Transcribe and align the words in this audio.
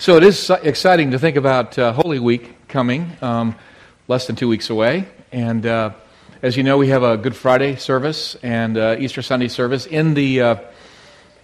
So 0.00 0.16
it 0.16 0.22
is 0.22 0.48
exciting 0.48 1.10
to 1.10 1.18
think 1.18 1.36
about 1.36 1.78
uh, 1.78 1.92
Holy 1.92 2.18
Week 2.18 2.66
coming, 2.68 3.18
um, 3.20 3.54
less 4.08 4.26
than 4.26 4.34
two 4.34 4.48
weeks 4.48 4.70
away. 4.70 5.06
And 5.30 5.66
uh, 5.66 5.90
as 6.40 6.56
you 6.56 6.62
know, 6.62 6.78
we 6.78 6.88
have 6.88 7.02
a 7.02 7.18
Good 7.18 7.36
Friday 7.36 7.76
service 7.76 8.34
and 8.36 8.78
uh, 8.78 8.96
Easter 8.98 9.20
Sunday 9.20 9.48
service 9.48 9.84
in 9.84 10.14
the, 10.14 10.40
uh, 10.40 10.56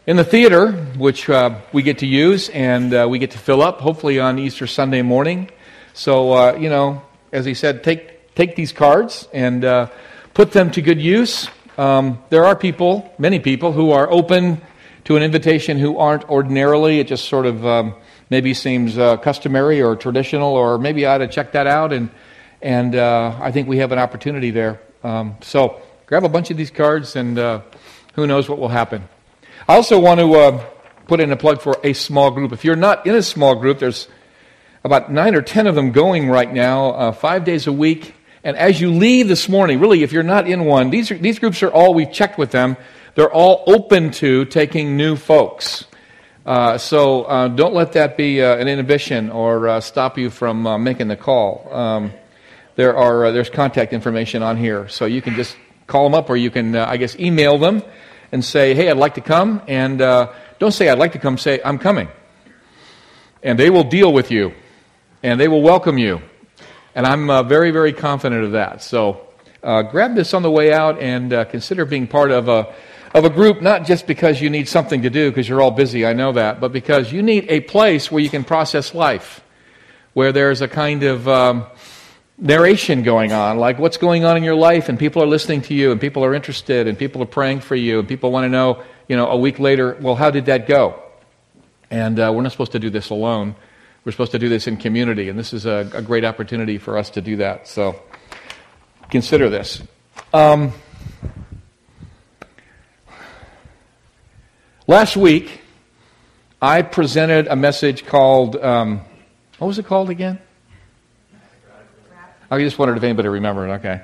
in 0.06 0.16
the 0.16 0.24
theater, 0.24 0.72
which 0.96 1.28
uh, 1.28 1.60
we 1.74 1.82
get 1.82 1.98
to 1.98 2.06
use 2.06 2.48
and 2.48 2.94
uh, 2.94 3.06
we 3.06 3.18
get 3.18 3.32
to 3.32 3.38
fill 3.38 3.60
up, 3.60 3.80
hopefully 3.80 4.18
on 4.18 4.38
Easter 4.38 4.66
Sunday 4.66 5.02
morning. 5.02 5.50
So, 5.92 6.56
you 6.56 6.70
know, 6.70 7.02
as 7.32 7.44
he 7.44 7.52
said, 7.52 7.84
take, 7.84 8.34
take 8.34 8.56
these 8.56 8.72
cards 8.72 9.28
and 9.34 9.90
put 10.32 10.52
them 10.52 10.70
to 10.70 10.80
good 10.80 10.98
use. 10.98 11.50
Um, 11.76 12.24
there 12.30 12.46
are 12.46 12.56
people, 12.56 13.12
many 13.18 13.38
people, 13.38 13.72
who 13.72 13.90
are 13.90 14.10
open 14.10 14.62
to 15.04 15.16
an 15.18 15.22
invitation 15.22 15.78
who 15.78 15.98
aren't 15.98 16.26
ordinarily. 16.30 17.00
It 17.00 17.06
just 17.06 17.26
sort 17.26 17.44
of. 17.44 17.66
Um, 17.66 17.94
maybe 18.30 18.54
seems 18.54 18.98
uh, 18.98 19.16
customary 19.16 19.82
or 19.82 19.96
traditional, 19.96 20.54
or 20.54 20.78
maybe 20.78 21.06
I 21.06 21.14
ought 21.14 21.18
to 21.18 21.28
check 21.28 21.52
that 21.52 21.66
out. 21.66 21.92
And, 21.92 22.10
and 22.60 22.94
uh, 22.94 23.38
I 23.40 23.52
think 23.52 23.68
we 23.68 23.78
have 23.78 23.92
an 23.92 23.98
opportunity 23.98 24.50
there. 24.50 24.80
Um, 25.04 25.36
so 25.42 25.80
grab 26.06 26.24
a 26.24 26.28
bunch 26.28 26.50
of 26.50 26.56
these 26.56 26.70
cards, 26.70 27.16
and 27.16 27.38
uh, 27.38 27.60
who 28.14 28.26
knows 28.26 28.48
what 28.48 28.58
will 28.58 28.68
happen. 28.68 29.08
I 29.68 29.74
also 29.74 29.98
want 29.98 30.20
to 30.20 30.34
uh, 30.34 30.64
put 31.06 31.20
in 31.20 31.32
a 31.32 31.36
plug 31.36 31.60
for 31.60 31.76
a 31.84 31.92
small 31.92 32.30
group. 32.30 32.52
If 32.52 32.64
you're 32.64 32.76
not 32.76 33.06
in 33.06 33.14
a 33.14 33.22
small 33.22 33.54
group, 33.54 33.78
there's 33.78 34.08
about 34.84 35.10
nine 35.10 35.34
or 35.34 35.42
ten 35.42 35.66
of 35.66 35.74
them 35.74 35.92
going 35.92 36.28
right 36.28 36.52
now, 36.52 36.90
uh, 36.90 37.12
five 37.12 37.44
days 37.44 37.66
a 37.66 37.72
week. 37.72 38.14
And 38.44 38.56
as 38.56 38.80
you 38.80 38.92
leave 38.92 39.26
this 39.26 39.48
morning, 39.48 39.80
really, 39.80 40.04
if 40.04 40.12
you're 40.12 40.22
not 40.22 40.48
in 40.48 40.64
one, 40.64 40.90
these, 40.90 41.10
are, 41.10 41.18
these 41.18 41.40
groups 41.40 41.62
are 41.64 41.70
all, 41.70 41.94
we've 41.94 42.12
checked 42.12 42.38
with 42.38 42.52
them, 42.52 42.76
they're 43.16 43.32
all 43.32 43.64
open 43.66 44.12
to 44.12 44.44
taking 44.44 44.96
new 44.96 45.16
folks. 45.16 45.84
Uh, 46.46 46.78
so 46.78 47.24
uh, 47.24 47.48
don't 47.48 47.74
let 47.74 47.94
that 47.94 48.16
be 48.16 48.40
uh, 48.40 48.56
an 48.56 48.68
inhibition 48.68 49.30
or 49.30 49.66
uh, 49.66 49.80
stop 49.80 50.16
you 50.16 50.30
from 50.30 50.64
uh, 50.64 50.78
making 50.78 51.08
the 51.08 51.16
call. 51.16 51.68
Um, 51.74 52.12
there 52.76 52.96
are 52.96 53.32
there's 53.32 53.50
contact 53.50 53.92
information 53.92 54.44
on 54.44 54.56
here, 54.56 54.86
so 54.86 55.06
you 55.06 55.20
can 55.20 55.34
just 55.34 55.56
call 55.88 56.04
them 56.04 56.14
up, 56.14 56.30
or 56.30 56.36
you 56.36 56.52
can 56.52 56.76
I 56.76 56.98
guess 56.98 57.18
email 57.18 57.58
them 57.58 57.82
and 58.30 58.44
say, 58.44 58.74
"Hey, 58.74 58.88
I'd 58.88 58.96
like 58.96 59.14
to 59.14 59.20
come." 59.20 59.60
And 59.66 59.98
don't 59.98 60.72
say 60.72 60.88
"I'd 60.88 60.98
like 60.98 61.12
to 61.12 61.18
come." 61.18 61.36
Say 61.36 61.60
"I'm 61.64 61.78
coming," 61.78 62.06
and 63.42 63.58
they 63.58 63.70
will 63.70 63.82
deal 63.82 64.12
with 64.12 64.30
you, 64.30 64.52
and 65.24 65.40
they 65.40 65.48
will 65.48 65.62
welcome 65.62 65.98
you. 65.98 66.20
And 66.94 67.06
I'm 67.06 67.48
very 67.48 67.72
very 67.72 67.92
confident 67.92 68.44
of 68.44 68.52
that. 68.52 68.82
So 68.82 69.26
grab 69.62 70.14
this 70.14 70.32
on 70.32 70.42
the 70.42 70.50
way 70.50 70.72
out 70.72 71.00
and 71.00 71.30
consider 71.50 71.84
being 71.86 72.06
part 72.06 72.30
of 72.30 72.48
a 72.48 72.72
of 73.16 73.24
a 73.24 73.30
group, 73.30 73.62
not 73.62 73.86
just 73.86 74.06
because 74.06 74.42
you 74.42 74.50
need 74.50 74.68
something 74.68 75.00
to 75.00 75.08
do, 75.08 75.30
because 75.30 75.48
you're 75.48 75.62
all 75.62 75.70
busy, 75.70 76.04
I 76.04 76.12
know 76.12 76.32
that, 76.32 76.60
but 76.60 76.70
because 76.70 77.10
you 77.10 77.22
need 77.22 77.46
a 77.48 77.60
place 77.60 78.12
where 78.12 78.22
you 78.22 78.28
can 78.28 78.44
process 78.44 78.94
life, 78.94 79.40
where 80.12 80.32
there's 80.32 80.60
a 80.60 80.68
kind 80.68 81.02
of 81.02 81.26
um, 81.26 81.64
narration 82.36 83.02
going 83.02 83.32
on, 83.32 83.56
like 83.56 83.78
what's 83.78 83.96
going 83.96 84.26
on 84.26 84.36
in 84.36 84.44
your 84.44 84.54
life, 84.54 84.90
and 84.90 84.98
people 84.98 85.22
are 85.22 85.26
listening 85.26 85.62
to 85.62 85.72
you, 85.72 85.92
and 85.92 85.98
people 85.98 86.26
are 86.26 86.34
interested, 86.34 86.86
and 86.86 86.98
people 86.98 87.22
are 87.22 87.26
praying 87.26 87.60
for 87.60 87.74
you, 87.74 88.00
and 88.00 88.06
people 88.06 88.30
want 88.30 88.44
to 88.44 88.50
know, 88.50 88.82
you 89.08 89.16
know, 89.16 89.28
a 89.28 89.36
week 89.36 89.58
later, 89.58 89.96
well, 90.02 90.14
how 90.14 90.30
did 90.30 90.44
that 90.44 90.66
go? 90.66 91.02
And 91.90 92.20
uh, 92.20 92.30
we're 92.34 92.42
not 92.42 92.52
supposed 92.52 92.72
to 92.72 92.78
do 92.78 92.90
this 92.90 93.08
alone. 93.08 93.56
We're 94.04 94.12
supposed 94.12 94.32
to 94.32 94.38
do 94.38 94.50
this 94.50 94.66
in 94.66 94.76
community, 94.76 95.30
and 95.30 95.38
this 95.38 95.54
is 95.54 95.64
a, 95.64 95.90
a 95.94 96.02
great 96.02 96.26
opportunity 96.26 96.76
for 96.76 96.98
us 96.98 97.08
to 97.10 97.22
do 97.22 97.36
that. 97.36 97.66
So 97.66 97.98
consider 99.08 99.48
this. 99.48 99.82
Um, 100.34 100.74
Last 104.88 105.16
week, 105.16 105.62
I 106.62 106.82
presented 106.82 107.48
a 107.48 107.56
message 107.56 108.06
called, 108.06 108.54
um, 108.54 109.00
what 109.58 109.66
was 109.66 109.80
it 109.80 109.86
called 109.86 110.10
again? 110.10 110.38
I 112.48 112.60
just 112.60 112.78
wondered 112.78 112.96
if 112.96 113.02
anybody 113.02 113.26
remembered. 113.26 113.70
Okay. 113.80 114.02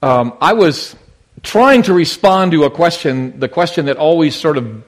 Um, 0.00 0.34
I 0.40 0.52
was 0.52 0.94
trying 1.42 1.82
to 1.82 1.92
respond 1.92 2.52
to 2.52 2.62
a 2.66 2.70
question, 2.70 3.40
the 3.40 3.48
question 3.48 3.86
that 3.86 3.96
always 3.96 4.36
sort 4.36 4.58
of, 4.58 4.84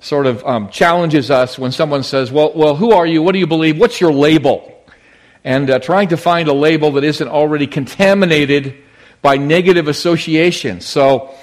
sort 0.00 0.24
of 0.24 0.42
um, 0.46 0.70
challenges 0.70 1.30
us 1.30 1.58
when 1.58 1.70
someone 1.70 2.04
says, 2.04 2.32
well, 2.32 2.54
well, 2.54 2.74
who 2.74 2.92
are 2.92 3.06
you? 3.06 3.22
What 3.22 3.32
do 3.32 3.38
you 3.38 3.46
believe? 3.46 3.78
What's 3.78 4.00
your 4.00 4.14
label? 4.14 4.82
And 5.44 5.68
uh, 5.68 5.78
trying 5.78 6.08
to 6.08 6.16
find 6.16 6.48
a 6.48 6.54
label 6.54 6.92
that 6.92 7.04
isn't 7.04 7.28
already 7.28 7.66
contaminated 7.66 8.76
by 9.20 9.36
negative 9.36 9.88
associations. 9.88 10.86
So 10.86 11.34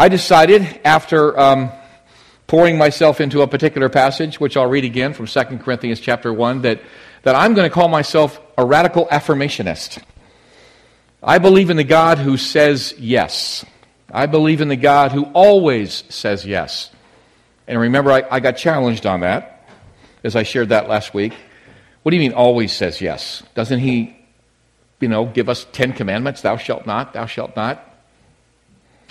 I 0.00 0.08
decided 0.08 0.80
after 0.82 1.38
um, 1.38 1.70
pouring 2.46 2.78
myself 2.78 3.20
into 3.20 3.42
a 3.42 3.46
particular 3.46 3.90
passage, 3.90 4.40
which 4.40 4.56
I'll 4.56 4.66
read 4.66 4.86
again 4.86 5.12
from 5.12 5.26
2 5.26 5.58
Corinthians 5.58 6.00
chapter 6.00 6.32
1, 6.32 6.62
that, 6.62 6.80
that 7.22 7.34
I'm 7.34 7.52
going 7.52 7.68
to 7.68 7.74
call 7.74 7.88
myself 7.88 8.40
a 8.56 8.64
radical 8.64 9.04
affirmationist. 9.08 10.02
I 11.22 11.36
believe 11.36 11.68
in 11.68 11.76
the 11.76 11.84
God 11.84 12.16
who 12.16 12.38
says 12.38 12.94
yes. 12.96 13.62
I 14.10 14.24
believe 14.24 14.62
in 14.62 14.68
the 14.68 14.76
God 14.76 15.12
who 15.12 15.24
always 15.34 16.02
says 16.08 16.46
yes. 16.46 16.90
And 17.68 17.78
remember, 17.78 18.10
I, 18.10 18.24
I 18.30 18.40
got 18.40 18.52
challenged 18.52 19.04
on 19.04 19.20
that 19.20 19.68
as 20.24 20.34
I 20.34 20.44
shared 20.44 20.70
that 20.70 20.88
last 20.88 21.12
week. 21.12 21.34
What 22.04 22.12
do 22.12 22.16
you 22.16 22.22
mean 22.22 22.32
always 22.32 22.72
says 22.72 23.02
yes? 23.02 23.42
Doesn't 23.54 23.80
he, 23.80 24.16
you 24.98 25.08
know, 25.08 25.26
give 25.26 25.50
us 25.50 25.66
Ten 25.72 25.92
Commandments? 25.92 26.40
Thou 26.40 26.56
shalt 26.56 26.86
not, 26.86 27.12
thou 27.12 27.26
shalt 27.26 27.54
not. 27.54 27.86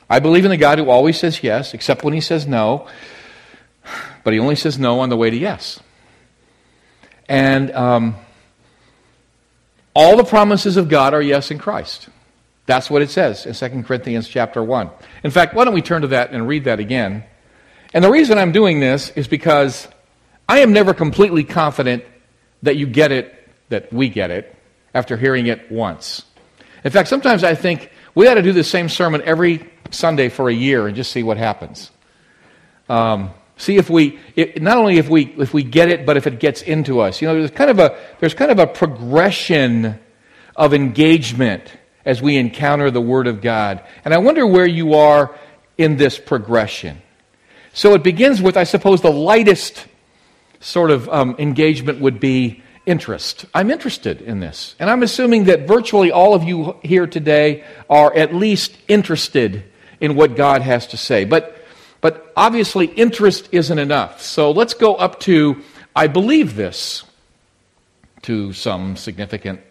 I 0.09 0.19
believe 0.19 0.45
in 0.45 0.51
the 0.51 0.57
God 0.57 0.79
who 0.79 0.89
always 0.89 1.19
says 1.19 1.43
yes, 1.43 1.73
except 1.73 2.03
when 2.03 2.13
he 2.13 2.21
says 2.21 2.47
no. 2.47 2.87
But 4.23 4.33
he 4.33 4.39
only 4.39 4.55
says 4.55 4.79
no 4.79 4.99
on 4.99 5.09
the 5.09 5.17
way 5.17 5.29
to 5.29 5.37
yes. 5.37 5.79
And 7.27 7.71
um, 7.71 8.15
all 9.93 10.17
the 10.17 10.23
promises 10.23 10.77
of 10.77 10.89
God 10.89 11.13
are 11.13 11.21
yes 11.21 11.51
in 11.51 11.59
Christ. 11.59 12.09
That's 12.65 12.89
what 12.89 13.01
it 13.01 13.09
says 13.09 13.45
in 13.45 13.53
2 13.53 13.83
Corinthians 13.83 14.27
chapter 14.27 14.63
1. 14.63 14.89
In 15.23 15.31
fact, 15.31 15.53
why 15.53 15.65
don't 15.65 15.73
we 15.73 15.81
turn 15.81 16.01
to 16.01 16.07
that 16.09 16.31
and 16.31 16.47
read 16.47 16.65
that 16.65 16.79
again? 16.79 17.23
And 17.93 18.03
the 18.03 18.11
reason 18.11 18.37
I'm 18.37 18.51
doing 18.51 18.79
this 18.79 19.09
is 19.11 19.27
because 19.27 19.87
I 20.47 20.59
am 20.59 20.73
never 20.73 20.93
completely 20.93 21.43
confident 21.43 22.03
that 22.63 22.75
you 22.75 22.85
get 22.85 23.11
it, 23.11 23.33
that 23.69 23.91
we 23.91 24.09
get 24.09 24.29
it, 24.31 24.55
after 24.93 25.17
hearing 25.17 25.47
it 25.47 25.71
once. 25.71 26.23
In 26.83 26.91
fact, 26.91 27.09
sometimes 27.09 27.43
I 27.43 27.55
think 27.55 27.91
we 28.15 28.27
ought 28.27 28.35
to 28.35 28.41
do 28.41 28.53
the 28.53 28.63
same 28.63 28.89
sermon 28.89 29.21
every 29.23 29.67
Sunday 29.91 30.29
for 30.29 30.49
a 30.49 30.53
year 30.53 30.87
and 30.87 30.95
just 30.95 31.11
see 31.11 31.23
what 31.23 31.37
happens. 31.37 31.91
Um, 32.87 33.31
see 33.57 33.77
if 33.77 33.89
we, 33.89 34.19
not 34.57 34.77
only 34.77 34.97
if 34.97 35.09
we, 35.09 35.25
if 35.37 35.53
we 35.53 35.63
get 35.63 35.89
it, 35.89 36.05
but 36.05 36.17
if 36.17 36.25
it 36.27 36.39
gets 36.39 36.61
into 36.61 36.99
us. 37.01 37.21
You 37.21 37.27
know, 37.27 37.35
there's 37.35 37.51
kind 37.51 37.69
of 37.69 37.79
a, 37.79 37.97
there's 38.19 38.33
kind 38.33 38.51
of 38.51 38.59
a 38.59 38.67
progression 38.67 39.99
of 40.55 40.73
engagement 40.73 41.71
as 42.05 42.21
we 42.21 42.37
encounter 42.37 42.89
the 42.89 43.01
Word 43.01 43.27
of 43.27 43.41
God. 43.41 43.83
And 44.03 44.13
I 44.13 44.17
wonder 44.17 44.47
where 44.47 44.67
you 44.67 44.95
are 44.95 45.35
in 45.77 45.97
this 45.97 46.17
progression. 46.17 47.01
So 47.73 47.93
it 47.93 48.03
begins 48.03 48.41
with, 48.41 48.57
I 48.57 48.63
suppose, 48.63 49.01
the 49.01 49.11
lightest 49.11 49.85
sort 50.59 50.91
of 50.91 51.07
um, 51.09 51.35
engagement 51.37 51.99
would 52.01 52.19
be 52.19 52.63
interest. 52.85 53.45
I'm 53.53 53.69
interested 53.69 54.21
in 54.21 54.39
this. 54.39 54.75
And 54.79 54.89
I'm 54.89 55.03
assuming 55.03 55.45
that 55.45 55.67
virtually 55.67 56.11
all 56.11 56.33
of 56.33 56.43
you 56.43 56.77
here 56.81 57.07
today 57.07 57.63
are 57.89 58.13
at 58.13 58.33
least 58.33 58.75
interested 58.87 59.63
in 60.01 60.15
what 60.15 60.35
God 60.35 60.61
has 60.61 60.87
to 60.87 60.97
say. 60.97 61.25
But, 61.25 61.55
but 62.01 62.31
obviously, 62.35 62.87
interest 62.87 63.49
isn't 63.51 63.79
enough. 63.79 64.21
So 64.21 64.51
let's 64.51 64.73
go 64.73 64.95
up 64.95 65.19
to 65.21 65.61
I 65.95 66.07
believe 66.07 66.55
this 66.55 67.03
to 68.21 68.53
some 68.53 68.95
significant 68.95 69.61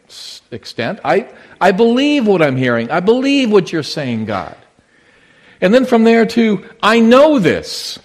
extent. 0.51 1.01
I, 1.05 1.33
I 1.61 1.73
believe 1.73 2.27
what 2.27 2.43
I'm 2.43 2.57
hearing. 2.57 2.91
I 2.91 3.01
believe 3.01 3.51
what 3.51 3.73
you're 3.73 3.83
saying, 3.83 4.25
God. 4.25 4.57
And 5.61 5.73
then 5.73 5.85
from 5.85 6.05
there 6.05 6.27
to 6.27 6.69
I 6.83 7.01
know 7.01 7.39
this. 7.39 7.99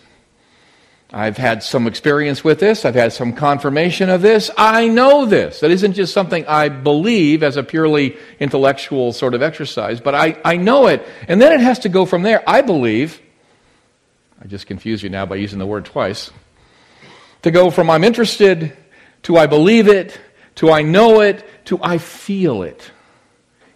I've 1.16 1.38
had 1.38 1.62
some 1.62 1.86
experience 1.86 2.44
with 2.44 2.60
this. 2.60 2.86
I've 2.86 2.96
had 2.96 3.14
some 3.14 3.34
confirmation 3.34 4.10
of 4.10 4.24
this. 4.24 4.50
I 4.58 4.88
know 4.88 5.28
this. 5.28 5.60
That 5.60 5.70
isn't 5.70 5.94
just 5.94 6.12
something 6.12 6.44
I 6.48 6.70
believe 6.70 7.44
as 7.44 7.56
a 7.56 7.62
purely 7.62 8.18
intellectual 8.40 9.14
sort 9.14 9.36
of 9.36 9.44
exercise, 9.44 10.02
but 10.02 10.16
I, 10.16 10.42
I 10.44 10.58
know 10.58 10.88
it. 10.88 11.08
And 11.28 11.40
then 11.40 11.54
it 11.54 11.62
has 11.62 11.78
to 11.80 11.90
go 11.90 12.08
from 12.08 12.24
there. 12.24 12.44
I 12.50 12.62
believe, 12.62 13.22
I 14.42 14.48
just 14.48 14.66
confused 14.66 15.04
you 15.04 15.10
now 15.10 15.28
by 15.28 15.36
using 15.36 15.60
the 15.60 15.68
word 15.68 15.86
twice, 15.86 16.32
to 17.44 17.52
go 17.52 17.70
from 17.70 17.92
I'm 17.92 18.04
interested 18.04 18.76
to 19.24 19.38
I 19.38 19.46
believe 19.46 19.88
it 19.88 20.20
to 20.56 20.72
I 20.72 20.82
know 20.82 21.22
it 21.22 21.46
to 21.66 21.80
I 21.84 22.00
feel 22.00 22.64
it. 22.64 22.90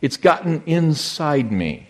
It's 0.01 0.17
gotten 0.17 0.63
inside 0.65 1.51
me. 1.51 1.87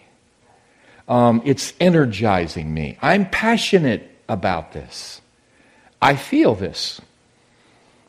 Um, 1.08 1.42
it's 1.46 1.74
energizing 1.80 2.74
me. 2.74 2.98
I'm 3.02 3.30
passionate 3.30 4.12
about 4.28 4.74
this. 4.74 5.22
I 6.02 6.16
feel 6.16 6.56
this. 6.56 7.02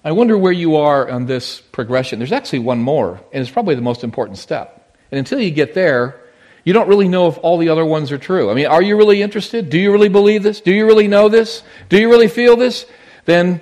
I 0.05 0.13
wonder 0.13 0.39
where 0.39 0.53
you 0.53 0.77
are 0.77 1.11
on 1.11 1.27
this 1.27 1.61
progression. 1.61 2.19
There's 2.19 2.33
actually 2.33 2.61
one 2.61 2.79
more, 2.79 3.21
and 3.33 3.43
it's 3.43 3.51
probably 3.51 3.75
the 3.75 3.83
most 3.83 4.05
important 4.05 4.39
step. 4.39 4.97
And 5.11 5.19
until 5.19 5.41
you 5.41 5.51
get 5.51 5.75
there, 5.75 6.21
you 6.65 6.73
don't 6.73 6.89
really 6.89 7.09
know 7.09 7.29
if 7.29 7.39
all 7.39 7.59
the 7.59 7.71
other 7.71 7.85
ones 7.85 8.13
are 8.13 8.19
true. 8.19 8.51
I 8.51 8.55
mean, 8.55 8.67
are 8.67 8.83
you 8.83 8.97
really 8.97 9.23
interested? 9.23 9.71
Do 9.71 9.79
you 9.79 9.91
really 9.91 10.09
believe 10.09 10.43
this? 10.43 10.61
Do 10.61 10.73
you 10.73 10.87
really 10.87 11.09
know 11.09 11.29
this? 11.29 11.63
Do 11.89 11.99
you 11.99 12.11
really 12.11 12.29
feel 12.29 12.57
this? 12.57 12.87
Then 13.25 13.61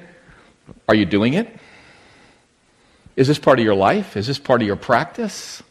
Are 0.89 0.95
you 0.95 1.05
doing 1.05 1.35
it? 1.35 1.49
Is 3.17 3.29
this 3.29 3.39
part 3.39 3.59
of 3.59 3.65
your 3.65 3.75
life? 3.75 4.17
Is 4.17 4.27
this 4.27 4.39
part 4.39 4.61
of 4.61 4.67
your 4.67 4.77
practice? 4.77 5.63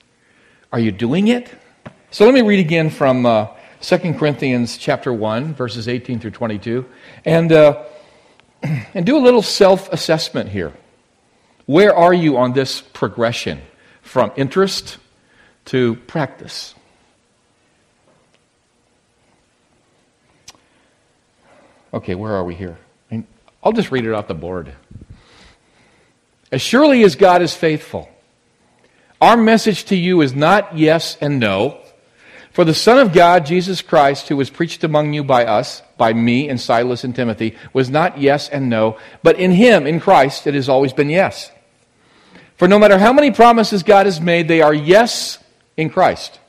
Are 0.72 0.80
you 0.80 0.92
doing 0.92 1.28
it? 1.28 1.50
So 2.12 2.26
let 2.26 2.34
me 2.34 2.42
read 2.42 2.60
again 2.60 2.90
from 2.90 3.26
uh, 3.26 3.48
2 3.82 4.14
Corinthians 4.16 4.78
chapter 4.78 5.14
1, 5.14 5.54
verses 5.54 5.88
18 5.88 6.20
through 6.20 6.32
22, 6.32 6.86
and, 7.26 7.52
uh, 7.52 7.84
and 8.94 9.06
do 9.06 9.18
a 9.18 9.20
little 9.20 9.42
self 9.42 9.92
assessment 9.92 10.50
here. 10.50 10.74
Where 11.66 11.96
are 11.96 12.14
you 12.14 12.38
on 12.38 12.54
this 12.54 12.82
progression 12.82 13.62
from 14.02 14.32
interest 14.36 14.98
to 15.66 15.96
practice? 16.08 16.76
Okay, 21.94 22.14
where 22.14 22.34
are 22.34 22.44
we 22.44 22.56
here? 22.56 22.78
I'll 23.64 23.72
just 23.72 23.90
read 23.90 24.06
it 24.06 24.14
off 24.14 24.28
the 24.28 24.36
board. 24.36 24.74
As 26.52 26.62
surely 26.62 27.04
as 27.04 27.16
God 27.16 27.42
is 27.42 27.56
faithful, 27.56 28.10
our 29.20 29.36
message 29.36 29.86
to 29.86 29.96
you 29.96 30.22
is 30.22 30.36
not 30.36 30.78
yes 30.78 31.18
and 31.20 31.40
no. 31.40 31.82
For 32.56 32.64
the 32.64 32.74
Son 32.74 32.98
of 33.00 33.12
God, 33.12 33.46
Jesus 33.46 33.82
Christ, 33.82 34.30
who 34.30 34.38
was 34.38 34.50
preached 34.50 34.86
among 34.86 35.12
you 35.12 35.26
by 35.26 35.46
us, 35.46 35.82
by 35.98 36.14
me 36.14 36.48
and 36.48 36.58
Silas 36.58 37.04
and 37.04 37.14
Timothy, 37.14 37.58
was 37.74 37.90
not 37.90 38.18
yes 38.18 38.48
and 38.48 38.70
no, 38.70 38.98
but 39.22 39.38
in 39.38 39.52
him, 39.52 39.86
in 39.86 40.00
Christ, 40.00 40.48
it 40.48 40.54
has 40.54 40.70
always 40.70 40.94
been 40.94 41.10
yes. 41.10 41.52
For 42.56 42.70
no 42.70 42.80
matter 42.80 42.98
how 42.98 43.12
many 43.12 43.32
promises 43.32 43.84
God 43.84 44.06
has 44.06 44.22
made, 44.22 44.48
they 44.48 44.62
are 44.62 44.74
yes 44.74 45.38
in 45.76 45.90
Christ. 45.90 46.40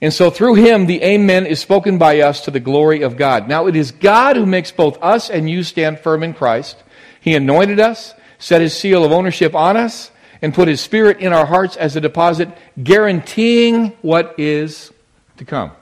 And 0.00 0.12
so 0.12 0.30
through 0.32 0.54
him, 0.54 0.86
the 0.86 1.00
Amen 1.04 1.46
is 1.46 1.60
spoken 1.60 1.96
by 1.96 2.18
us 2.18 2.40
to 2.46 2.50
the 2.50 2.58
glory 2.58 3.02
of 3.02 3.16
God. 3.16 3.46
Now 3.48 3.68
it 3.68 3.76
is 3.76 3.92
God 3.92 4.34
who 4.34 4.46
makes 4.46 4.72
both 4.72 5.00
us 5.00 5.30
and 5.30 5.48
you 5.48 5.62
stand 5.62 6.00
firm 6.00 6.24
in 6.24 6.34
Christ. 6.34 6.82
He 7.20 7.36
anointed 7.36 7.78
us, 7.78 8.14
set 8.40 8.62
his 8.62 8.76
seal 8.76 9.04
of 9.04 9.12
ownership 9.12 9.54
on 9.54 9.76
us, 9.76 10.10
and 10.42 10.52
put 10.52 10.66
his 10.66 10.80
spirit 10.80 11.20
in 11.20 11.32
our 11.32 11.46
hearts 11.46 11.76
as 11.76 11.94
a 11.94 12.00
deposit, 12.00 12.48
guaranteeing 12.82 13.90
what 14.02 14.34
is 14.38 14.90
to 15.36 15.44
come. 15.44 15.72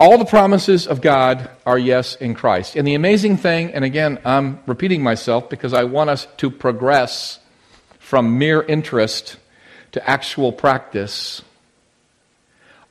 All 0.00 0.16
the 0.16 0.24
promises 0.24 0.86
of 0.86 1.00
God 1.00 1.50
are 1.66 1.78
yes 1.78 2.14
in 2.14 2.34
Christ. 2.34 2.76
And 2.76 2.86
the 2.86 2.94
amazing 2.94 3.36
thing, 3.36 3.72
and 3.72 3.84
again, 3.84 4.20
I'm 4.24 4.60
repeating 4.64 5.02
myself 5.02 5.50
because 5.50 5.74
I 5.74 5.84
want 5.84 6.08
us 6.08 6.28
to 6.36 6.50
progress 6.50 7.40
from 7.98 8.38
mere 8.38 8.62
interest 8.62 9.38
to 9.92 10.08
actual 10.08 10.52
practice. 10.52 11.42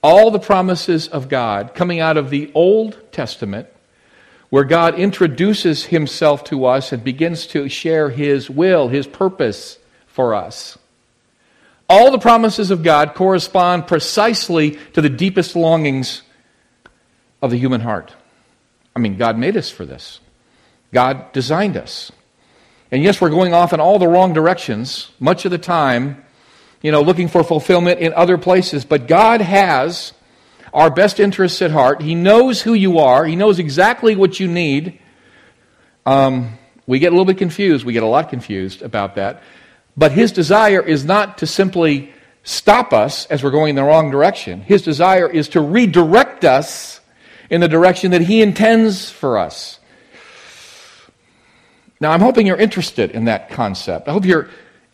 All 0.04 0.32
the 0.32 0.40
promises 0.40 1.08
of 1.08 1.30
God 1.30 1.74
coming 1.74 2.02
out 2.02 2.18
of 2.18 2.30
the 2.30 2.52
Old 2.54 3.12
Testament, 3.14 3.68
where 4.50 4.66
God 4.66 5.00
introduces 5.00 5.86
himself 5.86 6.44
to 6.46 6.66
us 6.66 6.92
and 6.92 7.04
begins 7.04 7.48
to 7.48 7.70
share 7.70 8.10
his 8.10 8.50
will, 8.50 8.90
his 8.90 9.08
purpose 9.08 9.80
for 10.08 10.36
us. 10.36 10.78
All 11.90 12.12
the 12.12 12.20
promises 12.20 12.70
of 12.70 12.84
God 12.84 13.14
correspond 13.14 13.88
precisely 13.88 14.72
to 14.94 15.02
the 15.02 15.10
deepest 15.10 15.56
longings 15.56 16.22
of 17.42 17.52
the 17.52 17.58
human 17.58 17.82
heart. 17.82 18.14
I 18.96 19.00
mean, 19.00 19.18
God 19.18 19.38
made 19.38 19.56
us 19.56 19.70
for 19.70 19.86
this, 19.86 20.20
God 20.94 21.32
designed 21.32 21.78
us. 21.78 22.12
And 22.90 23.04
yes, 23.04 23.20
we're 23.20 23.30
going 23.30 23.54
off 23.54 23.74
in 23.74 23.82
all 23.82 24.00
the 24.00 24.08
wrong 24.08 24.32
directions 24.32 25.12
much 25.20 25.44
of 25.44 25.52
the 25.52 25.58
time, 25.58 26.24
you 26.82 26.92
know, 26.92 27.02
looking 27.02 27.28
for 27.28 27.44
fulfillment 27.44 28.00
in 28.00 28.14
other 28.14 28.38
places. 28.38 28.86
But 28.86 29.10
God 29.10 29.42
has 29.42 30.14
our 30.74 30.90
best 30.90 31.20
interests 31.20 31.62
at 31.62 31.72
heart. 31.72 32.02
He 32.02 32.16
knows 32.16 32.62
who 32.62 32.74
you 32.74 33.00
are, 33.00 33.26
He 33.26 33.36
knows 33.36 33.60
exactly 33.60 34.16
what 34.16 34.40
you 34.40 34.48
need. 34.48 35.00
Um, 36.06 36.58
we 36.86 37.00
get 37.00 37.08
a 37.08 37.12
little 37.12 37.26
bit 37.26 37.38
confused. 37.38 37.86
We 37.86 37.92
get 37.92 38.04
a 38.04 38.08
lot 38.08 38.30
confused 38.30 38.82
about 38.82 39.16
that. 39.16 39.44
But 39.98 40.12
His 40.12 40.32
desire 40.32 40.82
is 40.82 41.04
not 41.04 41.40
to 41.40 41.48
simply 41.48 42.14
stop 42.44 42.94
us 42.94 43.26
as 43.26 43.44
we're 43.44 43.52
going 43.52 43.72
in 43.72 43.76
the 43.76 43.84
wrong 43.84 44.12
direction. 44.12 44.62
His 44.62 44.84
desire 44.84 45.28
is 45.28 45.50
to 45.50 45.62
redirect 45.62 46.46
us 46.46 47.02
in 47.50 47.62
the 47.62 47.68
direction 47.68 48.12
that 48.12 48.22
He 48.22 48.42
intends 48.42 49.10
for 49.10 49.38
us. 49.38 49.80
Now, 52.00 52.12
I'm 52.12 52.22
hoping 52.22 52.46
you're 52.46 52.58
interested 52.58 53.12
in 53.12 53.26
that 53.26 53.50
concept. 53.50 54.08
I 54.08 54.12
hope 54.12 54.24
you're 54.24 54.50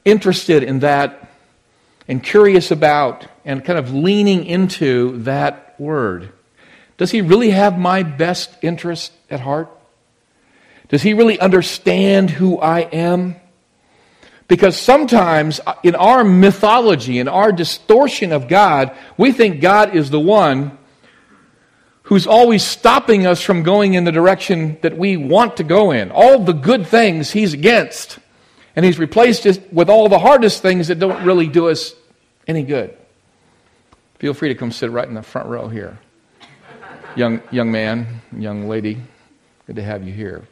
interested 0.06 0.64
in 0.64 0.80
that 0.80 1.32
and 2.08 2.24
curious 2.24 2.72
about 2.72 3.28
and 3.44 3.64
kind 3.64 3.78
of 3.78 3.94
leaning 3.94 4.46
into 4.46 5.18
that 5.24 5.76
word. 5.80 6.32
Does 6.98 7.12
He 7.12 7.22
really 7.22 7.50
have 7.50 7.78
my 7.78 8.04
best 8.04 8.52
interest 8.62 9.12
at 9.30 9.42
heart? 9.42 9.70
Does 10.88 11.02
He 11.02 11.14
really 11.14 11.40
understand 11.40 12.30
who 12.30 12.58
I 12.60 12.82
am? 12.82 13.36
Because 14.54 14.78
sometimes 14.78 15.60
uh, 15.66 15.74
in 15.82 15.96
our 15.96 16.24
mythology, 16.24 17.18
in 17.18 17.28
our 17.28 17.52
distortion 17.52 18.32
of 18.32 18.48
God, 18.48 18.96
we 19.18 19.32
think 19.32 19.62
God 19.62 19.96
is 19.96 20.12
the 20.12 20.20
one 20.20 20.78
who's 22.04 22.28
always 22.28 22.62
stopping 22.62 23.26
us 23.26 23.42
from 23.42 23.64
going 23.64 23.96
in 23.96 24.04
the 24.04 24.12
direction 24.12 24.78
that 24.84 24.96
we 24.96 25.18
want 25.18 25.58
to 25.58 25.64
go 25.64 25.90
in. 25.90 26.12
All 26.12 26.38
the 26.38 26.54
good 26.54 26.86
things 26.86 27.32
he's 27.32 27.56
against. 27.56 28.20
And 28.76 28.86
he's 28.86 29.00
replaced 29.00 29.48
it 29.48 29.74
with 29.74 29.90
all 29.90 30.08
the 30.08 30.20
hardest 30.20 30.62
things 30.62 30.90
that 30.90 31.00
don't 31.00 31.26
really 31.26 31.48
do 31.48 31.70
us 31.70 31.96
any 32.46 32.62
good. 32.62 32.96
Feel 34.20 34.36
free 34.36 34.50
to 34.50 34.56
come 34.56 34.72
sit 34.72 34.92
right 34.92 35.08
in 35.08 35.16
the 35.16 35.24
front 35.24 35.50
row 35.50 35.68
here. 35.68 35.98
Young, 37.16 37.42
young 37.50 37.72
man, 37.72 38.22
young 38.38 38.70
lady, 38.70 39.02
good 39.66 39.78
to 39.78 39.84
have 39.84 40.08
you 40.08 40.14
here. 40.14 40.48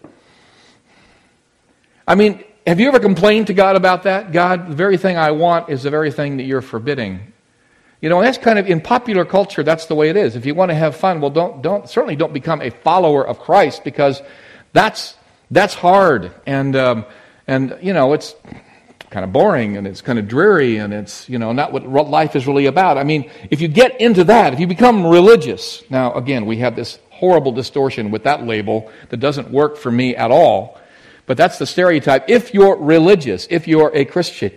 I 2.07 2.15
mean, 2.15 2.43
have 2.65 2.79
you 2.79 2.87
ever 2.87 2.99
complained 2.99 3.47
to 3.47 3.53
God 3.53 3.75
about 3.75 4.03
that? 4.03 4.31
God, 4.31 4.69
the 4.69 4.75
very 4.75 4.97
thing 4.97 5.17
I 5.17 5.31
want 5.31 5.69
is 5.69 5.83
the 5.83 5.89
very 5.89 6.11
thing 6.11 6.37
that 6.37 6.43
you're 6.43 6.61
forbidding. 6.61 7.33
You 8.01 8.09
know, 8.09 8.21
that's 8.21 8.37
kind 8.37 8.57
of 8.57 8.67
in 8.67 8.81
popular 8.81 9.25
culture, 9.25 9.63
that's 9.63 9.85
the 9.85 9.95
way 9.95 10.09
it 10.09 10.17
is. 10.17 10.35
If 10.35 10.45
you 10.45 10.55
want 10.55 10.69
to 10.69 10.75
have 10.75 10.95
fun, 10.95 11.21
well, 11.21 11.29
don't, 11.29 11.61
don't 11.61 11.89
certainly 11.89 12.15
don't 12.15 12.33
become 12.33 12.61
a 12.61 12.71
follower 12.71 13.25
of 13.25 13.39
Christ 13.39 13.83
because 13.83 14.21
that's, 14.73 15.15
that's 15.51 15.75
hard. 15.75 16.33
And, 16.45 16.75
um, 16.75 17.05
and, 17.47 17.77
you 17.81 17.93
know, 17.93 18.13
it's 18.13 18.35
kind 19.11 19.23
of 19.23 19.31
boring 19.33 19.77
and 19.77 19.85
it's 19.85 20.01
kind 20.01 20.17
of 20.17 20.27
dreary 20.27 20.77
and 20.77 20.93
it's, 20.93 21.29
you 21.29 21.37
know, 21.37 21.51
not 21.51 21.73
what 21.73 21.85
life 22.09 22.35
is 22.35 22.47
really 22.47 22.65
about. 22.65 22.97
I 22.97 23.03
mean, 23.03 23.29
if 23.51 23.61
you 23.61 23.67
get 23.67 23.99
into 24.01 24.23
that, 24.23 24.53
if 24.53 24.59
you 24.59 24.67
become 24.67 25.05
religious, 25.05 25.83
now, 25.89 26.13
again, 26.13 26.45
we 26.45 26.57
have 26.57 26.75
this 26.75 26.97
horrible 27.09 27.51
distortion 27.51 28.09
with 28.09 28.23
that 28.23 28.45
label 28.47 28.91
that 29.09 29.17
doesn't 29.17 29.51
work 29.51 29.77
for 29.77 29.91
me 29.91 30.15
at 30.15 30.31
all. 30.31 30.80
But 31.25 31.37
that's 31.37 31.57
the 31.57 31.65
stereotype. 31.65 32.29
If 32.29 32.53
you're 32.53 32.75
religious, 32.75 33.47
if 33.49 33.67
you're 33.67 33.91
a 33.93 34.05
Christian, 34.05 34.51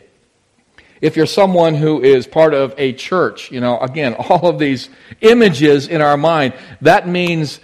if 1.01 1.17
you're 1.17 1.27
someone 1.27 1.75
who 1.75 2.03
is 2.03 2.27
part 2.27 2.55
of 2.55 2.75
a 2.79 2.93
church, 2.93 3.51
you 3.51 3.61
know, 3.61 3.79
again, 3.79 4.15
all 4.19 4.49
of 4.49 4.59
these 4.59 4.89
images 5.21 5.89
in 5.89 6.01
our 6.01 6.17
mind, 6.17 6.55
that 6.81 7.09
means 7.09 7.61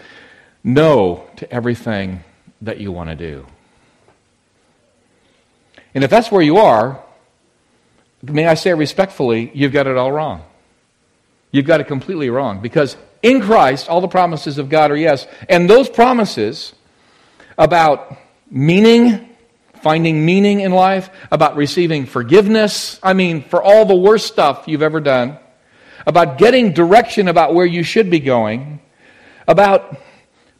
no 0.62 1.26
to 1.36 1.50
everything 1.52 2.22
that 2.62 2.78
you 2.78 2.92
want 2.92 3.10
to 3.10 3.16
do. 3.16 3.46
And 5.94 6.04
if 6.04 6.10
that's 6.10 6.30
where 6.30 6.42
you 6.42 6.58
are, 6.58 7.02
may 8.22 8.46
I 8.46 8.54
say 8.54 8.74
respectfully, 8.74 9.50
you've 9.54 9.72
got 9.72 9.86
it 9.86 9.96
all 9.96 10.12
wrong. 10.12 10.42
You've 11.50 11.66
got 11.66 11.80
it 11.80 11.88
completely 11.88 12.30
wrong. 12.30 12.60
Because 12.60 12.96
in 13.22 13.40
Christ, 13.40 13.88
all 13.88 14.00
the 14.00 14.08
promises 14.08 14.58
of 14.58 14.68
God 14.68 14.90
are 14.90 14.96
yes. 14.96 15.26
And 15.48 15.68
those 15.68 15.88
promises 15.88 16.74
about 17.58 18.16
meaning, 18.50 19.28
finding 19.82 20.24
meaning 20.24 20.60
in 20.60 20.72
life, 20.72 21.10
about 21.30 21.56
receiving 21.56 22.06
forgiveness. 22.06 22.98
I 23.02 23.12
mean, 23.12 23.42
for 23.42 23.62
all 23.62 23.86
the 23.86 23.96
worst 23.96 24.26
stuff 24.26 24.64
you've 24.66 24.82
ever 24.82 25.00
done, 25.00 25.38
about 26.06 26.38
getting 26.38 26.72
direction 26.72 27.28
about 27.28 27.54
where 27.54 27.66
you 27.66 27.82
should 27.82 28.10
be 28.10 28.20
going, 28.20 28.80
about 29.46 29.96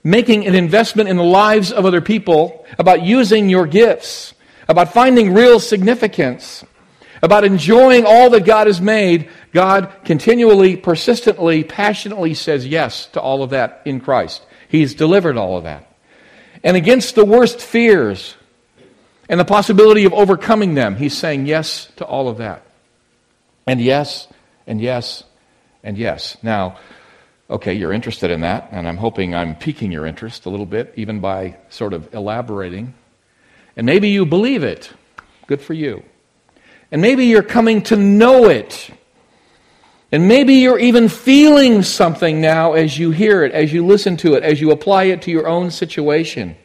making 0.03 0.47
an 0.47 0.55
investment 0.55 1.09
in 1.09 1.17
the 1.17 1.23
lives 1.23 1.73
of 1.73 1.85
other 1.85 2.01
people, 2.01 2.65
about 2.79 3.03
using 3.03 3.49
your 3.49 3.67
gifts, 3.67 4.35
about 4.69 4.93
finding 4.93 5.35
real 5.35 5.61
significance, 5.61 6.65
about 7.23 7.45
enjoying 7.45 8.05
all 8.07 8.31
that 8.31 8.45
God 8.45 8.67
has 8.67 8.81
made. 8.81 9.29
God 9.53 9.93
continually, 10.05 10.77
persistently, 10.77 11.65
passionately 11.65 12.35
says 12.35 12.67
yes 12.67 13.07
to 13.07 13.21
all 13.21 13.43
of 13.43 13.51
that 13.51 13.83
in 13.85 14.01
Christ. 14.01 14.43
He's 14.69 14.95
delivered 14.95 15.37
all 15.37 15.59
of 15.59 15.65
that. 15.65 15.90
And 16.62 16.76
against 16.76 17.14
the 17.14 17.25
worst 17.25 17.61
fears, 17.61 18.35
and 19.31 19.38
the 19.38 19.45
possibility 19.45 20.05
of 20.05 20.12
overcoming 20.12 20.75
them. 20.75 20.97
He's 20.97 21.17
saying 21.17 21.47
yes 21.47 21.88
to 21.97 22.05
all 22.05 22.29
of 22.29 22.38
that. 22.38 22.67
And 23.64 23.81
yes, 23.81 24.26
and 24.67 24.81
yes, 24.81 25.23
and 25.85 25.97
yes. 25.97 26.37
Now, 26.43 26.79
okay, 27.49 27.75
you're 27.75 27.93
interested 27.93 28.33
in 28.33 28.40
that, 28.40 28.71
and 28.73 28.88
I'm 28.88 28.97
hoping 28.97 29.33
I'm 29.33 29.55
piquing 29.55 29.93
your 29.93 30.05
interest 30.05 30.47
a 30.47 30.50
little 30.50 30.67
bit, 30.67 30.93
even 30.97 31.21
by 31.21 31.57
sort 31.69 31.93
of 31.93 32.12
elaborating. 32.12 32.95
And 33.76 33.87
maybe 33.87 34.09
you 34.09 34.26
believe 34.26 34.64
it. 34.64 34.93
Good 35.47 35.62
for 35.62 35.75
you. 35.75 36.02
And 36.90 37.00
maybe 37.00 37.26
you're 37.26 37.45
coming 37.45 37.83
to 37.83 37.97
know 37.97 38.49
it. 38.49 38.90
And 40.12 40.26
maybe 40.26 40.55
you're 40.55 40.79
even 40.79 41.09
feeling 41.09 41.83
something 41.83 42.40
now 42.40 42.73
as 42.73 42.99
you 42.99 43.12
hear 43.12 43.45
it, 43.45 43.52
as 43.52 43.73
you 43.73 43.87
listen 43.87 44.17
to 44.19 44.35
it, 44.35 44.43
as 44.43 44.61
you 44.61 44.73
apply 44.73 45.05
it 45.05 45.23
to 45.23 45.31
your 45.31 45.47
own 45.47 45.71
situation. 45.71 46.57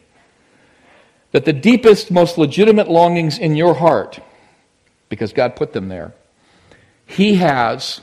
that 1.36 1.44
the 1.44 1.52
deepest, 1.52 2.12
most 2.12 2.38
legitimate 2.38 2.88
longings 2.90 3.38
in 3.38 3.58
your 3.58 3.74
heart, 3.74 4.22
because 5.10 5.34
God 5.34 5.58
put 5.58 5.74
them 5.74 5.90
there, 5.90 6.14
He 7.06 7.36
has 7.36 8.00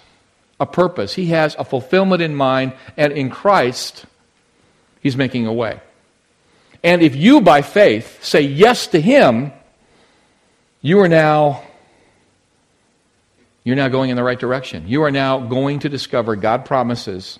a 0.60 0.66
purpose, 0.66 1.14
He 1.14 1.28
has 1.28 1.56
a 1.58 1.64
fulfillment 1.64 2.20
in 2.20 2.34
mind, 2.34 2.74
and 2.94 3.10
in 3.10 3.30
Christ, 3.30 4.04
He's 5.00 5.16
making 5.16 5.46
a 5.46 5.52
way. 5.52 5.80
And 6.84 7.00
if 7.00 7.16
you, 7.16 7.40
by 7.40 7.62
faith, 7.62 8.22
say 8.22 8.42
yes 8.42 8.86
to 8.88 9.00
Him, 9.00 9.50
you 10.82 11.00
are 11.00 11.08
now 11.08 11.62
you're 13.64 13.76
now 13.76 13.88
going 13.88 14.10
in 14.10 14.16
the 14.16 14.24
right 14.24 14.38
direction. 14.38 14.88
You 14.88 15.02
are 15.02 15.10
now 15.10 15.38
going 15.38 15.80
to 15.80 15.88
discover 15.88 16.36
God 16.36 16.64
promises 16.64 17.38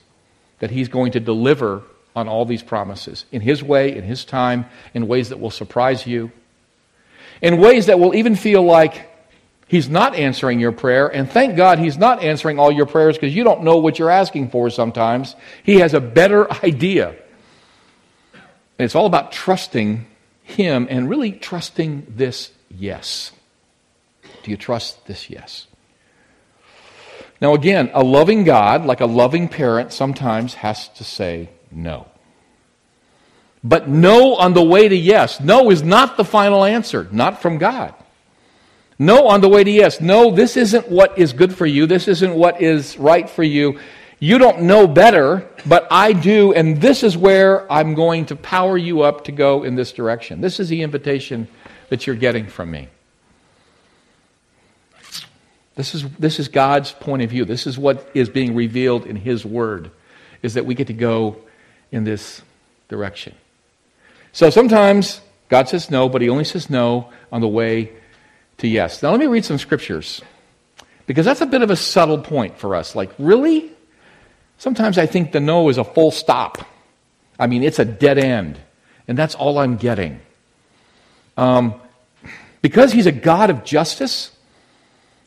that 0.61 0.71
He's 0.71 0.88
going 0.88 1.12
to 1.12 1.21
deliver 1.21 1.83
on 2.14 2.29
all 2.29 2.45
these 2.45 2.62
promises 2.62 3.25
in 3.33 3.41
His 3.41 3.62
way, 3.62 3.97
in 3.97 4.05
His 4.05 4.25
time, 4.25 4.67
in 4.95 5.09
ways 5.09 5.31
that 5.31 5.41
will 5.41 5.50
surprise 5.50 6.07
you, 6.07 6.31
in 7.41 7.59
ways 7.59 7.87
that 7.87 7.99
will 7.99 8.14
even 8.14 8.37
feel 8.37 8.62
like 8.62 9.09
He's 9.67 9.88
not 9.88 10.14
answering 10.14 10.61
your 10.61 10.71
prayer. 10.71 11.09
And 11.09 11.29
thank 11.29 11.57
God 11.57 11.79
He's 11.79 11.99
not 11.99 12.23
answering 12.23 12.59
all 12.59 12.71
your 12.71 12.87
prayers 12.87 13.17
because 13.17 13.35
you 13.35 13.43
don't 13.43 13.64
know 13.64 13.79
what 13.79 13.99
you're 13.99 14.11
asking 14.11 14.50
for 14.50 14.71
sometimes. 14.71 15.35
He 15.64 15.76
has 15.76 15.95
a 15.95 16.00
better 16.00 16.52
idea. 16.64 17.09
And 18.79 18.85
it's 18.85 18.95
all 18.95 19.07
about 19.07 19.33
trusting 19.33 20.07
Him 20.45 20.87
and 20.88 21.09
really 21.09 21.33
trusting 21.33 22.07
this 22.09 22.52
yes. 22.71 23.33
Do 24.45 24.50
you 24.50 24.57
trust 24.57 25.07
this 25.07 25.29
yes? 25.29 25.67
Now, 27.42 27.54
again, 27.54 27.90
a 27.92 28.04
loving 28.04 28.44
God, 28.44 28.87
like 28.87 29.00
a 29.00 29.06
loving 29.06 29.49
parent, 29.49 29.92
sometimes 29.92 30.54
has 30.54 30.87
to 30.90 31.02
say 31.02 31.50
no. 31.72 32.06
But 33.64 33.88
no 33.88 34.37
on 34.37 34.54
the 34.54 34.62
way 34.62 34.88
to 34.88 34.94
yes. 34.94 35.40
No 35.40 35.68
is 35.72 35.82
not 35.82 36.16
the 36.16 36.25
final 36.25 36.64
answer, 36.64 37.08
not 37.11 37.42
from 37.42 37.58
God. 37.58 37.94
No 38.96 39.26
on 39.26 39.40
the 39.40 39.49
way 39.49 39.64
to 39.64 39.70
yes. 39.70 40.00
No, 40.00 40.30
this 40.30 40.56
isn't 40.56 40.88
what 40.88 41.18
is 41.18 41.32
good 41.32 41.52
for 41.52 41.66
you. 41.66 41.84
This 41.87 42.06
isn't 42.06 42.32
what 42.32 42.62
is 42.62 42.96
right 42.96 43.28
for 43.28 43.42
you. 43.42 43.80
You 44.20 44.38
don't 44.38 44.62
know 44.62 44.87
better, 44.87 45.49
but 45.66 45.88
I 45.90 46.12
do, 46.12 46.54
and 46.54 46.80
this 46.80 47.02
is 47.02 47.16
where 47.16 47.70
I'm 47.70 47.94
going 47.94 48.26
to 48.26 48.37
power 48.37 48.78
you 48.78 49.02
up 49.02 49.25
to 49.25 49.32
go 49.32 49.64
in 49.64 49.75
this 49.75 49.90
direction. 49.90 50.40
This 50.40 50.61
is 50.61 50.68
the 50.68 50.82
invitation 50.82 51.49
that 51.88 52.06
you're 52.06 52.14
getting 52.14 52.46
from 52.46 52.70
me. 52.70 52.88
This 55.75 55.95
is, 55.95 56.09
this 56.19 56.38
is 56.38 56.49
God's 56.49 56.93
point 56.93 57.23
of 57.23 57.31
view. 57.31 57.45
This 57.45 57.67
is 57.67 57.79
what 57.79 58.11
is 58.14 58.29
being 58.29 58.55
revealed 58.55 59.07
in 59.07 59.17
His 59.17 59.45
Word, 59.45 59.91
is 60.43 60.55
that 60.55 60.67
we 60.67 60.75
get 60.75 60.88
to 60.88 60.93
go 60.93 61.37
in 61.91 62.05
this 62.05 62.43
direction. 62.88 63.35
So 64.33 64.50
sometimes 64.50 65.21
God 65.49 65.69
says 65.69 65.91
no, 65.91 66.09
but 66.09 66.21
He 66.21 66.29
only 66.29 66.45
says 66.45 66.69
no 66.69 67.11
on 67.31 67.41
the 67.41 67.49
way 67.49 67.93
to 68.59 68.69
yes. 68.69 69.02
Now 69.02 69.11
let 69.11 69.21
me 69.21 69.26
read 69.26 69.45
some 69.45 69.59
scriptures, 69.59 70.21
because 71.07 71.25
that's 71.25 71.41
a 71.41 71.47
bit 71.47 71.62
of 71.62 71.71
a 71.71 71.76
subtle 71.76 72.19
point 72.19 72.59
for 72.59 72.75
us. 72.75 72.95
Like, 72.95 73.11
really? 73.19 73.71
Sometimes 74.59 74.99
I 74.99 75.07
think 75.07 75.33
the 75.33 75.41
no 75.41 75.69
is 75.69 75.79
a 75.79 75.85
full 75.85 76.11
stop. 76.11 76.67
I 77.38 77.47
mean, 77.47 77.62
it's 77.62 77.79
a 77.79 77.85
dead 77.85 78.19
end, 78.19 78.61
and 79.09 79.17
that's 79.17 79.35
all 79.35 79.59
I'm 79.59 79.76
getting. 79.76 80.21
Um, 81.37 81.75
because 82.61 82.93
He's 82.93 83.07
a 83.07 83.12
God 83.12 83.50
of 83.50 83.64
justice, 83.64 84.31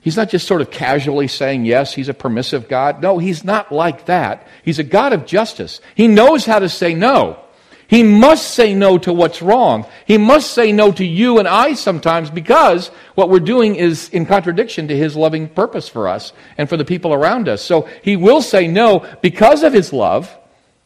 He's 0.05 0.17
not 0.17 0.29
just 0.29 0.45
sort 0.45 0.61
of 0.61 0.69
casually 0.69 1.27
saying, 1.27 1.65
yes, 1.65 1.95
he's 1.95 2.09
a 2.09 2.13
permissive 2.13 2.69
God. 2.69 3.01
No, 3.01 3.17
he's 3.17 3.43
not 3.43 3.71
like 3.71 4.05
that. 4.05 4.45
He's 4.61 4.77
a 4.77 4.83
God 4.83 5.13
of 5.13 5.25
justice. 5.25 5.81
He 5.95 6.07
knows 6.07 6.45
how 6.45 6.59
to 6.59 6.69
say 6.69 6.93
no. 6.93 7.39
He 7.87 8.03
must 8.03 8.53
say 8.53 8.75
no 8.75 8.99
to 8.99 9.11
what's 9.11 9.41
wrong. 9.41 9.87
He 10.05 10.19
must 10.19 10.51
say 10.51 10.71
no 10.71 10.91
to 10.91 11.03
you 11.03 11.39
and 11.39 11.47
I 11.47 11.73
sometimes 11.73 12.29
because 12.29 12.89
what 13.15 13.31
we're 13.31 13.39
doing 13.39 13.77
is 13.77 14.09
in 14.09 14.27
contradiction 14.27 14.89
to 14.89 14.95
his 14.95 15.15
loving 15.15 15.49
purpose 15.49 15.89
for 15.89 16.07
us 16.07 16.33
and 16.55 16.69
for 16.69 16.77
the 16.77 16.85
people 16.85 17.11
around 17.11 17.49
us. 17.49 17.63
So 17.63 17.89
he 18.03 18.15
will 18.15 18.43
say 18.43 18.67
no 18.67 19.07
because 19.23 19.63
of 19.63 19.73
his 19.73 19.91
love, 19.91 20.31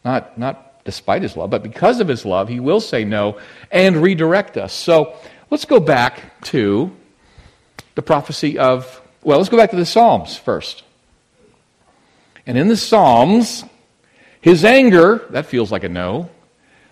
not, 0.05 0.37
not 0.37 0.85
despite 0.85 1.23
his 1.23 1.35
love, 1.35 1.49
but 1.49 1.61
because 1.61 1.99
of 1.99 2.07
his 2.07 2.23
love, 2.23 2.47
he 2.47 2.61
will 2.61 2.79
say 2.79 3.03
no 3.03 3.37
and 3.69 4.01
redirect 4.01 4.55
us. 4.55 4.71
So 4.71 5.17
let's 5.49 5.65
go 5.65 5.81
back 5.81 6.41
to 6.45 6.95
the 7.95 8.01
prophecy 8.01 8.57
of 8.57 8.98
well, 9.23 9.37
let's 9.37 9.49
go 9.49 9.57
back 9.57 9.71
to 9.71 9.75
the 9.75 9.85
Psalms 9.85 10.37
first. 10.37 10.83
And 12.45 12.57
in 12.57 12.67
the 12.67 12.77
Psalms, 12.77 13.63
his 14.41 14.63
anger, 14.63 15.25
that 15.31 15.45
feels 15.45 15.71
like 15.71 15.83
a 15.83 15.89
no, 15.89 16.29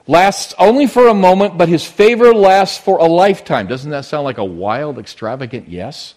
lasts 0.05 0.53
only 0.59 0.87
for 0.87 1.07
a 1.07 1.13
moment, 1.13 1.57
but 1.57 1.69
his 1.69 1.85
favor 1.85 2.33
lasts 2.33 2.77
for 2.77 2.97
a 2.99 3.05
lifetime. 3.05 3.67
Doesn't 3.67 3.91
that 3.91 4.05
sound 4.05 4.25
like 4.25 4.37
a 4.37 4.45
wild, 4.45 4.99
extravagant 4.99 5.67
yes? 5.67 6.15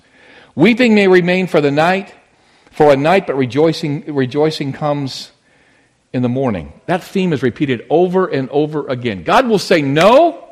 Weeping 0.54 0.94
may 0.94 1.08
remain 1.08 1.46
for 1.46 1.60
the 1.60 1.70
night, 1.70 2.14
for 2.70 2.92
a 2.92 2.96
night, 2.96 3.26
but 3.26 3.36
rejoicing, 3.36 4.12
rejoicing 4.12 4.72
comes 4.72 5.30
in 6.12 6.22
the 6.22 6.28
morning. 6.28 6.72
That 6.86 7.02
theme 7.02 7.32
is 7.32 7.42
repeated 7.42 7.86
over 7.88 8.26
and 8.26 8.48
over 8.50 8.88
again. 8.88 9.22
God 9.22 9.46
will 9.46 9.58
say 9.58 9.80
no, 9.80 10.49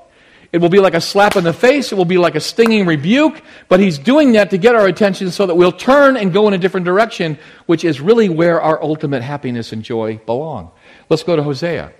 it 0.51 0.59
will 0.59 0.71
be 0.71 0.81
like 0.81 0.95
a 0.95 1.01
slap 1.01 1.37
in 1.37 1.45
the 1.45 1.53
face. 1.53 1.93
It 1.93 1.97
will 1.97 2.07
be 2.07 2.17
like 2.17 2.35
a 2.35 2.41
stinging 2.41 2.87
rebuke. 2.87 3.43
But 3.69 3.81
he's 3.81 3.99
doing 3.99 4.33
that 4.33 4.51
to 4.51 4.59
get 4.59 4.75
our 4.75 4.87
attention 4.87 5.31
so 5.31 5.47
that 5.47 5.55
we'll 5.55 5.73
turn 5.73 6.17
and 6.17 6.33
go 6.33 6.49
in 6.49 6.55
a 6.55 6.59
different 6.59 6.87
direction, 6.87 7.39
which 7.67 7.85
is 7.85 8.01
really 8.01 8.29
where 8.29 8.61
our 8.61 8.83
ultimate 8.83 9.23
happiness 9.23 9.73
and 9.73 9.83
joy 9.83 10.19
belong. 10.25 10.71
Let's 11.11 11.23
go 11.23 11.37
to 11.37 11.43
Hosea, 11.43 11.93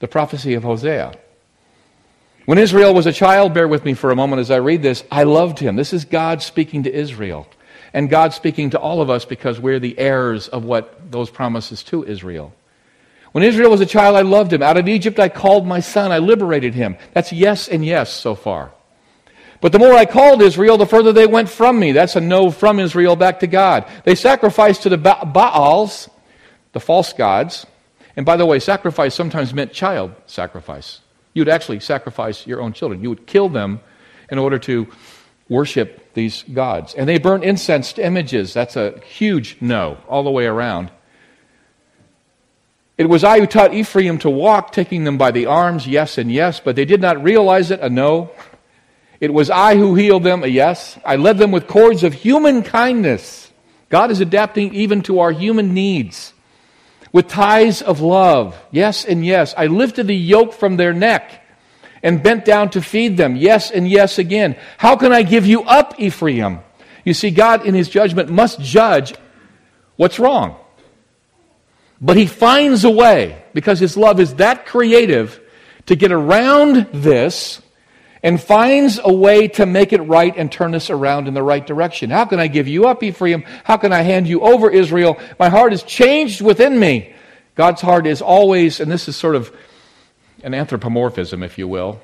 the 0.00 0.08
prophecy 0.08 0.54
of 0.54 0.64
Hosea. 0.64 1.14
When 2.44 2.58
Israel 2.58 2.94
was 2.94 3.06
a 3.06 3.12
child, 3.12 3.54
bear 3.54 3.66
with 3.66 3.84
me 3.84 3.94
for 3.94 4.10
a 4.10 4.16
moment 4.16 4.40
as 4.40 4.50
I 4.50 4.56
read 4.56 4.82
this, 4.82 5.02
I 5.10 5.24
loved 5.24 5.58
him. 5.58 5.76
This 5.76 5.92
is 5.92 6.04
God 6.04 6.42
speaking 6.42 6.84
to 6.84 6.92
Israel. 6.92 7.48
And 7.92 8.10
God 8.10 8.34
speaking 8.34 8.70
to 8.70 8.78
all 8.78 9.00
of 9.00 9.08
us 9.08 9.24
because 9.24 9.58
we're 9.58 9.80
the 9.80 9.98
heirs 9.98 10.48
of 10.48 10.64
what 10.64 11.10
those 11.10 11.30
promises 11.30 11.82
to 11.84 12.04
Israel. 12.04 12.52
When 13.36 13.44
Israel 13.44 13.70
was 13.70 13.82
a 13.82 13.86
child, 13.86 14.16
I 14.16 14.22
loved 14.22 14.54
him. 14.54 14.62
Out 14.62 14.78
of 14.78 14.88
Egypt, 14.88 15.20
I 15.20 15.28
called 15.28 15.66
my 15.66 15.80
son. 15.80 16.10
I 16.10 16.16
liberated 16.16 16.72
him. 16.72 16.96
That's 17.12 17.34
yes 17.34 17.68
and 17.68 17.84
yes 17.84 18.10
so 18.10 18.34
far. 18.34 18.72
But 19.60 19.72
the 19.72 19.78
more 19.78 19.92
I 19.92 20.06
called 20.06 20.40
Israel, 20.40 20.78
the 20.78 20.86
further 20.86 21.12
they 21.12 21.26
went 21.26 21.50
from 21.50 21.78
me. 21.78 21.92
That's 21.92 22.16
a 22.16 22.20
no 22.22 22.50
from 22.50 22.80
Israel 22.80 23.14
back 23.14 23.40
to 23.40 23.46
God. 23.46 23.84
They 24.04 24.14
sacrificed 24.14 24.84
to 24.84 24.88
the 24.88 24.96
ba- 24.96 25.30
Baals, 25.30 26.08
the 26.72 26.80
false 26.80 27.12
gods. 27.12 27.66
And 28.16 28.24
by 28.24 28.38
the 28.38 28.46
way, 28.46 28.58
sacrifice 28.58 29.14
sometimes 29.14 29.52
meant 29.52 29.70
child 29.70 30.12
sacrifice. 30.24 31.02
You 31.34 31.42
would 31.42 31.50
actually 31.50 31.80
sacrifice 31.80 32.46
your 32.46 32.62
own 32.62 32.72
children. 32.72 33.02
You 33.02 33.10
would 33.10 33.26
kill 33.26 33.50
them 33.50 33.80
in 34.30 34.38
order 34.38 34.58
to 34.60 34.88
worship 35.50 36.14
these 36.14 36.42
gods. 36.54 36.94
And 36.94 37.06
they 37.06 37.18
burned 37.18 37.44
incense 37.44 37.92
to 37.92 38.02
images. 38.02 38.54
That's 38.54 38.76
a 38.76 38.98
huge 39.00 39.58
no 39.60 39.98
all 40.08 40.22
the 40.22 40.30
way 40.30 40.46
around. 40.46 40.90
It 42.98 43.10
was 43.10 43.24
I 43.24 43.40
who 43.40 43.46
taught 43.46 43.74
Ephraim 43.74 44.18
to 44.18 44.30
walk, 44.30 44.72
taking 44.72 45.04
them 45.04 45.18
by 45.18 45.30
the 45.30 45.46
arms, 45.46 45.86
yes 45.86 46.16
and 46.16 46.32
yes, 46.32 46.60
but 46.60 46.76
they 46.76 46.86
did 46.86 47.00
not 47.00 47.22
realize 47.22 47.70
it, 47.70 47.80
a 47.80 47.90
no. 47.90 48.30
It 49.20 49.32
was 49.34 49.50
I 49.50 49.76
who 49.76 49.94
healed 49.94 50.24
them, 50.24 50.42
a 50.42 50.46
yes. 50.46 50.98
I 51.04 51.16
led 51.16 51.36
them 51.36 51.50
with 51.50 51.66
cords 51.66 52.02
of 52.04 52.14
human 52.14 52.62
kindness. 52.62 53.52
God 53.90 54.10
is 54.10 54.20
adapting 54.20 54.74
even 54.74 55.02
to 55.02 55.20
our 55.20 55.30
human 55.30 55.74
needs. 55.74 56.32
With 57.12 57.28
ties 57.28 57.82
of 57.82 58.00
love, 58.00 58.58
yes 58.70 59.04
and 59.04 59.24
yes. 59.24 59.54
I 59.56 59.66
lifted 59.66 60.06
the 60.06 60.16
yoke 60.16 60.54
from 60.54 60.76
their 60.76 60.92
neck 60.92 61.42
and 62.02 62.22
bent 62.22 62.44
down 62.44 62.70
to 62.70 62.82
feed 62.82 63.16
them, 63.16 63.36
yes 63.36 63.70
and 63.70 63.88
yes 63.88 64.18
again. 64.18 64.56
How 64.78 64.96
can 64.96 65.12
I 65.12 65.22
give 65.22 65.46
you 65.46 65.62
up, 65.62 65.94
Ephraim? 65.98 66.60
You 67.04 67.14
see, 67.14 67.30
God 67.30 67.64
in 67.66 67.74
his 67.74 67.88
judgment 67.88 68.30
must 68.30 68.60
judge 68.60 69.14
what's 69.96 70.18
wrong. 70.18 70.56
But 72.00 72.16
he 72.16 72.26
finds 72.26 72.84
a 72.84 72.90
way, 72.90 73.42
because 73.54 73.80
his 73.80 73.96
love 73.96 74.20
is 74.20 74.34
that 74.34 74.66
creative, 74.66 75.40
to 75.86 75.96
get 75.96 76.12
around 76.12 76.88
this 76.92 77.62
and 78.22 78.40
finds 78.40 78.98
a 79.02 79.12
way 79.12 79.48
to 79.48 79.66
make 79.66 79.92
it 79.92 80.00
right 80.00 80.34
and 80.36 80.50
turn 80.50 80.74
us 80.74 80.90
around 80.90 81.28
in 81.28 81.34
the 81.34 81.42
right 81.42 81.64
direction. 81.64 82.10
How 82.10 82.24
can 82.24 82.40
I 82.40 82.48
give 82.48 82.66
you 82.66 82.86
up, 82.86 83.02
Ephraim? 83.02 83.44
How 83.64 83.76
can 83.76 83.92
I 83.92 84.02
hand 84.02 84.26
you 84.26 84.40
over, 84.40 84.68
Israel? 84.68 85.18
My 85.38 85.48
heart 85.48 85.72
is 85.72 85.82
changed 85.84 86.40
within 86.40 86.78
me. 86.78 87.14
God's 87.54 87.80
heart 87.80 88.06
is 88.06 88.20
always, 88.20 88.80
and 88.80 88.90
this 88.90 89.08
is 89.08 89.16
sort 89.16 89.36
of 89.36 89.54
an 90.42 90.54
anthropomorphism, 90.54 91.42
if 91.42 91.56
you 91.56 91.68
will 91.68 92.00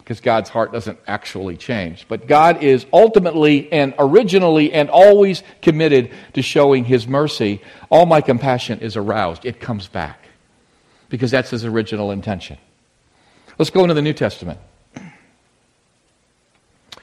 because 0.00 0.20
God's 0.20 0.50
heart 0.50 0.72
doesn't 0.72 0.98
actually 1.06 1.56
change. 1.56 2.06
But 2.08 2.26
God 2.26 2.62
is 2.62 2.84
ultimately 2.92 3.70
and 3.72 3.94
originally 3.98 4.72
and 4.72 4.90
always 4.90 5.42
committed 5.62 6.10
to 6.32 6.42
showing 6.42 6.84
His 6.84 7.06
mercy. 7.06 7.62
All 7.90 8.06
my 8.06 8.20
compassion 8.20 8.80
is 8.80 8.96
aroused, 8.96 9.46
it 9.46 9.60
comes 9.60 9.86
back 9.86 10.24
because 11.08 11.30
that's 11.30 11.50
His 11.50 11.64
original 11.64 12.10
intention. 12.10 12.58
Let's 13.58 13.70
go 13.70 13.82
into 13.82 13.94
the 13.94 14.02
New 14.02 14.14
Testament. 14.14 14.58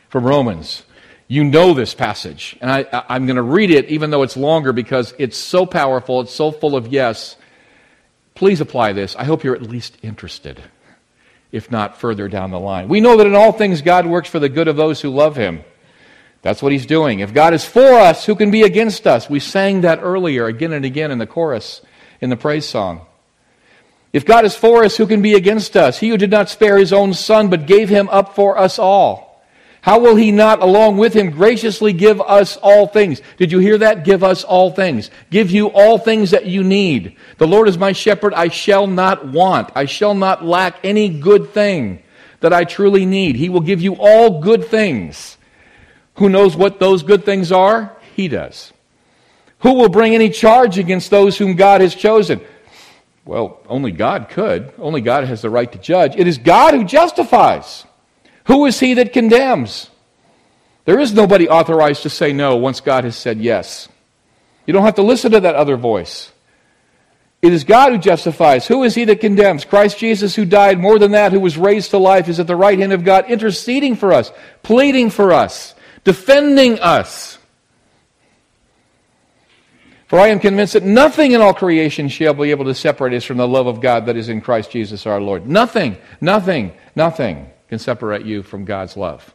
From 0.09 0.25
Romans. 0.25 0.83
You 1.29 1.43
know 1.43 1.73
this 1.73 1.93
passage, 1.93 2.55
and 2.61 2.71
I, 2.71 2.85
am 3.09 3.25
going 3.25 3.35
to 3.35 3.41
read 3.41 3.69
it 3.69 3.89
even 3.89 4.11
though 4.11 4.23
it's 4.23 4.37
longer 4.37 4.71
because 4.71 5.13
it's 5.19 5.37
so 5.37 5.65
powerful, 5.65 6.21
it's 6.21 6.33
so 6.33 6.51
full 6.51 6.73
of 6.73 6.87
yes. 6.87 7.35
Please 8.33 8.61
apply 8.61 8.93
this. 8.93 9.13
I 9.17 9.25
hope 9.25 9.43
you're 9.43 9.55
at 9.55 9.61
least 9.61 9.97
interested. 10.01 10.63
If 11.51 11.71
not 11.71 11.97
further 11.97 12.27
down 12.27 12.51
the 12.51 12.59
line. 12.59 12.87
We 12.87 12.99
know 12.99 13.17
that 13.17 13.27
in 13.27 13.35
all 13.35 13.51
things 13.51 13.81
God 13.81 14.05
works 14.05 14.29
for 14.29 14.39
the 14.39 14.49
good 14.49 14.67
of 14.67 14.75
those 14.75 15.01
who 15.01 15.09
love 15.09 15.35
him. 15.35 15.63
That's 16.41 16.61
what 16.61 16.71
he's 16.71 16.85
doing. 16.85 17.19
If 17.19 17.33
God 17.33 17.53
is 17.53 17.65
for 17.65 17.99
us, 17.99 18.25
who 18.25 18.35
can 18.35 18.51
be 18.51 18.63
against 18.63 19.07
us? 19.07 19.29
We 19.29 19.39
sang 19.39 19.81
that 19.81 19.99
earlier 20.01 20.45
again 20.45 20.73
and 20.73 20.85
again 20.85 21.11
in 21.11 21.17
the 21.17 21.27
chorus 21.27 21.81
in 22.21 22.29
the 22.29 22.37
praise 22.37 22.67
song. 22.67 23.01
If 24.13 24.25
God 24.25 24.45
is 24.45 24.55
for 24.55 24.83
us, 24.83 24.97
who 24.97 25.05
can 25.05 25.21
be 25.21 25.33
against 25.33 25.75
us? 25.75 25.99
He 25.99 26.09
who 26.09 26.17
did 26.17 26.31
not 26.31 26.49
spare 26.49 26.77
his 26.77 26.93
own 26.93 27.13
son, 27.13 27.49
but 27.49 27.67
gave 27.67 27.89
him 27.89 28.07
up 28.09 28.35
for 28.35 28.57
us 28.57 28.79
all. 28.79 29.26
How 29.87 29.99
will 29.99 30.17
he 30.17 30.33
not, 30.33 30.61
along 30.61 30.97
with 30.97 31.13
him, 31.13 31.31
graciously 31.31 31.93
give 31.93 32.19
us 32.19 32.57
all 32.57 32.87
things? 32.87 33.21
Did 33.37 33.53
you 33.53 33.59
hear 33.59 33.77
that? 33.77 34.03
Give 34.03 34.21
us 34.21 34.43
all 34.43 34.69
things. 34.69 35.09
Give 35.29 35.49
you 35.49 35.67
all 35.67 35.97
things 35.97 36.31
that 36.31 36.45
you 36.45 36.61
need. 36.61 37.15
The 37.37 37.47
Lord 37.47 37.69
is 37.69 37.77
my 37.77 37.93
shepherd. 37.93 38.33
I 38.33 38.49
shall 38.49 38.85
not 38.85 39.25
want. 39.25 39.69
I 39.75 39.85
shall 39.85 40.13
not 40.13 40.43
lack 40.43 40.75
any 40.83 41.07
good 41.07 41.51
thing 41.53 42.03
that 42.41 42.51
I 42.51 42.65
truly 42.65 43.05
need. 43.05 43.37
He 43.37 43.47
will 43.47 43.61
give 43.61 43.81
you 43.81 43.95
all 43.97 44.41
good 44.41 44.65
things. 44.65 45.37
Who 46.15 46.27
knows 46.27 46.57
what 46.57 46.81
those 46.81 47.01
good 47.01 47.23
things 47.23 47.53
are? 47.53 47.95
He 48.13 48.27
does. 48.27 48.73
Who 49.59 49.75
will 49.75 49.87
bring 49.87 50.13
any 50.13 50.31
charge 50.31 50.77
against 50.77 51.11
those 51.11 51.37
whom 51.37 51.55
God 51.55 51.79
has 51.79 51.95
chosen? 51.95 52.41
Well, 53.23 53.61
only 53.69 53.93
God 53.93 54.27
could. 54.27 54.73
Only 54.79 54.99
God 54.99 55.23
has 55.23 55.41
the 55.41 55.49
right 55.49 55.71
to 55.71 55.77
judge. 55.77 56.17
It 56.17 56.27
is 56.27 56.37
God 56.37 56.73
who 56.73 56.83
justifies. 56.83 57.85
Who 58.47 58.65
is 58.65 58.79
he 58.79 58.93
that 58.95 59.13
condemns? 59.13 59.89
There 60.85 60.99
is 60.99 61.13
nobody 61.13 61.49
authorized 61.49 62.03
to 62.03 62.09
say 62.09 62.31
no 62.31 62.55
once 62.55 62.79
God 62.79 63.03
has 63.03 63.15
said 63.15 63.39
yes. 63.39 63.89
You 64.65 64.73
don't 64.73 64.85
have 64.85 64.95
to 64.95 65.01
listen 65.03 65.31
to 65.31 65.41
that 65.41 65.55
other 65.55 65.75
voice. 65.75 66.31
It 67.41 67.51
is 67.51 67.65
God 67.65 67.91
who 67.91 67.97
justifies. 67.97 68.65
Who 68.65 68.83
is 68.83 68.95
he 68.95 69.03
that 69.05 69.19
condemns? 69.19 69.65
Christ 69.65 69.99
Jesus, 69.99 70.33
who 70.33 70.45
died 70.45 70.79
more 70.79 70.97
than 70.97 71.11
that, 71.11 71.33
who 71.33 71.41
was 71.41 71.57
raised 71.57 71.91
to 71.91 71.97
life, 71.97 72.29
is 72.29 72.39
at 72.39 72.47
the 72.47 72.55
right 72.55 72.79
hand 72.79 72.93
of 72.93 73.03
God, 73.03 73.29
interceding 73.29 73.97
for 73.97 74.13
us, 74.13 74.31
pleading 74.63 75.09
for 75.09 75.33
us, 75.33 75.75
defending 76.05 76.79
us. 76.79 77.37
For 80.07 80.19
I 80.19 80.29
am 80.29 80.39
convinced 80.39 80.71
that 80.73 80.83
nothing 80.83 81.33
in 81.33 81.41
all 81.41 81.53
creation 81.53 82.07
shall 82.07 82.33
be 82.33 82.51
able 82.51 82.65
to 82.65 82.73
separate 82.73 83.13
us 83.13 83.25
from 83.25 83.37
the 83.37 83.47
love 83.47 83.67
of 83.67 83.81
God 83.81 84.05
that 84.05 84.15
is 84.15 84.29
in 84.29 84.39
Christ 84.39 84.71
Jesus 84.71 85.05
our 85.05 85.19
Lord. 85.19 85.45
Nothing, 85.45 85.97
nothing, 86.21 86.71
nothing 86.95 87.51
can 87.69 87.79
separate 87.79 88.25
you 88.25 88.43
from 88.43 88.65
God's 88.65 88.95
love. 88.97 89.33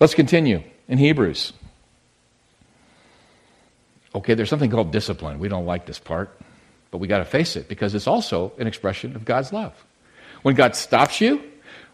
Let's 0.00 0.14
continue 0.14 0.62
in 0.88 0.98
Hebrews. 0.98 1.52
Okay, 4.14 4.34
there's 4.34 4.50
something 4.50 4.70
called 4.70 4.92
discipline. 4.92 5.38
We 5.38 5.48
don't 5.48 5.64
like 5.64 5.86
this 5.86 5.98
part, 5.98 6.38
but 6.90 6.98
we 6.98 7.08
got 7.08 7.18
to 7.18 7.24
face 7.24 7.56
it 7.56 7.68
because 7.68 7.94
it's 7.94 8.06
also 8.06 8.52
an 8.58 8.66
expression 8.66 9.16
of 9.16 9.24
God's 9.24 9.52
love. 9.52 9.72
When 10.42 10.54
God 10.54 10.76
stops 10.76 11.20
you, 11.20 11.42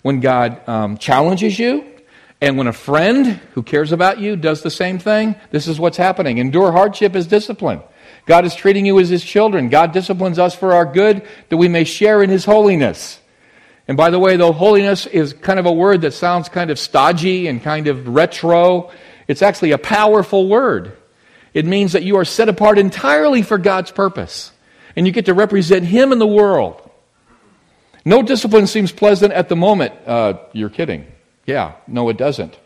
when 0.02 0.20
God 0.20 0.66
um, 0.68 0.98
challenges 0.98 1.58
you, 1.58 1.84
and 2.40 2.56
when 2.56 2.66
a 2.66 2.72
friend 2.72 3.26
who 3.52 3.62
cares 3.62 3.92
about 3.92 4.20
you 4.20 4.36
does 4.36 4.62
the 4.62 4.70
same 4.70 4.98
thing, 4.98 5.34
this 5.50 5.66
is 5.66 5.80
what's 5.80 5.96
happening. 5.96 6.38
Endure 6.38 6.72
hardship 6.72 7.14
as 7.14 7.26
discipline. 7.26 7.82
God 8.28 8.44
is 8.44 8.54
treating 8.54 8.84
you 8.84 9.00
as 9.00 9.08
his 9.08 9.24
children. 9.24 9.70
God 9.70 9.92
disciplines 9.92 10.38
us 10.38 10.54
for 10.54 10.74
our 10.74 10.84
good 10.84 11.26
that 11.48 11.56
we 11.56 11.66
may 11.66 11.84
share 11.84 12.22
in 12.22 12.28
his 12.28 12.44
holiness. 12.44 13.18
And 13.88 13.96
by 13.96 14.10
the 14.10 14.18
way, 14.18 14.36
though 14.36 14.52
holiness 14.52 15.06
is 15.06 15.32
kind 15.32 15.58
of 15.58 15.64
a 15.64 15.72
word 15.72 16.02
that 16.02 16.12
sounds 16.12 16.50
kind 16.50 16.70
of 16.70 16.78
stodgy 16.78 17.46
and 17.46 17.62
kind 17.62 17.86
of 17.86 18.06
retro, 18.06 18.92
it's 19.26 19.40
actually 19.40 19.72
a 19.72 19.78
powerful 19.78 20.46
word. 20.46 20.94
It 21.54 21.64
means 21.64 21.92
that 21.92 22.02
you 22.02 22.16
are 22.18 22.26
set 22.26 22.50
apart 22.50 22.78
entirely 22.78 23.40
for 23.40 23.56
God's 23.56 23.90
purpose. 23.90 24.52
And 24.94 25.06
you 25.06 25.12
get 25.12 25.24
to 25.24 25.34
represent 25.34 25.86
him 25.86 26.12
in 26.12 26.18
the 26.18 26.26
world. 26.26 26.82
No 28.04 28.22
discipline 28.22 28.66
seems 28.66 28.92
pleasant 28.92 29.32
at 29.32 29.48
the 29.48 29.56
moment. 29.56 29.94
Uh, 30.06 30.34
you're 30.52 30.68
kidding. 30.68 31.06
Yeah, 31.46 31.72
no, 31.86 32.10
it 32.10 32.18
doesn't. 32.18 32.58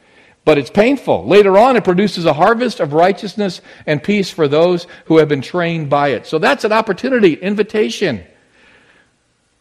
But 0.45 0.59
it's 0.59 0.71
painful. 0.71 1.27
Later 1.27 1.57
on, 1.57 1.77
it 1.77 1.85
produces 1.85 2.25
a 2.25 2.33
harvest 2.33 2.81
of 2.81 2.93
righteousness 2.93 3.61
and 3.87 4.03
peace 4.03 4.31
for 4.31 4.49
those 4.49 4.89
who 5.05 5.19
have 5.19 5.29
been 5.29 5.41
trained 5.41 5.89
by 5.89 6.09
it. 6.09 6.27
So 6.27 6.39
that's 6.39 6.65
an 6.65 6.73
opportunity, 6.73 7.35
invitation, 7.35 8.25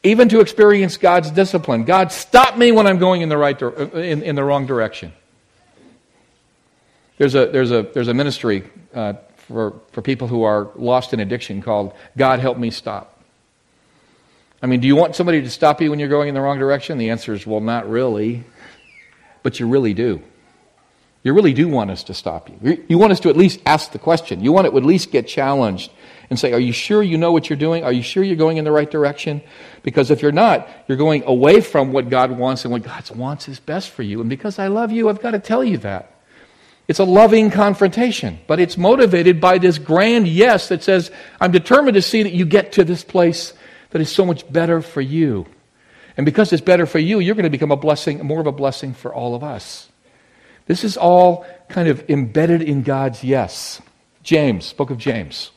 even 0.02 0.28
to 0.30 0.40
experience 0.40 0.98
God's 0.98 1.30
discipline. 1.30 1.84
God, 1.84 2.12
stop 2.12 2.58
me 2.58 2.72
when 2.72 2.88
I'm 2.88 2.98
going 2.98 3.22
in 3.22 3.30
the 3.30 3.38
right 3.38 3.62
in, 3.62 4.24
in 4.24 4.36
the 4.36 4.44
wrong 4.44 4.66
direction. 4.66 5.14
There's 7.20 7.36
a 7.36 7.46
there's 7.46 7.70
a 7.70 7.84
there's 7.84 8.08
a 8.08 8.16
ministry 8.16 8.64
uh, 8.96 9.14
for 9.36 9.76
for 9.92 10.02
people 10.02 10.28
who 10.28 10.42
are 10.42 10.72
lost 10.76 11.14
in 11.14 11.20
addiction 11.20 11.62
called 11.62 11.94
God 12.18 12.40
Help 12.40 12.58
Me 12.58 12.72
Stop. 12.72 13.22
I 14.64 14.66
mean, 14.66 14.80
do 14.80 14.88
you 14.88 14.96
want 14.96 15.16
somebody 15.16 15.42
to 15.42 15.50
stop 15.50 15.82
you 15.82 15.92
when 15.92 16.00
you're 16.00 16.10
going 16.10 16.30
in 16.30 16.34
the 16.34 16.42
wrong 16.42 16.58
direction? 16.58 16.98
The 16.98 17.12
answer 17.12 17.34
is, 17.34 17.46
well, 17.46 17.62
not 17.62 17.90
really, 17.90 18.44
but 19.44 19.60
you 19.60 19.68
really 19.68 19.94
do. 19.94 20.22
You 21.24 21.34
really 21.34 21.54
do 21.54 21.68
want 21.68 21.92
us 21.92 22.04
to 22.06 22.16
stop 22.16 22.50
you. 22.50 22.84
You 22.90 22.98
want 22.98 23.12
us 23.12 23.20
to 23.22 23.30
at 23.30 23.38
least 23.38 23.60
ask 23.66 23.92
the 23.92 24.00
question. 24.00 24.44
You 24.44 24.52
want 24.52 24.66
it 24.66 24.72
to 24.72 24.78
at 24.78 24.86
least 24.86 25.12
get 25.12 25.28
challenged 25.28 25.92
and 26.32 26.40
say, 26.40 26.52
Are 26.54 26.60
you 26.60 26.72
sure 26.72 27.04
you 27.04 27.18
know 27.18 27.32
what 27.32 27.50
you're 27.50 27.60
doing? 27.60 27.84
Are 27.84 27.92
you 27.92 28.02
sure 28.02 28.24
you're 28.24 28.36
going 28.36 28.58
in 28.58 28.66
the 28.66 28.72
right 28.72 28.90
direction? 28.90 29.42
Because 29.84 30.10
if 30.10 30.24
you're 30.24 30.32
not, 30.32 30.68
you're 30.88 30.98
going 30.98 31.24
away 31.26 31.62
from 31.62 31.92
what 31.92 32.10
God 32.10 32.32
wants, 32.32 32.66
and 32.66 32.72
what 32.72 32.82
God 32.82 33.08
wants 33.16 33.48
is 33.48 33.60
best 33.60 33.92
for 33.92 34.02
you. 34.02 34.20
And 34.20 34.30
because 34.30 34.58
I 34.58 34.68
love 34.68 34.92
you, 34.92 35.10
I've 35.10 35.22
got 35.22 35.32
to 35.32 35.40
tell 35.40 35.64
you 35.64 35.78
that. 35.80 36.16
It's 36.88 37.00
a 37.00 37.04
loving 37.06 37.52
confrontation, 37.52 38.40
but 38.48 38.60
it's 38.60 38.78
motivated 38.78 39.40
by 39.40 39.60
this 39.60 39.78
grand 39.78 40.28
yes 40.28 40.70
that 40.70 40.84
says, 40.84 41.12
I'm 41.40 41.52
determined 41.52 41.96
to 41.96 42.02
see 42.02 42.24
that 42.24 42.34
you 42.34 42.46
get 42.46 42.74
to 42.74 42.84
this 42.84 43.04
place 43.04 43.54
that 43.92 44.02
is 44.02 44.12
so 44.12 44.26
much 44.26 44.52
better 44.52 44.82
for 44.82 45.02
you. 45.02 45.46
And 46.18 46.26
because 46.26 46.52
it's 46.52 46.62
better 46.62 46.86
for 46.86 47.00
you, 47.00 47.20
you're 47.20 47.36
going 47.36 47.44
to 47.44 47.50
become 47.50 47.72
a 47.72 47.78
blessing, 47.78 48.26
more 48.26 48.42
of 48.42 48.48
a 48.48 48.52
blessing 48.52 48.94
for 48.94 49.14
all 49.14 49.36
of 49.36 49.44
us. 49.44 49.91
This 50.66 50.84
is 50.84 50.98
all 50.98 51.46
kind 51.70 51.88
of 51.88 52.10
embedded 52.10 52.62
in 52.62 52.84
God's 52.84 53.24
yes. 53.24 53.82
James, 54.24 54.74
book 54.74 54.90
of 54.90 54.98
James. 54.98 55.52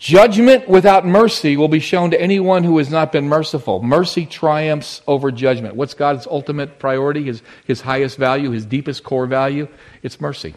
Judgment 0.00 0.66
without 0.66 1.06
mercy 1.06 1.58
will 1.58 1.68
be 1.68 1.78
shown 1.78 2.10
to 2.12 2.20
anyone 2.20 2.64
who 2.64 2.78
has 2.78 2.88
not 2.88 3.12
been 3.12 3.28
merciful. 3.28 3.82
Mercy 3.82 4.24
triumphs 4.24 5.02
over 5.06 5.30
judgment. 5.30 5.76
What's 5.76 5.92
God's 5.92 6.26
ultimate 6.26 6.78
priority, 6.78 7.24
his, 7.24 7.42
his 7.66 7.82
highest 7.82 8.16
value, 8.16 8.50
his 8.50 8.64
deepest 8.64 9.04
core 9.04 9.26
value? 9.26 9.68
It's 10.02 10.18
mercy. 10.18 10.54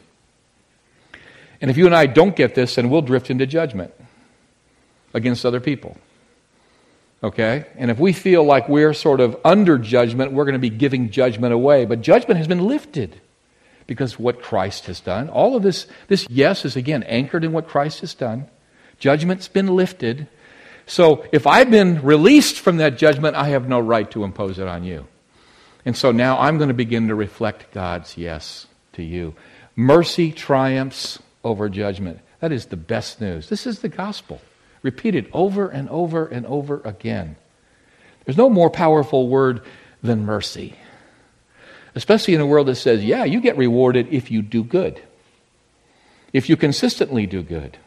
And 1.59 1.69
if 1.69 1.77
you 1.77 1.85
and 1.85 1.93
I 1.93 2.05
don't 2.05 2.37
get 2.37 2.55
this, 2.55 2.75
then 2.75 2.89
we'll 2.89 3.01
drift 3.01 3.29
into 3.29 3.45
judgment 3.45 3.93
against 5.13 5.45
other 5.45 5.59
people. 5.59 5.97
Okay? 7.21 7.65
And 7.75 7.91
if 7.91 7.99
we 7.99 8.13
feel 8.13 8.45
like 8.45 8.69
we're 8.69 8.93
sort 8.93 9.19
of 9.19 9.37
under 9.43 9.77
judgment, 9.77 10.31
we're 10.31 10.45
going 10.45 10.53
to 10.53 10.59
be 10.59 10.69
giving 10.69 11.09
judgment 11.09 11.53
away. 11.53 11.83
But 11.83 12.01
judgment 12.01 12.37
has 12.37 12.47
been 12.47 12.65
lifted 12.65 13.19
because 13.87 14.17
what 14.19 14.41
Christ 14.41 14.85
has 14.85 14.99
done. 14.99 15.29
All 15.29 15.55
of 15.55 15.63
this, 15.63 15.87
this 16.07 16.27
yes 16.29 16.65
is 16.65 16.75
again 16.75 17.03
anchored 17.03 17.43
in 17.43 17.51
what 17.51 17.67
Christ 17.67 18.01
has 18.01 18.13
done. 18.13 18.47
Judgment's 18.99 19.47
been 19.47 19.75
lifted. 19.75 20.27
So 20.85 21.25
if 21.31 21.47
I've 21.47 21.71
been 21.71 22.01
released 22.01 22.59
from 22.59 22.77
that 22.77 22.97
judgment, 22.97 23.35
I 23.35 23.49
have 23.49 23.67
no 23.67 23.79
right 23.79 24.09
to 24.11 24.23
impose 24.23 24.59
it 24.59 24.67
on 24.67 24.83
you. 24.83 25.07
And 25.85 25.97
so 25.97 26.11
now 26.11 26.39
I'm 26.39 26.57
going 26.57 26.69
to 26.69 26.73
begin 26.73 27.09
to 27.09 27.15
reflect 27.15 27.73
God's 27.73 28.17
yes 28.17 28.67
to 28.93 29.03
you. 29.03 29.35
Mercy 29.75 30.31
triumphs 30.31 31.19
over 31.43 31.67
judgment. 31.67 32.19
That 32.39 32.51
is 32.51 32.67
the 32.67 32.77
best 32.77 33.19
news. 33.19 33.49
This 33.49 33.65
is 33.67 33.79
the 33.79 33.89
gospel, 33.89 34.41
repeated 34.81 35.29
over 35.33 35.67
and 35.69 35.89
over 35.89 36.25
and 36.25 36.45
over 36.45 36.81
again. 36.85 37.35
There's 38.25 38.37
no 38.37 38.49
more 38.49 38.69
powerful 38.69 39.27
word 39.27 39.61
than 40.01 40.25
mercy 40.25 40.75
especially 41.95 42.33
in 42.33 42.41
a 42.41 42.45
world 42.45 42.67
that 42.67 42.75
says, 42.75 43.03
yeah, 43.03 43.23
you 43.23 43.41
get 43.41 43.57
rewarded 43.57 44.07
if 44.11 44.31
you 44.31 44.41
do 44.41 44.63
good, 44.63 45.01
if 46.31 46.49
you 46.49 46.57
consistently 46.57 47.25
do 47.25 47.43
good. 47.43 47.77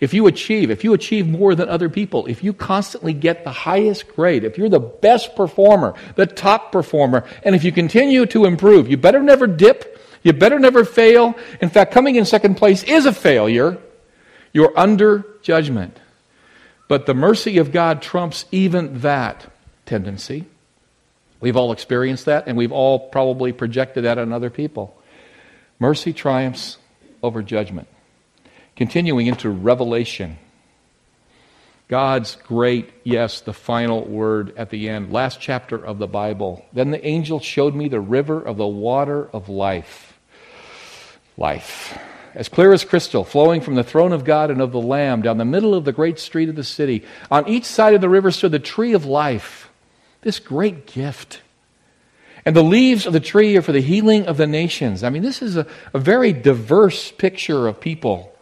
If 0.00 0.12
you 0.12 0.26
achieve, 0.26 0.70
if 0.70 0.82
you 0.84 0.94
achieve 0.94 1.28
more 1.28 1.54
than 1.54 1.68
other 1.68 1.88
people, 1.88 2.26
if 2.26 2.42
you 2.42 2.52
constantly 2.52 3.12
get 3.12 3.44
the 3.44 3.52
highest 3.52 4.08
grade, 4.14 4.44
if 4.44 4.58
you're 4.58 4.68
the 4.68 4.80
best 4.80 5.36
performer, 5.36 5.94
the 6.16 6.26
top 6.26 6.72
performer, 6.72 7.24
and 7.44 7.54
if 7.54 7.62
you 7.62 7.72
continue 7.72 8.26
to 8.26 8.44
improve, 8.46 8.88
you 8.90 8.96
better 8.96 9.22
never 9.22 9.46
dip, 9.46 10.00
you 10.22 10.32
better 10.32 10.58
never 10.58 10.84
fail. 10.84 11.36
In 11.60 11.68
fact, 11.68 11.92
coming 11.92 12.16
in 12.16 12.24
second 12.24 12.56
place 12.56 12.82
is 12.82 13.06
a 13.06 13.12
failure. 13.12 13.78
You're 14.52 14.76
under 14.76 15.24
judgment. 15.42 15.96
But 16.88 17.06
the 17.06 17.14
mercy 17.14 17.58
of 17.58 17.72
God 17.72 18.02
trumps 18.02 18.44
even 18.50 19.00
that 19.00 19.46
tendency. 19.86 20.46
We've 21.46 21.56
all 21.56 21.70
experienced 21.70 22.24
that, 22.24 22.48
and 22.48 22.58
we've 22.58 22.72
all 22.72 22.98
probably 22.98 23.52
projected 23.52 24.02
that 24.02 24.18
on 24.18 24.32
other 24.32 24.50
people. 24.50 25.00
Mercy 25.78 26.12
triumphs 26.12 26.76
over 27.22 27.40
judgment. 27.40 27.86
Continuing 28.74 29.28
into 29.28 29.48
Revelation. 29.48 30.38
God's 31.86 32.34
great, 32.34 32.92
yes, 33.04 33.42
the 33.42 33.52
final 33.52 34.04
word 34.04 34.54
at 34.56 34.70
the 34.70 34.88
end, 34.88 35.12
last 35.12 35.40
chapter 35.40 35.76
of 35.76 35.98
the 35.98 36.08
Bible. 36.08 36.64
Then 36.72 36.90
the 36.90 37.06
angel 37.06 37.38
showed 37.38 37.76
me 37.76 37.88
the 37.88 38.00
river 38.00 38.42
of 38.42 38.56
the 38.56 38.66
water 38.66 39.30
of 39.32 39.48
life. 39.48 40.18
Life. 41.36 41.96
as 42.34 42.48
clear 42.48 42.72
as 42.72 42.84
crystal, 42.84 43.22
flowing 43.22 43.60
from 43.60 43.76
the 43.76 43.84
throne 43.84 44.12
of 44.12 44.24
God 44.24 44.50
and 44.50 44.60
of 44.60 44.72
the 44.72 44.80
Lamb 44.80 45.22
down 45.22 45.38
the 45.38 45.44
middle 45.44 45.76
of 45.76 45.84
the 45.84 45.92
great 45.92 46.18
street 46.18 46.48
of 46.48 46.56
the 46.56 46.64
city. 46.64 47.04
On 47.30 47.48
each 47.48 47.66
side 47.66 47.94
of 47.94 48.00
the 48.00 48.08
river 48.08 48.32
stood 48.32 48.50
the 48.50 48.58
tree 48.58 48.94
of 48.94 49.06
life, 49.06 49.65
this 50.26 50.40
great 50.40 50.86
gift. 50.86 51.40
And 52.44 52.56
the 52.56 52.62
leaves 52.62 53.06
of 53.06 53.12
the 53.12 53.20
tree 53.20 53.56
are 53.56 53.62
for 53.62 53.70
the 53.70 53.80
healing 53.80 54.26
of 54.26 54.36
the 54.36 54.46
nations. 54.48 55.04
I 55.04 55.08
mean, 55.08 55.22
this 55.22 55.40
is 55.40 55.56
a, 55.56 55.68
a 55.94 56.00
very 56.00 56.32
diverse 56.32 57.12
picture 57.12 57.68
of 57.68 57.78
people 57.78 58.36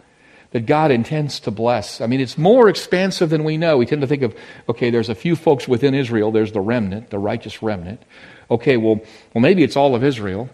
that 0.52 0.64
God 0.64 0.90
intends 0.90 1.40
to 1.40 1.50
bless. 1.50 2.00
I 2.00 2.06
mean, 2.06 2.20
it's 2.20 2.38
more 2.38 2.70
expansive 2.70 3.28
than 3.28 3.44
we 3.44 3.58
know. 3.58 3.76
We 3.76 3.84
tend 3.84 4.00
to 4.00 4.06
think 4.06 4.22
of, 4.22 4.34
okay, 4.66 4.88
there's 4.88 5.10
a 5.10 5.14
few 5.14 5.36
folks 5.36 5.68
within 5.68 5.94
Israel, 5.94 6.32
there's 6.32 6.52
the 6.52 6.60
remnant, 6.62 7.10
the 7.10 7.18
righteous 7.18 7.62
remnant. 7.62 8.02
Okay, 8.50 8.78
well, 8.78 9.02
well 9.34 9.42
maybe 9.42 9.62
it's 9.62 9.76
all 9.76 9.94
of 9.94 10.02
Israel. 10.02 10.48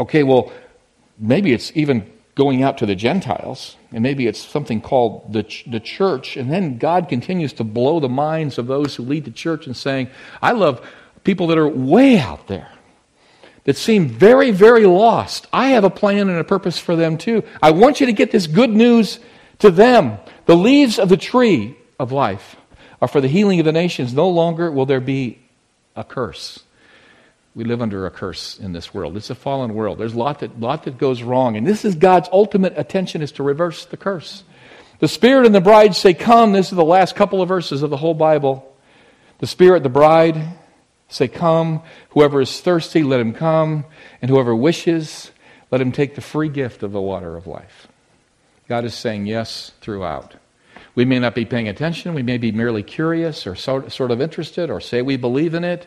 Okay, 0.00 0.24
well, 0.24 0.52
maybe 1.16 1.52
it's 1.52 1.70
even 1.76 2.10
going 2.34 2.62
out 2.62 2.78
to 2.78 2.86
the 2.86 2.96
Gentiles, 2.96 3.76
and 3.92 4.02
maybe 4.02 4.26
it's 4.26 4.40
something 4.40 4.80
called 4.80 5.32
the, 5.32 5.44
ch- 5.44 5.64
the 5.66 5.80
church. 5.80 6.36
And 6.36 6.50
then 6.50 6.78
God 6.78 7.08
continues 7.08 7.52
to 7.54 7.64
blow 7.64 8.00
the 8.00 8.08
minds 8.08 8.58
of 8.58 8.66
those 8.66 8.96
who 8.96 9.04
lead 9.04 9.24
the 9.24 9.30
church 9.30 9.66
and 9.66 9.76
saying, 9.76 10.08
I 10.42 10.52
love 10.52 10.84
people 11.22 11.46
that 11.48 11.58
are 11.58 11.68
way 11.68 12.18
out 12.18 12.48
there, 12.48 12.70
that 13.64 13.76
seem 13.76 14.08
very, 14.08 14.50
very 14.50 14.84
lost. 14.84 15.46
I 15.52 15.68
have 15.68 15.84
a 15.84 15.90
plan 15.90 16.28
and 16.28 16.38
a 16.38 16.44
purpose 16.44 16.78
for 16.78 16.96
them 16.96 17.16
too. 17.16 17.44
I 17.62 17.70
want 17.70 18.00
you 18.00 18.06
to 18.06 18.12
get 18.12 18.30
this 18.30 18.46
good 18.46 18.70
news 18.70 19.20
to 19.60 19.70
them. 19.70 20.18
The 20.46 20.56
leaves 20.56 20.98
of 20.98 21.08
the 21.08 21.16
tree 21.16 21.76
of 21.98 22.12
life 22.12 22.56
are 23.00 23.08
for 23.08 23.20
the 23.20 23.28
healing 23.28 23.60
of 23.60 23.64
the 23.64 23.72
nations. 23.72 24.12
No 24.12 24.28
longer 24.28 24.70
will 24.70 24.86
there 24.86 25.00
be 25.00 25.38
a 25.94 26.04
curse. 26.04 26.64
We 27.54 27.64
live 27.64 27.80
under 27.80 28.06
a 28.06 28.10
curse 28.10 28.58
in 28.58 28.72
this 28.72 28.92
world. 28.92 29.16
It's 29.16 29.30
a 29.30 29.34
fallen 29.34 29.74
world. 29.74 29.98
There's 29.98 30.14
a 30.14 30.18
lot 30.18 30.40
that, 30.40 30.58
lot 30.58 30.84
that 30.84 30.98
goes 30.98 31.22
wrong. 31.22 31.56
And 31.56 31.66
this 31.66 31.84
is 31.84 31.94
God's 31.94 32.28
ultimate 32.32 32.74
attention 32.76 33.22
is 33.22 33.32
to 33.32 33.42
reverse 33.42 33.84
the 33.84 33.96
curse. 33.96 34.42
The 34.98 35.08
Spirit 35.08 35.46
and 35.46 35.54
the 35.54 35.60
bride 35.60 35.94
say, 35.94 36.14
Come. 36.14 36.52
This 36.52 36.70
is 36.70 36.76
the 36.76 36.84
last 36.84 37.14
couple 37.14 37.40
of 37.40 37.48
verses 37.48 37.82
of 37.82 37.90
the 37.90 37.96
whole 37.96 38.14
Bible. 38.14 38.74
The 39.38 39.46
Spirit, 39.46 39.82
the 39.82 39.88
bride, 39.88 40.56
Say, 41.08 41.28
Come. 41.28 41.82
Whoever 42.10 42.40
is 42.40 42.60
thirsty, 42.60 43.02
let 43.02 43.20
him 43.20 43.34
come. 43.34 43.84
And 44.20 44.30
whoever 44.30 44.54
wishes, 44.54 45.30
let 45.70 45.80
him 45.80 45.92
take 45.92 46.14
the 46.14 46.20
free 46.20 46.48
gift 46.48 46.82
of 46.82 46.92
the 46.92 47.00
water 47.00 47.36
of 47.36 47.46
life. 47.46 47.86
God 48.68 48.84
is 48.84 48.94
saying 48.94 49.26
yes 49.26 49.72
throughout. 49.80 50.34
We 50.94 51.04
may 51.04 51.18
not 51.18 51.34
be 51.34 51.44
paying 51.44 51.68
attention. 51.68 52.14
We 52.14 52.22
may 52.22 52.38
be 52.38 52.52
merely 52.52 52.82
curious 52.82 53.46
or 53.46 53.54
sort 53.54 54.10
of 54.10 54.20
interested 54.20 54.70
or 54.70 54.80
say 54.80 55.02
we 55.02 55.16
believe 55.16 55.54
in 55.54 55.64
it 55.64 55.86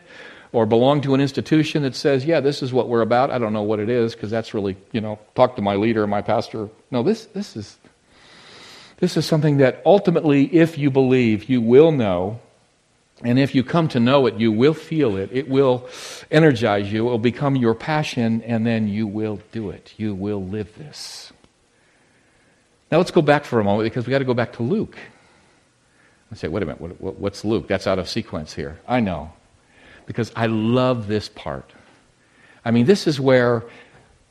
or 0.52 0.66
belong 0.66 1.00
to 1.02 1.14
an 1.14 1.20
institution 1.20 1.82
that 1.82 1.94
says, 1.94 2.24
yeah, 2.24 2.40
this 2.40 2.62
is 2.62 2.72
what 2.72 2.88
we're 2.88 3.02
about. 3.02 3.30
I 3.30 3.38
don't 3.38 3.52
know 3.52 3.62
what 3.62 3.80
it 3.80 3.88
is 3.88 4.14
because 4.14 4.30
that's 4.30 4.54
really, 4.54 4.76
you 4.92 5.00
know, 5.00 5.18
talk 5.34 5.56
to 5.56 5.62
my 5.62 5.76
leader, 5.76 6.06
my 6.06 6.22
pastor. 6.22 6.68
No, 6.90 7.02
this, 7.02 7.26
this, 7.26 7.56
is, 7.56 7.76
this 8.98 9.16
is 9.16 9.26
something 9.26 9.58
that 9.58 9.82
ultimately, 9.84 10.44
if 10.54 10.78
you 10.78 10.90
believe, 10.90 11.44
you 11.50 11.60
will 11.60 11.92
know 11.92 12.40
and 13.22 13.38
if 13.38 13.54
you 13.54 13.64
come 13.64 13.88
to 13.88 14.00
know 14.00 14.26
it, 14.26 14.34
you 14.34 14.52
will 14.52 14.74
feel 14.74 15.16
it. 15.16 15.30
It 15.32 15.48
will 15.48 15.88
energize 16.30 16.92
you. 16.92 17.08
It 17.08 17.10
will 17.10 17.18
become 17.18 17.56
your 17.56 17.74
passion, 17.74 18.42
and 18.42 18.64
then 18.64 18.86
you 18.86 19.06
will 19.06 19.40
do 19.50 19.70
it. 19.70 19.92
You 19.96 20.14
will 20.14 20.44
live 20.44 20.76
this. 20.78 21.32
Now 22.92 22.98
let's 22.98 23.10
go 23.10 23.22
back 23.22 23.44
for 23.44 23.58
a 23.58 23.64
moment 23.64 23.86
because 23.86 24.06
we 24.06 24.12
got 24.12 24.20
to 24.20 24.24
go 24.24 24.34
back 24.34 24.52
to 24.54 24.62
Luke. 24.62 24.96
I 26.30 26.36
say, 26.36 26.46
wait 26.46 26.62
a 26.62 26.66
minute, 26.66 26.80
what, 26.80 27.00
what, 27.00 27.18
what's 27.18 27.44
Luke? 27.44 27.66
That's 27.66 27.86
out 27.86 27.98
of 27.98 28.08
sequence 28.08 28.54
here. 28.54 28.78
I 28.86 29.00
know. 29.00 29.32
Because 30.08 30.32
I 30.34 30.46
love 30.46 31.06
this 31.06 31.28
part. 31.28 31.70
I 32.64 32.72
mean, 32.72 32.86
this 32.86 33.06
is 33.06 33.20
where 33.20 33.62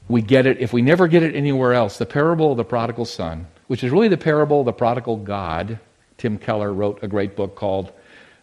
we 0.10 0.22
get 0.22 0.48
it, 0.48 0.58
if 0.60 0.74
we 0.74 0.82
never 0.82 1.08
get 1.08 1.22
it 1.22 1.36
anywhere 1.36 1.74
else, 1.74 1.98
the 1.98 2.06
parable 2.06 2.52
of 2.52 2.58
the 2.58 2.66
prodigal 2.66 3.06
son, 3.06 3.48
which 3.68 3.84
is 3.84 3.92
really 3.92 4.08
the 4.08 4.18
parable 4.18 4.62
of 4.62 4.66
the 4.66 4.74
prodigal 4.74 5.18
God. 5.18 5.80
Tim 6.18 6.40
Keller 6.40 6.74
wrote 6.74 7.04
a 7.04 7.08
great 7.08 7.36
book 7.36 7.56
called 7.56 7.92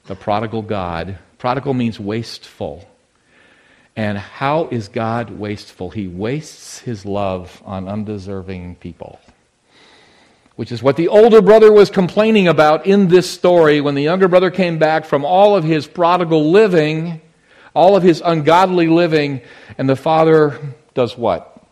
the 0.06 0.14
prodigal 0.14 0.62
God. 0.62 1.18
Prodigal 1.38 1.74
means 1.74 1.98
wasteful. 1.98 2.88
And 3.96 4.16
how 4.16 4.68
is 4.68 4.88
God 4.88 5.30
wasteful? 5.30 5.90
He 5.90 6.06
wastes 6.06 6.78
his 6.78 7.04
love 7.04 7.60
on 7.64 7.88
undeserving 7.88 8.76
people. 8.76 9.18
Which 10.56 10.70
is 10.70 10.84
what 10.84 10.96
the 10.96 11.08
older 11.08 11.42
brother 11.42 11.72
was 11.72 11.90
complaining 11.90 12.46
about 12.46 12.86
in 12.86 13.08
this 13.08 13.28
story 13.28 13.80
when 13.80 13.96
the 13.96 14.02
younger 14.02 14.28
brother 14.28 14.52
came 14.52 14.78
back 14.78 15.04
from 15.04 15.24
all 15.24 15.56
of 15.56 15.64
his 15.64 15.86
prodigal 15.88 16.50
living, 16.52 17.20
all 17.74 17.96
of 17.96 18.02
his 18.02 18.22
ungodly 18.24 18.86
living, 18.86 19.42
and 19.76 19.88
the 19.88 19.96
father 19.96 20.58
does 20.94 21.18
what? 21.18 21.62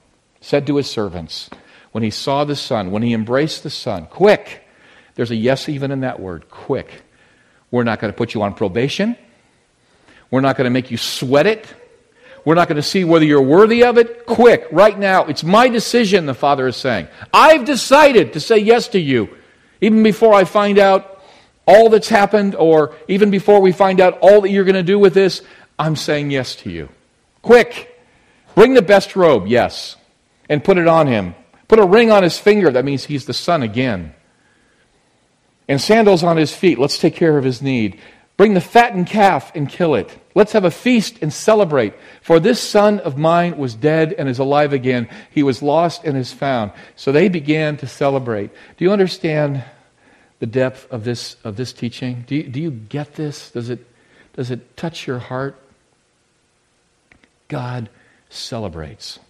Said 0.41 0.67
to 0.67 0.77
his 0.77 0.91
servants, 0.91 1.49
when 1.93 2.03
he 2.03 2.11
saw 2.11 2.45
the 2.45 2.57
son, 2.57 2.91
when 2.91 3.03
he 3.03 3.15
embraced 3.15 3.63
the 3.63 3.71
son, 3.71 4.07
quick. 4.07 4.67
There's 5.15 5.31
a 5.31 5.37
yes 5.37 5.69
even 5.69 5.91
in 5.91 6.01
that 6.01 6.21
word, 6.21 6.51
quick. 6.51 7.03
We're 7.71 7.85
not 7.85 8.01
going 8.01 8.13
to 8.13 8.17
put 8.17 8.35
you 8.35 8.43
on 8.43 8.55
probation. 8.55 9.17
We're 10.31 10.41
not 10.41 10.57
going 10.57 10.65
to 10.65 10.71
make 10.71 10.91
you 10.91 10.97
sweat 10.97 11.47
it. 11.47 11.67
We're 12.45 12.55
not 12.55 12.67
going 12.67 12.77
to 12.77 12.83
see 12.83 13.05
whether 13.05 13.25
you're 13.25 13.41
worthy 13.41 13.85
of 13.85 13.99
it. 13.99 14.27
Quick, 14.27 14.67
right 14.73 14.99
now. 14.99 15.27
It's 15.27 15.45
my 15.45 15.69
decision, 15.69 16.27
the 16.27 16.35
Father 16.35 16.67
is 16.67 16.77
saying. 16.77 17.09
I've 17.33 17.65
decided 17.65 18.33
to 18.33 18.41
say 18.41 18.59
yes 18.59 18.89
to 18.89 18.99
you. 18.99 19.29
Even 19.81 20.03
before 20.03 20.35
I 20.35 20.45
find 20.45 20.79
out 20.79 21.23
all 21.67 21.89
that's 21.91 22.09
happened, 22.09 22.57
or 22.57 22.95
even 23.07 23.31
before 23.31 23.61
we 23.61 23.71
find 23.71 24.01
out 24.01 24.19
all 24.21 24.41
that 24.41 24.51
you're 24.51 24.65
going 24.65 24.75
to 24.75 24.83
do 24.83 24.99
with 24.99 25.15
this, 25.15 25.43
I'm 25.79 25.97
saying 25.97 26.31
yes 26.31 26.57
to 26.57 26.71
you. 26.71 26.89
Quick, 27.43 27.99
bring 28.55 28.75
the 28.75 28.83
best 28.83 29.17
robe, 29.17 29.47
yes, 29.47 29.97
and 30.49 30.63
put 30.63 30.79
it 30.79 30.87
on 30.87 31.07
him. 31.07 31.35
Put 31.69 31.79
a 31.79 31.87
ring 31.87 32.11
on 32.11 32.23
his 32.23 32.39
finger. 32.39 32.71
That 32.71 32.85
means 32.85 33.05
he's 33.05 33.27
the 33.27 33.33
son 33.33 33.63
again 33.63 34.15
and 35.69 35.81
sandals 35.81 36.23
on 36.23 36.37
his 36.37 36.55
feet. 36.55 36.79
Let's 36.79 36.99
take 36.99 37.15
care 37.15 37.39
of 37.39 37.45
his 37.45 37.63
need. 37.63 37.99
Bring 38.37 38.55
the 38.55 38.61
fattened 38.61 39.07
calf 39.07 39.51
and 39.55 39.69
kill 39.69 39.95
it. 39.95 40.19
Let's 40.35 40.53
have 40.53 40.65
a 40.65 40.71
feast 40.71 41.19
and 41.23 41.33
celebrate. 41.33 41.95
For 42.23 42.41
this 42.41 42.61
son 42.61 42.99
of 43.01 43.17
mine 43.17 43.57
was 43.57 43.75
dead 43.75 44.13
and 44.13 44.29
is 44.29 44.39
alive 44.39 44.73
again. 44.73 45.09
He 45.31 45.43
was 45.43 45.63
lost 45.63 46.05
and 46.05 46.17
is 46.17 46.33
found. 46.33 46.73
So 46.97 47.13
they 47.13 47.29
began 47.29 47.77
to 47.79 47.87
celebrate. 47.87 48.51
Do 48.77 48.85
you 48.85 48.93
understand 48.93 49.65
the 50.41 50.47
depth 50.47 50.91
of 50.91 51.05
this, 51.05 51.37
of 51.45 51.57
this 51.57 51.73
teaching? 51.73 52.25
Do 52.27 52.37
you, 52.37 52.43
do 52.45 52.61
you 52.61 52.71
get 52.71 53.15
this? 53.15 53.51
Does 53.51 53.71
it, 53.71 53.87
does 54.35 54.51
it 54.51 54.77
touch 54.77 55.07
your 55.07 55.21
heart? 55.21 55.59
God 57.53 57.89
celebrates 58.31 59.21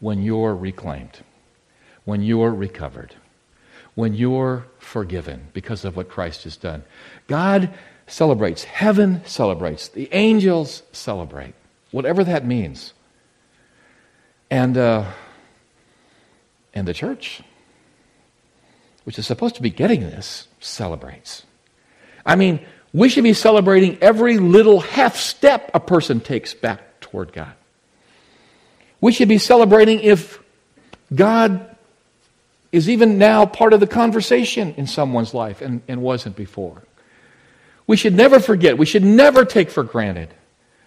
when 0.00 0.22
you're 0.22 0.56
reclaimed, 0.56 1.20
when 2.04 2.22
you're 2.22 2.52
recovered 2.52 3.14
when 3.96 4.14
you're 4.14 4.66
forgiven 4.78 5.48
because 5.54 5.84
of 5.84 5.96
what 5.96 6.08
Christ 6.08 6.44
has 6.44 6.56
done. 6.56 6.84
God 7.26 7.70
celebrates, 8.06 8.62
heaven 8.62 9.22
celebrates, 9.24 9.88
the 9.88 10.08
angels 10.12 10.82
celebrate, 10.92 11.54
whatever 11.90 12.22
that 12.22 12.46
means. 12.46 12.92
And, 14.50 14.76
uh, 14.76 15.10
and 16.74 16.86
the 16.86 16.94
church, 16.94 17.40
which 19.04 19.18
is 19.18 19.26
supposed 19.26 19.56
to 19.56 19.62
be 19.62 19.70
getting 19.70 20.00
this, 20.00 20.46
celebrates. 20.60 21.44
I 22.24 22.36
mean, 22.36 22.64
we 22.92 23.08
should 23.08 23.24
be 23.24 23.32
celebrating 23.32 23.96
every 24.02 24.36
little 24.38 24.80
half 24.80 25.16
step 25.16 25.70
a 25.72 25.80
person 25.80 26.20
takes 26.20 26.52
back 26.52 27.00
toward 27.00 27.32
God. 27.32 27.54
We 29.06 29.12
should 29.12 29.28
be 29.28 29.38
celebrating 29.38 30.00
if 30.00 30.40
God 31.14 31.76
is 32.72 32.90
even 32.90 33.18
now 33.18 33.46
part 33.46 33.72
of 33.72 33.78
the 33.78 33.86
conversation 33.86 34.74
in 34.76 34.88
someone's 34.88 35.32
life 35.32 35.62
and, 35.62 35.80
and 35.86 36.02
wasn't 36.02 36.34
before. 36.34 36.82
We 37.86 37.96
should 37.96 38.16
never 38.16 38.40
forget, 38.40 38.78
we 38.78 38.84
should 38.84 39.04
never 39.04 39.44
take 39.44 39.70
for 39.70 39.84
granted 39.84 40.34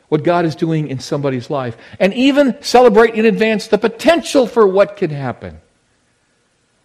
what 0.09 0.23
God 0.23 0.43
is 0.43 0.53
doing 0.53 0.89
in 0.89 0.99
somebody's 0.99 1.49
life, 1.49 1.77
and 1.97 2.13
even 2.13 2.61
celebrate 2.61 3.15
in 3.15 3.23
advance 3.23 3.67
the 3.67 3.77
potential 3.77 4.47
for 4.47 4.67
what 4.67 4.97
could 4.97 5.11
happen 5.11 5.61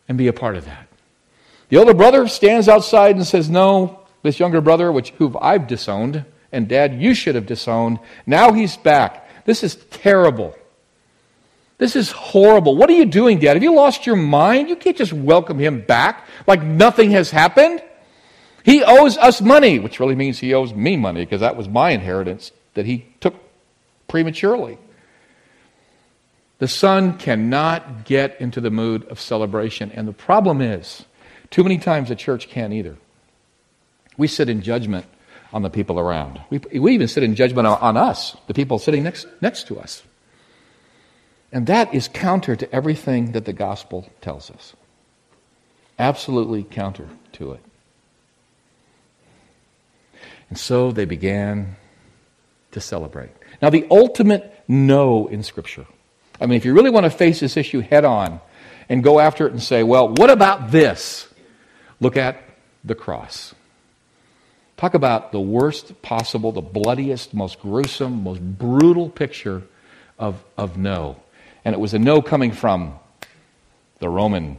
and 0.09 0.17
be 0.17 0.29
a 0.29 0.33
part 0.33 0.55
of 0.55 0.67
that. 0.67 0.87
The 1.69 1.79
older 1.79 1.95
brother 1.95 2.29
stands 2.29 2.69
outside 2.69 3.17
and 3.17 3.27
says, 3.27 3.51
No, 3.51 4.07
this 4.23 4.39
younger 4.39 4.61
brother, 4.61 4.93
which 4.93 5.11
who 5.19 5.37
I've 5.41 5.67
disowned, 5.67 6.25
and 6.53 6.69
dad, 6.69 7.03
you 7.03 7.13
should 7.13 7.35
have 7.35 7.47
disowned, 7.47 7.99
now 8.25 8.53
he's 8.53 8.77
back. 8.77 9.45
This 9.47 9.65
is 9.65 9.75
terrible. 9.91 10.55
This 11.79 11.97
is 11.97 12.11
horrible. 12.11 12.77
What 12.77 12.89
are 12.89 12.95
you 12.95 13.05
doing, 13.05 13.39
Dad? 13.39 13.55
Have 13.55 13.63
you 13.63 13.75
lost 13.75 14.07
your 14.07 14.17
mind? 14.17 14.69
You 14.69 14.77
can't 14.77 14.97
just 14.97 15.13
welcome 15.13 15.59
him 15.59 15.81
back 15.81 16.27
like 16.47 16.63
nothing 16.63 17.11
has 17.11 17.31
happened. 17.31 17.83
He 18.65 18.83
owes 18.83 19.19
us 19.19 19.41
money, 19.41 19.79
which 19.79 20.01
really 20.01 20.15
means 20.15 20.39
he 20.39 20.55
owes 20.55 20.73
me 20.73 20.97
money 20.97 21.25
because 21.25 21.41
that 21.41 21.57
was 21.57 21.69
my 21.69 21.91
inheritance 21.91 22.53
that 22.75 22.87
he 22.87 23.07
took 23.21 23.35
prematurely. 24.09 24.79
The 26.59 26.69
son 26.69 27.19
cannot 27.19 28.05
get 28.05 28.41
into 28.41 28.61
the 28.61 28.71
mood 28.71 29.05
of 29.09 29.21
celebration. 29.21 29.91
And 29.93 30.07
the 30.07 30.13
problem 30.13 30.63
is, 30.63 31.05
too 31.51 31.63
many 31.63 31.79
times 31.79 32.09
the 32.09 32.17
church 32.17 32.49
can't 32.49 32.73
either. 32.73 32.97
We 34.17 34.29
sit 34.29 34.49
in 34.49 34.63
judgment 34.63 35.07
on 35.53 35.63
the 35.63 35.71
people 35.71 35.99
around. 35.99 36.41
We, 36.51 36.59
we 36.79 36.95
even 36.95 37.09
sit 37.09 37.23
in 37.23 37.35
judgment 37.35 37.67
on, 37.67 37.79
on 37.81 37.97
us, 37.97 38.37
the 38.47 38.55
people 38.55 38.79
sitting 38.79 39.03
next, 39.03 39.27
next 39.41 39.67
to 39.67 39.79
us. 39.79 40.03
And 41.55 41.69
that 41.69 41.95
is 41.95 42.09
counter 42.09 42.57
to 42.57 42.75
everything 42.75 43.31
that 43.33 43.45
the 43.45 43.53
gospel 43.53 44.11
tells 44.21 44.51
us. 44.51 44.75
Absolutely 46.01 46.65
counter 46.65 47.09
to 47.35 47.53
it. 47.53 47.61
And 50.51 50.59
so 50.59 50.91
they 50.91 51.05
began 51.05 51.77
to 52.73 52.81
celebrate. 52.81 53.31
Now, 53.63 53.71
the 53.71 53.87
ultimate 53.89 54.65
no 54.67 55.29
in 55.29 55.45
Scripture. 55.45 55.87
I 56.41 56.47
mean, 56.47 56.57
if 56.57 56.65
you 56.65 56.75
really 56.75 56.91
want 56.91 57.05
to 57.05 57.11
face 57.11 57.39
this 57.39 57.57
issue 57.57 57.81
head 57.81 58.05
on 58.05 58.41
and 58.89 59.05
go 59.05 59.21
after 59.21 59.47
it 59.47 59.53
and 59.53 59.63
say, 59.63 59.85
well, 59.85 60.09
what 60.09 60.31
about 60.31 60.73
this? 60.73 61.29
Look 62.01 62.17
at 62.17 62.43
the 62.83 62.97
cross. 62.97 63.55
Talk 64.77 64.95
about 64.95 65.31
the 65.31 65.41
worst 65.41 66.03
possible, 66.03 66.51
the 66.51 66.61
bloodiest, 66.61 67.33
most 67.33 67.61
gruesome, 67.61 68.25
most 68.25 68.41
brutal 68.41 69.09
picture 69.09 69.63
of, 70.19 70.43
of 70.59 70.77
no. 70.77 71.21
And 71.65 71.75
it 71.75 71.79
was 71.81 71.95
a 71.95 71.99
no 71.99 72.21
coming 72.21 72.53
from 72.53 72.99
the 73.99 74.09
Roman 74.09 74.59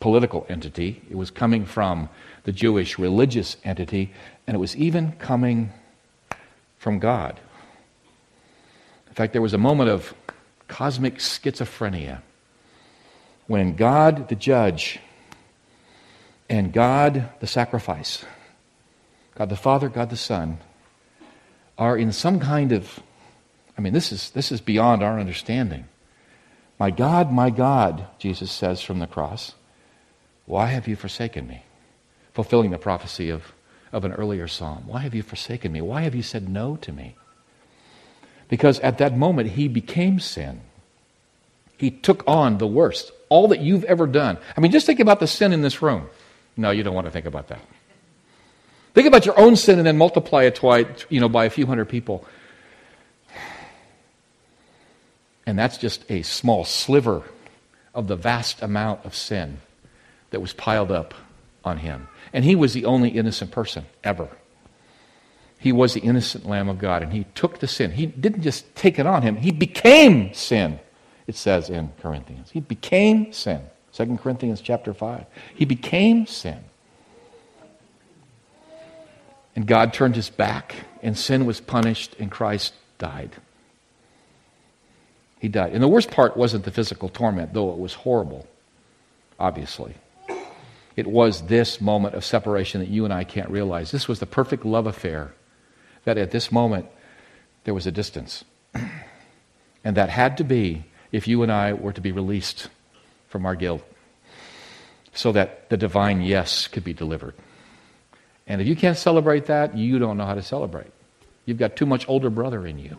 political 0.00 0.44
entity, 0.50 1.00
it 1.08 1.16
was 1.16 1.30
coming 1.30 1.64
from 1.64 2.10
the 2.42 2.52
Jewish 2.52 2.98
religious 2.98 3.56
entity, 3.64 4.12
and 4.46 4.54
it 4.54 4.58
was 4.58 4.76
even 4.76 5.12
coming 5.12 5.72
from 6.76 6.98
God. 6.98 7.40
In 9.08 9.14
fact, 9.14 9.32
there 9.32 9.40
was 9.40 9.54
a 9.54 9.58
moment 9.58 9.88
of 9.88 10.12
cosmic 10.68 11.16
schizophrenia 11.16 12.20
when 13.46 13.76
God, 13.76 14.28
the 14.28 14.34
judge, 14.34 14.98
and 16.50 16.70
God, 16.70 17.30
the 17.40 17.46
sacrifice, 17.46 18.26
God 19.36 19.48
the 19.48 19.56
Father, 19.56 19.88
God 19.88 20.10
the 20.10 20.16
Son, 20.18 20.58
are 21.78 21.96
in 21.96 22.12
some 22.12 22.40
kind 22.40 22.72
of, 22.72 23.00
I 23.78 23.80
mean, 23.80 23.94
this 23.94 24.12
is, 24.12 24.30
this 24.30 24.52
is 24.52 24.60
beyond 24.60 25.02
our 25.02 25.18
understanding. 25.18 25.86
My 26.84 26.90
God, 26.90 27.32
my 27.32 27.48
God, 27.48 28.08
Jesus 28.18 28.52
says 28.52 28.82
from 28.82 28.98
the 28.98 29.06
cross, 29.06 29.54
why 30.44 30.66
have 30.66 30.86
you 30.86 30.96
forsaken 30.96 31.46
me? 31.46 31.64
Fulfilling 32.34 32.72
the 32.72 32.76
prophecy 32.76 33.30
of, 33.30 33.54
of 33.90 34.04
an 34.04 34.12
earlier 34.12 34.46
psalm. 34.46 34.82
Why 34.86 35.00
have 35.00 35.14
you 35.14 35.22
forsaken 35.22 35.72
me? 35.72 35.80
Why 35.80 36.02
have 36.02 36.14
you 36.14 36.22
said 36.22 36.46
no 36.46 36.76
to 36.82 36.92
me? 36.92 37.16
Because 38.50 38.80
at 38.80 38.98
that 38.98 39.16
moment, 39.16 39.52
he 39.52 39.66
became 39.66 40.20
sin. 40.20 40.60
He 41.78 41.90
took 41.90 42.22
on 42.26 42.58
the 42.58 42.66
worst, 42.66 43.12
all 43.30 43.48
that 43.48 43.60
you've 43.60 43.84
ever 43.84 44.06
done. 44.06 44.36
I 44.54 44.60
mean, 44.60 44.70
just 44.70 44.84
think 44.84 45.00
about 45.00 45.20
the 45.20 45.26
sin 45.26 45.54
in 45.54 45.62
this 45.62 45.80
room. 45.80 46.10
No, 46.54 46.70
you 46.70 46.82
don't 46.82 46.94
want 46.94 47.06
to 47.06 47.10
think 47.10 47.24
about 47.24 47.48
that. 47.48 47.62
Think 48.92 49.06
about 49.06 49.24
your 49.24 49.40
own 49.40 49.56
sin 49.56 49.78
and 49.78 49.86
then 49.86 49.96
multiply 49.96 50.42
it 50.42 50.56
twice, 50.56 51.06
you 51.08 51.18
know, 51.18 51.30
by 51.30 51.46
a 51.46 51.50
few 51.50 51.64
hundred 51.64 51.86
people. 51.86 52.26
And 55.46 55.58
that's 55.58 55.78
just 55.78 56.04
a 56.10 56.22
small 56.22 56.64
sliver 56.64 57.22
of 57.94 58.08
the 58.08 58.16
vast 58.16 58.62
amount 58.62 59.04
of 59.04 59.14
sin 59.14 59.58
that 60.30 60.40
was 60.40 60.52
piled 60.52 60.90
up 60.90 61.14
on 61.64 61.78
him. 61.78 62.08
And 62.32 62.44
he 62.44 62.56
was 62.56 62.72
the 62.72 62.84
only 62.84 63.10
innocent 63.10 63.50
person 63.50 63.86
ever. 64.02 64.28
He 65.58 65.72
was 65.72 65.94
the 65.94 66.00
innocent 66.00 66.46
Lamb 66.46 66.68
of 66.68 66.78
God, 66.78 67.02
and 67.02 67.12
he 67.12 67.24
took 67.34 67.60
the 67.60 67.66
sin. 67.66 67.92
He 67.92 68.06
didn't 68.06 68.42
just 68.42 68.74
take 68.74 68.98
it 68.98 69.06
on 69.06 69.22
him, 69.22 69.36
he 69.36 69.50
became 69.50 70.34
sin, 70.34 70.78
it 71.26 71.36
says 71.36 71.70
in 71.70 71.90
Corinthians. 72.02 72.50
He 72.50 72.60
became 72.60 73.32
sin. 73.32 73.62
2 73.94 74.18
Corinthians 74.22 74.60
chapter 74.60 74.92
5. 74.92 75.24
He 75.54 75.64
became 75.64 76.26
sin. 76.26 76.58
And 79.56 79.66
God 79.66 79.94
turned 79.94 80.16
his 80.16 80.30
back, 80.30 80.74
and 81.02 81.16
sin 81.16 81.46
was 81.46 81.60
punished, 81.60 82.16
and 82.18 82.30
Christ 82.30 82.74
died. 82.98 83.36
He 85.40 85.48
died. 85.48 85.72
And 85.72 85.82
the 85.82 85.88
worst 85.88 86.10
part 86.10 86.36
wasn't 86.36 86.64
the 86.64 86.70
physical 86.70 87.08
torment, 87.08 87.52
though 87.52 87.72
it 87.72 87.78
was 87.78 87.94
horrible, 87.94 88.46
obviously. 89.38 89.94
It 90.96 91.06
was 91.06 91.42
this 91.42 91.80
moment 91.80 92.14
of 92.14 92.24
separation 92.24 92.80
that 92.80 92.88
you 92.88 93.04
and 93.04 93.12
I 93.12 93.24
can't 93.24 93.50
realize. 93.50 93.90
This 93.90 94.06
was 94.06 94.20
the 94.20 94.26
perfect 94.26 94.64
love 94.64 94.86
affair 94.86 95.34
that 96.04 96.18
at 96.18 96.30
this 96.30 96.52
moment 96.52 96.86
there 97.64 97.74
was 97.74 97.86
a 97.86 97.92
distance. 97.92 98.44
and 99.84 99.96
that 99.96 100.08
had 100.08 100.36
to 100.38 100.44
be 100.44 100.84
if 101.10 101.26
you 101.26 101.42
and 101.42 101.50
I 101.50 101.72
were 101.72 101.92
to 101.92 102.00
be 102.00 102.12
released 102.12 102.68
from 103.28 103.44
our 103.44 103.56
guilt 103.56 103.82
so 105.12 105.32
that 105.32 105.68
the 105.68 105.76
divine 105.76 106.20
yes 106.20 106.68
could 106.68 106.84
be 106.84 106.92
delivered. 106.92 107.34
And 108.46 108.60
if 108.60 108.66
you 108.66 108.76
can't 108.76 108.98
celebrate 108.98 109.46
that, 109.46 109.76
you 109.76 109.98
don't 109.98 110.16
know 110.16 110.26
how 110.26 110.34
to 110.34 110.42
celebrate. 110.42 110.90
You've 111.46 111.58
got 111.58 111.76
too 111.76 111.86
much 111.86 112.08
older 112.08 112.30
brother 112.30 112.66
in 112.66 112.78
you. 112.78 112.98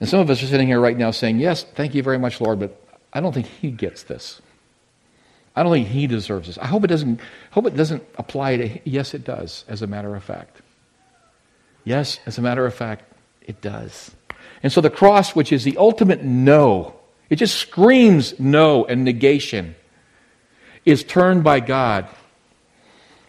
And 0.00 0.08
some 0.08 0.20
of 0.20 0.28
us 0.30 0.42
are 0.42 0.46
sitting 0.46 0.66
here 0.66 0.80
right 0.80 0.96
now 0.96 1.10
saying, 1.10 1.38
Yes, 1.38 1.64
thank 1.64 1.94
you 1.94 2.02
very 2.02 2.18
much, 2.18 2.40
Lord, 2.40 2.58
but 2.58 2.80
I 3.12 3.20
don't 3.20 3.32
think 3.32 3.46
he 3.46 3.70
gets 3.70 4.02
this. 4.02 4.40
I 5.56 5.62
don't 5.62 5.72
think 5.72 5.88
he 5.88 6.06
deserves 6.06 6.48
this. 6.48 6.58
I 6.58 6.66
hope 6.66 6.82
it 6.84 6.88
doesn't, 6.88 7.20
hope 7.52 7.66
it 7.66 7.76
doesn't 7.76 8.02
apply 8.16 8.56
to 8.56 8.80
Yes, 8.88 9.14
it 9.14 9.24
does, 9.24 9.64
as 9.68 9.82
a 9.82 9.86
matter 9.86 10.14
of 10.14 10.24
fact. 10.24 10.60
Yes, 11.84 12.18
as 12.26 12.38
a 12.38 12.42
matter 12.42 12.66
of 12.66 12.74
fact, 12.74 13.04
it 13.42 13.60
does. 13.60 14.10
And 14.62 14.72
so 14.72 14.80
the 14.80 14.90
cross, 14.90 15.36
which 15.36 15.52
is 15.52 15.64
the 15.64 15.76
ultimate 15.76 16.24
no, 16.24 16.94
it 17.30 17.36
just 17.36 17.56
screams 17.56 18.38
no 18.40 18.84
and 18.86 19.04
negation, 19.04 19.76
is 20.84 21.04
turned 21.04 21.44
by 21.44 21.60
God, 21.60 22.08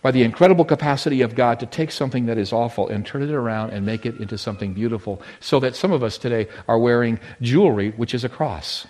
by 0.05 0.11
the 0.11 0.21
incredible 0.21 0.65
capacity 0.65 1.23
of 1.23 1.33
God 1.33 1.59
to 1.61 1.65
take 1.65 1.89
something 1.89 2.27
that 2.27 2.37
is 2.37 2.53
awful 2.53 2.89
and 2.89 3.03
turn 3.03 3.23
it 3.23 3.31
around 3.31 3.71
and 3.71 3.87
make 3.87 4.05
it 4.05 4.17
into 4.17 4.37
something 4.37 4.71
beautiful, 4.71 5.19
so 5.39 5.59
that 5.59 5.75
some 5.75 5.91
of 5.91 6.03
us 6.03 6.19
today 6.19 6.47
are 6.67 6.77
wearing 6.77 7.19
jewelry, 7.41 7.89
which 7.89 8.13
is 8.13 8.23
a 8.23 8.29
cross, 8.29 8.85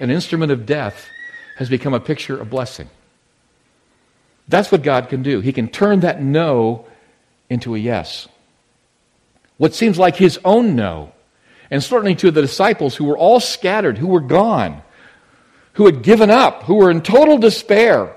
an 0.00 0.10
instrument 0.10 0.50
of 0.50 0.66
death 0.66 1.08
has 1.58 1.68
become 1.68 1.94
a 1.94 2.00
picture 2.00 2.36
of 2.36 2.50
blessing. 2.50 2.90
That's 4.48 4.72
what 4.72 4.82
God 4.82 5.08
can 5.08 5.22
do. 5.22 5.38
He 5.38 5.52
can 5.52 5.68
turn 5.68 6.00
that 6.00 6.20
no 6.20 6.84
into 7.48 7.76
a 7.76 7.78
yes. 7.78 8.26
What 9.56 9.72
seems 9.72 10.00
like 10.00 10.16
his 10.16 10.40
own 10.44 10.74
no, 10.74 11.12
and 11.70 11.80
certainly 11.80 12.16
to 12.16 12.32
the 12.32 12.42
disciples 12.42 12.96
who 12.96 13.04
were 13.04 13.16
all 13.16 13.38
scattered, 13.38 13.98
who 13.98 14.08
were 14.08 14.18
gone, 14.18 14.82
who 15.74 15.86
had 15.86 16.02
given 16.02 16.28
up, 16.28 16.64
who 16.64 16.74
were 16.74 16.90
in 16.90 17.02
total 17.02 17.38
despair, 17.38 18.16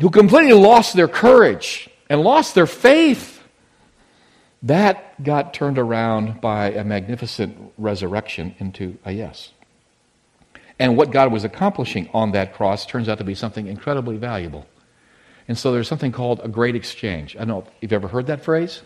who 0.00 0.10
completely 0.10 0.52
lost 0.52 0.94
their 0.94 1.08
courage 1.08 1.88
and 2.08 2.20
lost 2.22 2.54
their 2.54 2.66
faith, 2.66 3.42
that 4.62 5.22
got 5.22 5.54
turned 5.54 5.78
around 5.78 6.40
by 6.40 6.70
a 6.70 6.84
magnificent 6.84 7.72
resurrection 7.78 8.54
into 8.58 8.98
a 9.04 9.12
yes. 9.12 9.52
And 10.78 10.96
what 10.96 11.10
God 11.10 11.32
was 11.32 11.44
accomplishing 11.44 12.08
on 12.12 12.32
that 12.32 12.54
cross 12.54 12.86
turns 12.86 13.08
out 13.08 13.18
to 13.18 13.24
be 13.24 13.34
something 13.34 13.66
incredibly 13.66 14.16
valuable. 14.16 14.66
And 15.48 15.58
so 15.58 15.72
there's 15.72 15.88
something 15.88 16.12
called 16.12 16.40
a 16.42 16.48
great 16.48 16.76
exchange. 16.76 17.34
I 17.34 17.40
don't 17.40 17.48
know 17.48 17.58
if 17.60 17.72
you've 17.80 17.92
ever 17.92 18.08
heard 18.08 18.26
that 18.26 18.44
phrase. 18.44 18.82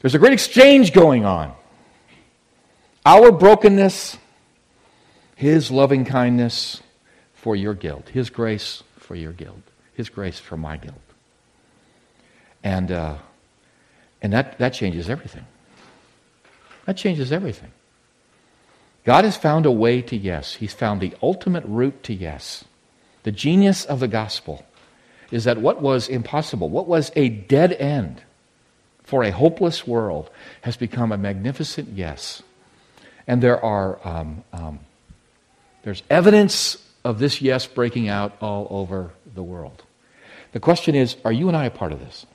There's 0.00 0.14
a 0.14 0.18
great 0.18 0.34
exchange 0.34 0.92
going 0.92 1.24
on. 1.24 1.52
Our 3.04 3.32
brokenness, 3.32 4.18
His 5.34 5.70
loving 5.70 6.04
kindness 6.04 6.82
for 7.34 7.56
your 7.56 7.74
guilt, 7.74 8.08
His 8.10 8.30
grace 8.30 8.82
for 9.06 9.14
your 9.14 9.32
guilt, 9.32 9.62
His 9.94 10.08
grace 10.08 10.38
for 10.38 10.56
my 10.56 10.76
guilt. 10.76 10.96
And, 12.62 12.90
uh, 12.90 13.16
and 14.20 14.32
that, 14.32 14.58
that 14.58 14.74
changes 14.74 15.08
everything. 15.08 15.46
That 16.86 16.96
changes 16.96 17.32
everything. 17.32 17.70
God 19.04 19.24
has 19.24 19.36
found 19.36 19.66
a 19.66 19.70
way 19.70 20.02
to 20.02 20.16
yes. 20.16 20.54
He's 20.54 20.74
found 20.74 21.00
the 21.00 21.14
ultimate 21.22 21.64
route 21.64 22.02
to 22.04 22.14
yes. 22.14 22.64
The 23.22 23.32
genius 23.32 23.84
of 23.84 24.00
the 24.00 24.08
gospel 24.08 24.66
is 25.30 25.44
that 25.44 25.58
what 25.58 25.80
was 25.80 26.08
impossible, 26.08 26.68
what 26.68 26.86
was 26.86 27.12
a 27.14 27.28
dead 27.28 27.72
end 27.72 28.22
for 29.02 29.22
a 29.22 29.30
hopeless 29.30 29.86
world, 29.86 30.30
has 30.62 30.76
become 30.76 31.12
a 31.12 31.18
magnificent 31.18 31.90
yes. 31.90 32.42
And 33.28 33.42
there 33.42 33.64
are 33.64 33.98
um, 34.06 34.44
um, 34.52 34.80
there's 35.82 36.02
evidence 36.10 36.76
of 37.06 37.20
this 37.20 37.40
yes 37.40 37.66
breaking 37.66 38.08
out 38.08 38.36
all 38.40 38.66
over 38.68 39.12
the 39.34 39.42
world. 39.42 39.84
The 40.52 40.58
question 40.60 40.96
is, 40.96 41.16
are 41.24 41.32
you 41.32 41.46
and 41.46 41.56
I 41.56 41.66
a 41.66 41.70
part 41.70 41.92
of 41.92 42.00
this? 42.00 42.26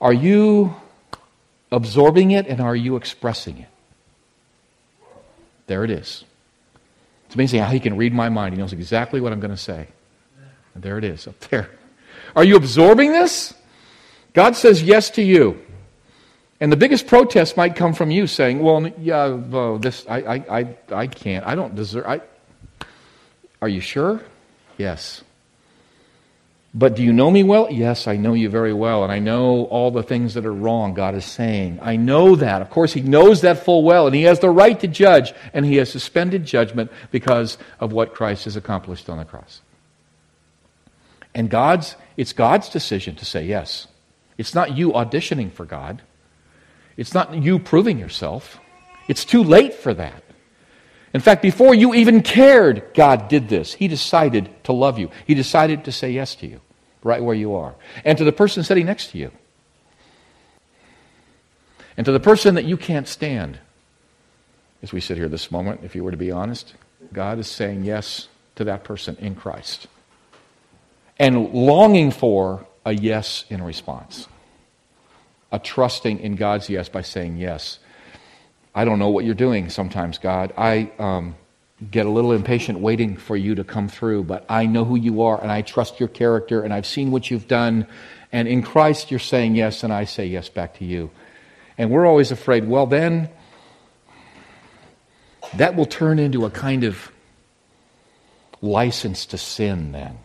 Are 0.00 0.12
you 0.12 0.76
absorbing 1.72 2.30
it 2.30 2.46
and 2.46 2.60
are 2.60 2.76
you 2.76 2.94
expressing 2.94 3.58
it? 3.58 3.68
There 5.66 5.82
it 5.82 5.90
is. 5.90 6.24
It's 7.26 7.34
amazing 7.34 7.60
how 7.60 7.70
he 7.70 7.80
can 7.80 7.96
read 7.96 8.14
my 8.14 8.28
mind. 8.28 8.54
He 8.54 8.60
knows 8.60 8.72
exactly 8.72 9.20
what 9.20 9.32
I'm 9.32 9.40
going 9.40 9.50
to 9.50 9.56
say. 9.56 9.88
And 10.74 10.82
there 10.82 10.96
it 10.96 11.04
is, 11.04 11.26
up 11.26 11.38
there. 11.50 11.70
Are 12.36 12.44
you 12.44 12.54
absorbing 12.54 13.10
this? 13.12 13.52
God 14.32 14.54
says 14.54 14.80
yes 14.80 15.10
to 15.10 15.22
you. 15.22 15.60
And 16.60 16.70
the 16.70 16.76
biggest 16.76 17.08
protest 17.08 17.56
might 17.56 17.74
come 17.74 17.94
from 17.94 18.12
you 18.12 18.28
saying, 18.28 18.60
well, 18.60 18.86
yeah, 18.98 19.26
well, 19.28 19.78
this, 19.78 20.06
I, 20.08 20.18
I, 20.18 20.60
I, 20.60 20.76
I 20.92 21.06
can't. 21.08 21.44
I 21.46 21.56
don't 21.56 21.74
deserve. 21.74 22.06
I, 22.06 22.20
are 23.62 23.68
you 23.68 23.80
sure? 23.80 24.20
Yes. 24.78 25.22
But 26.72 26.94
do 26.94 27.02
you 27.02 27.12
know 27.12 27.30
me 27.30 27.42
well? 27.42 27.68
Yes, 27.70 28.06
I 28.06 28.16
know 28.16 28.32
you 28.32 28.48
very 28.48 28.72
well, 28.72 29.02
and 29.02 29.12
I 29.12 29.18
know 29.18 29.64
all 29.64 29.90
the 29.90 30.04
things 30.04 30.34
that 30.34 30.46
are 30.46 30.52
wrong, 30.52 30.94
God 30.94 31.16
is 31.16 31.24
saying. 31.24 31.80
I 31.82 31.96
know 31.96 32.36
that. 32.36 32.62
Of 32.62 32.70
course, 32.70 32.92
He 32.92 33.00
knows 33.00 33.40
that 33.40 33.64
full 33.64 33.82
well, 33.82 34.06
and 34.06 34.14
He 34.14 34.22
has 34.22 34.38
the 34.38 34.50
right 34.50 34.78
to 34.78 34.86
judge, 34.86 35.34
and 35.52 35.66
He 35.66 35.76
has 35.76 35.90
suspended 35.90 36.44
judgment 36.44 36.92
because 37.10 37.58
of 37.80 37.92
what 37.92 38.14
Christ 38.14 38.44
has 38.44 38.54
accomplished 38.54 39.10
on 39.10 39.18
the 39.18 39.24
cross. 39.24 39.62
And 41.34 41.50
God's, 41.50 41.96
it's 42.16 42.32
God's 42.32 42.68
decision 42.68 43.16
to 43.16 43.24
say 43.24 43.44
yes. 43.44 43.88
It's 44.38 44.54
not 44.54 44.76
you 44.76 44.92
auditioning 44.92 45.52
for 45.52 45.66
God. 45.66 46.02
It's 46.96 47.14
not 47.14 47.34
you 47.34 47.58
proving 47.58 47.98
yourself. 47.98 48.60
It's 49.08 49.24
too 49.24 49.42
late 49.42 49.74
for 49.74 49.92
that. 49.94 50.22
In 51.12 51.20
fact, 51.20 51.42
before 51.42 51.74
you 51.74 51.94
even 51.94 52.22
cared, 52.22 52.84
God 52.94 53.28
did 53.28 53.48
this. 53.48 53.74
He 53.74 53.88
decided 53.88 54.48
to 54.64 54.72
love 54.72 54.98
you. 54.98 55.10
He 55.26 55.34
decided 55.34 55.84
to 55.84 55.92
say 55.92 56.12
yes 56.12 56.36
to 56.36 56.46
you, 56.46 56.60
right 57.02 57.22
where 57.22 57.34
you 57.34 57.54
are. 57.54 57.74
And 58.04 58.16
to 58.18 58.24
the 58.24 58.32
person 58.32 58.62
sitting 58.62 58.86
next 58.86 59.10
to 59.10 59.18
you. 59.18 59.32
And 61.96 62.04
to 62.04 62.12
the 62.12 62.20
person 62.20 62.54
that 62.54 62.64
you 62.64 62.76
can't 62.76 63.08
stand. 63.08 63.58
As 64.82 64.92
we 64.92 65.00
sit 65.00 65.16
here 65.16 65.28
this 65.28 65.50
moment, 65.50 65.80
if 65.82 65.94
you 65.94 66.04
were 66.04 66.12
to 66.12 66.16
be 66.16 66.30
honest, 66.30 66.74
God 67.12 67.38
is 67.38 67.48
saying 67.48 67.84
yes 67.84 68.28
to 68.54 68.64
that 68.64 68.84
person 68.84 69.16
in 69.18 69.34
Christ. 69.34 69.88
And 71.18 71.52
longing 71.52 72.12
for 72.12 72.66
a 72.86 72.92
yes 72.94 73.44
in 73.50 73.62
response. 73.62 74.28
A 75.50 75.58
trusting 75.58 76.20
in 76.20 76.36
God's 76.36 76.70
yes 76.70 76.88
by 76.88 77.02
saying 77.02 77.36
yes 77.36 77.79
I 78.80 78.86
don't 78.86 78.98
know 78.98 79.10
what 79.10 79.26
you're 79.26 79.34
doing 79.34 79.68
sometimes, 79.68 80.16
God. 80.16 80.54
I 80.56 80.90
um, 80.98 81.34
get 81.90 82.06
a 82.06 82.08
little 82.08 82.32
impatient 82.32 82.78
waiting 82.78 83.14
for 83.14 83.36
you 83.36 83.54
to 83.56 83.62
come 83.62 83.88
through, 83.88 84.24
but 84.24 84.46
I 84.48 84.64
know 84.64 84.86
who 84.86 84.96
you 84.96 85.20
are 85.20 85.38
and 85.38 85.52
I 85.52 85.60
trust 85.60 86.00
your 86.00 86.08
character 86.08 86.62
and 86.62 86.72
I've 86.72 86.86
seen 86.86 87.10
what 87.10 87.30
you've 87.30 87.46
done. 87.46 87.86
And 88.32 88.48
in 88.48 88.62
Christ, 88.62 89.10
you're 89.10 89.20
saying 89.20 89.54
yes, 89.54 89.84
and 89.84 89.92
I 89.92 90.04
say 90.04 90.24
yes 90.28 90.48
back 90.48 90.78
to 90.78 90.86
you. 90.86 91.10
And 91.76 91.90
we're 91.90 92.06
always 92.06 92.30
afraid, 92.30 92.66
well, 92.66 92.86
then 92.86 93.28
that 95.56 95.76
will 95.76 95.84
turn 95.84 96.18
into 96.18 96.46
a 96.46 96.50
kind 96.50 96.82
of 96.82 97.12
license 98.62 99.26
to 99.26 99.36
sin 99.36 99.92
then. 99.92 100.16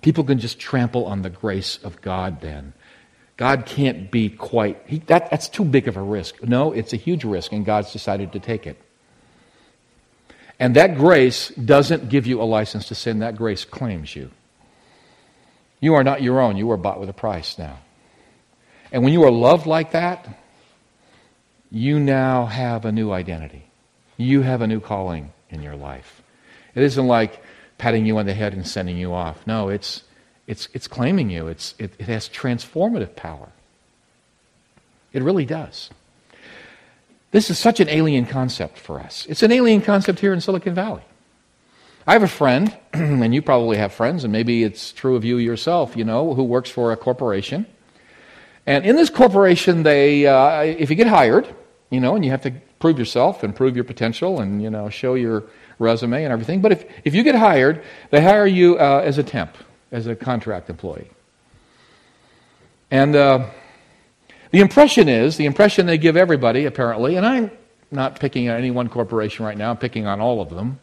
People 0.00 0.22
can 0.22 0.38
just 0.38 0.60
trample 0.60 1.06
on 1.06 1.22
the 1.22 1.30
grace 1.30 1.80
of 1.82 2.00
God 2.02 2.40
then. 2.40 2.72
God 3.36 3.66
can't 3.66 4.10
be 4.10 4.28
quite, 4.28 4.82
he, 4.86 4.98
that, 5.06 5.30
that's 5.30 5.48
too 5.48 5.64
big 5.64 5.88
of 5.88 5.96
a 5.96 6.02
risk. 6.02 6.42
No, 6.42 6.72
it's 6.72 6.92
a 6.92 6.96
huge 6.96 7.24
risk, 7.24 7.52
and 7.52 7.64
God's 7.64 7.92
decided 7.92 8.32
to 8.32 8.40
take 8.40 8.66
it. 8.66 8.80
And 10.58 10.76
that 10.76 10.96
grace 10.96 11.48
doesn't 11.48 12.08
give 12.08 12.26
you 12.26 12.40
a 12.40 12.44
license 12.44 12.88
to 12.88 12.94
sin, 12.94 13.20
that 13.20 13.36
grace 13.36 13.64
claims 13.64 14.14
you. 14.14 14.30
You 15.80 15.94
are 15.94 16.04
not 16.04 16.22
your 16.22 16.40
own, 16.40 16.56
you 16.56 16.70
are 16.70 16.76
bought 16.76 17.00
with 17.00 17.08
a 17.08 17.14
price 17.14 17.58
now. 17.58 17.78
And 18.92 19.02
when 19.02 19.12
you 19.12 19.24
are 19.24 19.30
loved 19.30 19.66
like 19.66 19.92
that, 19.92 20.28
you 21.70 21.98
now 21.98 22.46
have 22.46 22.84
a 22.84 22.92
new 22.92 23.10
identity. 23.10 23.64
You 24.18 24.42
have 24.42 24.60
a 24.60 24.66
new 24.66 24.78
calling 24.78 25.32
in 25.48 25.62
your 25.62 25.74
life. 25.74 26.22
It 26.74 26.82
isn't 26.82 27.06
like 27.06 27.42
patting 27.78 28.06
you 28.06 28.18
on 28.18 28.26
the 28.26 28.34
head 28.34 28.52
and 28.52 28.66
sending 28.66 28.98
you 28.98 29.14
off. 29.14 29.44
No, 29.46 29.70
it's 29.70 30.04
it's, 30.46 30.68
it's 30.72 30.88
claiming 30.88 31.30
you, 31.30 31.48
it's, 31.48 31.74
it, 31.78 31.92
it 31.98 32.06
has 32.06 32.28
transformative 32.28 33.14
power. 33.14 33.48
It 35.12 35.22
really 35.22 35.44
does. 35.44 35.90
This 37.30 37.48
is 37.48 37.58
such 37.58 37.80
an 37.80 37.88
alien 37.88 38.26
concept 38.26 38.78
for 38.78 39.00
us. 39.00 39.26
It's 39.28 39.42
an 39.42 39.52
alien 39.52 39.80
concept 39.80 40.18
here 40.18 40.32
in 40.32 40.40
Silicon 40.40 40.74
Valley. 40.74 41.02
I 42.06 42.14
have 42.14 42.22
a 42.22 42.28
friend, 42.28 42.76
and 42.92 43.34
you 43.34 43.40
probably 43.40 43.76
have 43.76 43.92
friends, 43.92 44.24
and 44.24 44.32
maybe 44.32 44.64
it's 44.64 44.92
true 44.92 45.14
of 45.14 45.24
you 45.24 45.38
yourself, 45.38 45.96
you 45.96 46.04
know, 46.04 46.34
who 46.34 46.42
works 46.42 46.68
for 46.68 46.92
a 46.92 46.96
corporation. 46.96 47.64
And 48.66 48.84
in 48.84 48.96
this 48.96 49.10
corporation, 49.10 49.82
they, 49.84 50.26
uh, 50.26 50.62
if 50.62 50.90
you 50.90 50.96
get 50.96 51.06
hired, 51.06 51.48
you 51.90 52.00
know, 52.00 52.16
and 52.16 52.24
you 52.24 52.30
have 52.32 52.42
to 52.42 52.52
prove 52.80 52.98
yourself 52.98 53.42
and 53.44 53.54
prove 53.54 53.76
your 53.76 53.84
potential 53.84 54.40
and, 54.40 54.62
you 54.62 54.70
know, 54.70 54.88
show 54.88 55.14
your 55.14 55.44
resume 55.78 56.24
and 56.24 56.32
everything. 56.32 56.60
But 56.60 56.72
if, 56.72 56.84
if 57.04 57.14
you 57.14 57.22
get 57.22 57.34
hired, 57.34 57.82
they 58.10 58.20
hire 58.20 58.46
you 58.46 58.78
uh, 58.78 59.02
as 59.04 59.18
a 59.18 59.22
temp 59.22 59.56
as 59.92 60.06
a 60.06 60.16
contract 60.16 60.70
employee. 60.70 61.10
And 62.90 63.14
uh, 63.14 63.46
the 64.50 64.60
impression 64.60 65.08
is, 65.08 65.36
the 65.36 65.46
impression 65.46 65.86
they 65.86 65.98
give 65.98 66.16
everybody, 66.16 66.64
apparently, 66.64 67.16
and 67.16 67.24
I'm 67.24 67.50
not 67.90 68.18
picking 68.18 68.48
on 68.48 68.56
any 68.56 68.70
one 68.70 68.88
corporation 68.88 69.44
right 69.44 69.56
now, 69.56 69.70
I'm 69.70 69.76
picking 69.76 70.06
on 70.06 70.20
all 70.20 70.40
of 70.40 70.50
them. 70.50 70.80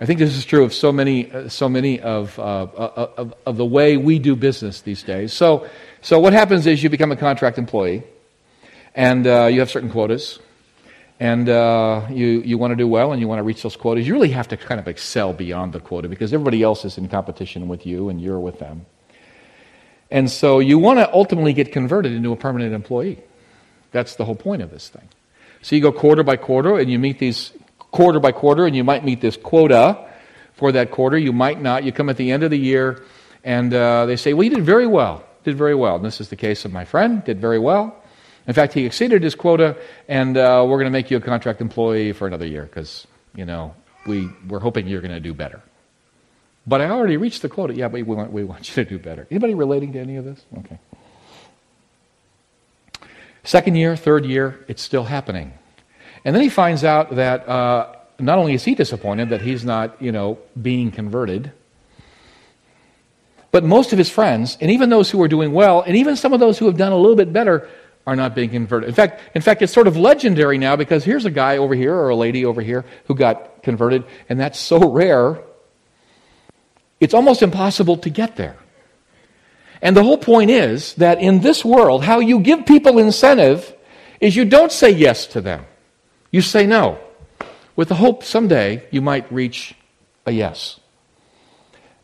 I 0.00 0.06
think 0.06 0.18
this 0.18 0.36
is 0.36 0.44
true 0.44 0.64
of 0.64 0.74
so 0.74 0.90
many, 0.90 1.30
uh, 1.30 1.48
so 1.48 1.68
many 1.68 2.00
of, 2.00 2.36
uh, 2.38 2.42
uh, 2.42 3.10
of, 3.16 3.34
of, 3.46 3.56
the 3.56 3.64
way 3.64 3.96
we 3.96 4.18
do 4.18 4.34
business 4.34 4.80
these 4.80 5.04
days. 5.04 5.32
So, 5.32 5.68
so 6.00 6.18
what 6.18 6.32
happens 6.32 6.66
is 6.66 6.82
you 6.82 6.90
become 6.90 7.12
a 7.12 7.16
contract 7.16 7.56
employee, 7.56 8.02
and 8.96 9.26
uh, 9.26 9.44
you 9.46 9.60
have 9.60 9.70
certain 9.70 9.90
quotas 9.90 10.40
and 11.22 11.48
uh, 11.48 12.04
you, 12.10 12.42
you 12.44 12.58
want 12.58 12.72
to 12.72 12.76
do 12.76 12.88
well 12.88 13.12
and 13.12 13.20
you 13.20 13.28
want 13.28 13.38
to 13.38 13.44
reach 13.44 13.62
those 13.62 13.76
quotas, 13.76 14.08
you 14.08 14.12
really 14.12 14.32
have 14.32 14.48
to 14.48 14.56
kind 14.56 14.80
of 14.80 14.88
excel 14.88 15.32
beyond 15.32 15.72
the 15.72 15.78
quota 15.78 16.08
because 16.08 16.32
everybody 16.32 16.64
else 16.64 16.84
is 16.84 16.98
in 16.98 17.08
competition 17.08 17.68
with 17.68 17.86
you 17.86 18.08
and 18.08 18.20
you're 18.20 18.40
with 18.40 18.58
them. 18.58 18.86
And 20.10 20.28
so 20.28 20.58
you 20.58 20.80
want 20.80 20.98
to 20.98 21.08
ultimately 21.14 21.52
get 21.52 21.70
converted 21.70 22.10
into 22.10 22.32
a 22.32 22.36
permanent 22.36 22.74
employee. 22.74 23.20
That's 23.92 24.16
the 24.16 24.24
whole 24.24 24.34
point 24.34 24.62
of 24.62 24.72
this 24.72 24.88
thing. 24.88 25.08
So 25.62 25.76
you 25.76 25.82
go 25.82 25.92
quarter 25.92 26.24
by 26.24 26.34
quarter 26.34 26.76
and 26.76 26.90
you 26.90 26.98
meet 26.98 27.20
these 27.20 27.52
quarter 27.78 28.18
by 28.18 28.32
quarter 28.32 28.66
and 28.66 28.74
you 28.74 28.82
might 28.82 29.04
meet 29.04 29.20
this 29.20 29.36
quota 29.36 30.04
for 30.54 30.72
that 30.72 30.90
quarter. 30.90 31.16
You 31.16 31.32
might 31.32 31.62
not. 31.62 31.84
You 31.84 31.92
come 31.92 32.08
at 32.08 32.16
the 32.16 32.32
end 32.32 32.42
of 32.42 32.50
the 32.50 32.58
year 32.58 33.04
and 33.44 33.72
uh, 33.72 34.06
they 34.06 34.16
say, 34.16 34.32
well, 34.32 34.42
you 34.42 34.50
did 34.50 34.64
very 34.64 34.88
well. 34.88 35.24
Did 35.44 35.56
very 35.56 35.76
well. 35.76 35.94
And 35.94 36.04
this 36.04 36.20
is 36.20 36.30
the 36.30 36.36
case 36.36 36.64
of 36.64 36.72
my 36.72 36.84
friend. 36.84 37.22
Did 37.22 37.40
very 37.40 37.60
well. 37.60 38.01
In 38.46 38.54
fact, 38.54 38.72
he 38.72 38.84
exceeded 38.84 39.22
his 39.22 39.34
quota, 39.34 39.76
and 40.08 40.36
uh, 40.36 40.64
we're 40.66 40.78
going 40.78 40.86
to 40.86 40.90
make 40.90 41.10
you 41.10 41.16
a 41.16 41.20
contract 41.20 41.60
employee 41.60 42.12
for 42.12 42.26
another 42.26 42.46
year 42.46 42.64
because, 42.64 43.06
you 43.34 43.44
know, 43.44 43.74
we, 44.06 44.28
we're 44.48 44.58
hoping 44.58 44.88
you're 44.88 45.00
going 45.00 45.14
to 45.14 45.20
do 45.20 45.32
better. 45.32 45.62
But 46.66 46.80
I 46.80 46.90
already 46.90 47.16
reached 47.16 47.42
the 47.42 47.48
quota. 47.48 47.74
Yeah, 47.74 47.88
but 47.88 47.94
we 47.94 48.02
want, 48.02 48.32
we 48.32 48.44
want 48.44 48.68
you 48.68 48.84
to 48.84 48.88
do 48.88 48.98
better. 48.98 49.26
Anybody 49.30 49.54
relating 49.54 49.92
to 49.92 50.00
any 50.00 50.16
of 50.16 50.24
this? 50.24 50.44
Okay. 50.58 50.78
Second 53.44 53.76
year, 53.76 53.96
third 53.96 54.24
year, 54.24 54.64
it's 54.68 54.82
still 54.82 55.04
happening. 55.04 55.52
And 56.24 56.34
then 56.34 56.42
he 56.42 56.48
finds 56.48 56.84
out 56.84 57.16
that 57.16 57.48
uh, 57.48 57.96
not 58.18 58.38
only 58.38 58.54
is 58.54 58.64
he 58.64 58.74
disappointed 58.74 59.30
that 59.30 59.42
he's 59.42 59.64
not, 59.64 60.00
you 60.00 60.12
know, 60.12 60.38
being 60.60 60.92
converted, 60.92 61.50
but 63.50 63.64
most 63.64 63.92
of 63.92 63.98
his 63.98 64.08
friends, 64.08 64.56
and 64.60 64.70
even 64.70 64.88
those 64.88 65.10
who 65.10 65.20
are 65.22 65.28
doing 65.28 65.52
well, 65.52 65.82
and 65.82 65.96
even 65.96 66.16
some 66.16 66.32
of 66.32 66.40
those 66.40 66.58
who 66.58 66.66
have 66.66 66.76
done 66.76 66.92
a 66.92 66.96
little 66.96 67.16
bit 67.16 67.32
better, 67.32 67.68
are 68.06 68.16
not 68.16 68.34
being 68.34 68.50
converted. 68.50 68.88
In 68.88 68.94
fact, 68.94 69.20
in 69.34 69.42
fact, 69.42 69.62
it's 69.62 69.72
sort 69.72 69.86
of 69.86 69.96
legendary 69.96 70.58
now 70.58 70.76
because 70.76 71.04
here's 71.04 71.24
a 71.24 71.30
guy 71.30 71.58
over 71.58 71.74
here 71.74 71.94
or 71.94 72.08
a 72.08 72.16
lady 72.16 72.44
over 72.44 72.60
here 72.60 72.84
who 73.06 73.14
got 73.14 73.62
converted, 73.62 74.04
and 74.28 74.40
that's 74.40 74.58
so 74.58 74.90
rare, 74.90 75.40
it's 77.00 77.14
almost 77.14 77.42
impossible 77.42 77.96
to 77.98 78.10
get 78.10 78.36
there. 78.36 78.56
And 79.80 79.96
the 79.96 80.02
whole 80.02 80.18
point 80.18 80.50
is 80.50 80.94
that 80.94 81.20
in 81.20 81.40
this 81.40 81.64
world, 81.64 82.04
how 82.04 82.20
you 82.20 82.40
give 82.40 82.66
people 82.66 82.98
incentive 82.98 83.74
is 84.20 84.36
you 84.36 84.44
don't 84.44 84.70
say 84.70 84.90
yes 84.90 85.26
to 85.28 85.40
them, 85.40 85.64
you 86.30 86.40
say 86.40 86.66
no, 86.66 86.98
with 87.74 87.88
the 87.88 87.96
hope 87.96 88.22
someday 88.22 88.84
you 88.90 89.00
might 89.00 89.30
reach 89.32 89.74
a 90.26 90.32
yes. 90.32 90.78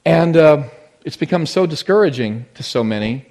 And 0.04 0.36
uh, 0.36 0.64
it's 1.04 1.16
become 1.16 1.46
so 1.46 1.66
discouraging 1.66 2.46
to 2.54 2.62
so 2.62 2.82
many 2.82 3.26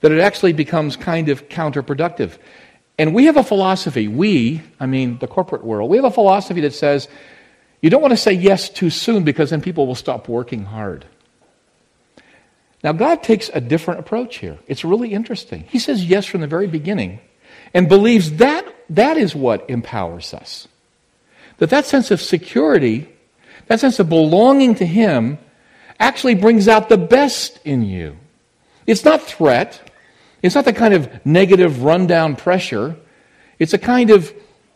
that 0.00 0.12
it 0.12 0.20
actually 0.20 0.52
becomes 0.52 0.96
kind 0.96 1.28
of 1.28 1.48
counterproductive. 1.48 2.38
And 2.98 3.14
we 3.14 3.26
have 3.26 3.36
a 3.36 3.44
philosophy, 3.44 4.08
we, 4.08 4.62
I 4.80 4.86
mean 4.86 5.18
the 5.18 5.26
corporate 5.26 5.64
world, 5.64 5.90
we 5.90 5.96
have 5.96 6.04
a 6.04 6.10
philosophy 6.10 6.62
that 6.62 6.74
says 6.74 7.08
you 7.80 7.90
don't 7.90 8.02
want 8.02 8.12
to 8.12 8.16
say 8.16 8.32
yes 8.32 8.68
too 8.70 8.90
soon 8.90 9.24
because 9.24 9.50
then 9.50 9.60
people 9.60 9.86
will 9.86 9.94
stop 9.94 10.28
working 10.28 10.64
hard. 10.64 11.04
Now, 12.82 12.92
God 12.92 13.22
takes 13.22 13.50
a 13.52 13.60
different 13.60 14.00
approach 14.00 14.36
here. 14.36 14.58
It's 14.66 14.84
really 14.84 15.12
interesting. 15.12 15.64
He 15.68 15.78
says 15.78 16.04
yes 16.04 16.24
from 16.24 16.40
the 16.40 16.46
very 16.46 16.66
beginning 16.66 17.20
and 17.74 17.88
believes 17.88 18.32
that 18.38 18.64
that 18.90 19.16
is 19.16 19.34
what 19.34 19.68
empowers 19.68 20.32
us. 20.32 20.68
That 21.58 21.70
that 21.70 21.86
sense 21.86 22.10
of 22.10 22.20
security, 22.20 23.08
that 23.66 23.80
sense 23.80 23.98
of 23.98 24.08
belonging 24.08 24.76
to 24.76 24.86
Him, 24.86 25.38
actually 25.98 26.34
brings 26.34 26.68
out 26.68 26.88
the 26.88 26.98
best 26.98 27.58
in 27.64 27.82
you. 27.82 28.16
It's 28.86 29.04
not 29.04 29.22
threat. 29.22 29.85
It's 30.42 30.54
not 30.54 30.64
the 30.64 30.72
kind 30.72 30.94
of 30.94 31.24
negative 31.26 31.82
rundown 31.82 32.36
pressure. 32.36 32.96
It's 33.58 33.72
a 33.72 33.78
kind 33.78 34.10
of 34.10 34.32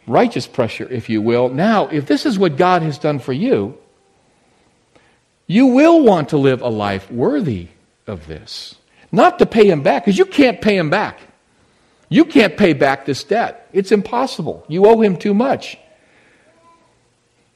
righteous 0.06 0.46
pressure, 0.46 0.88
if 0.90 1.08
you 1.08 1.22
will. 1.22 1.48
Now, 1.48 1.88
if 1.88 2.06
this 2.06 2.26
is 2.26 2.38
what 2.38 2.56
God 2.56 2.82
has 2.82 2.98
done 2.98 3.18
for 3.18 3.32
you, 3.32 3.76
you 5.46 5.66
will 5.66 6.02
want 6.02 6.30
to 6.30 6.36
live 6.38 6.62
a 6.62 6.68
life 6.68 7.10
worthy 7.10 7.68
of 8.06 8.26
this. 8.26 8.74
Not 9.12 9.38
to 9.40 9.46
pay 9.46 9.68
him 9.68 9.82
back, 9.82 10.04
because 10.04 10.18
you 10.18 10.24
can't 10.24 10.60
pay 10.60 10.76
him 10.76 10.90
back. 10.90 11.18
You 12.08 12.24
can't 12.24 12.56
pay 12.56 12.72
back 12.72 13.04
this 13.04 13.22
debt. 13.22 13.68
It's 13.72 13.92
impossible. 13.92 14.64
You 14.68 14.86
owe 14.86 15.00
him 15.00 15.16
too 15.16 15.34
much. 15.34 15.78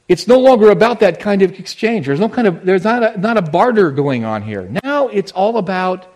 it's 0.07 0.27
no 0.27 0.39
longer 0.39 0.69
about 0.69 0.99
that 0.99 1.19
kind 1.19 1.41
of 1.41 1.59
exchange. 1.59 2.05
There's 2.05 2.19
no 2.19 2.29
kind 2.29 2.47
of 2.47 2.63
there's 2.65 2.83
not 2.83 3.15
a, 3.15 3.19
not 3.19 3.37
a 3.37 3.41
barter 3.41 3.91
going 3.91 4.23
on 4.23 4.43
here. 4.43 4.69
Now 4.83 5.07
it's 5.07 5.31
all 5.31 5.57
about 5.57 6.13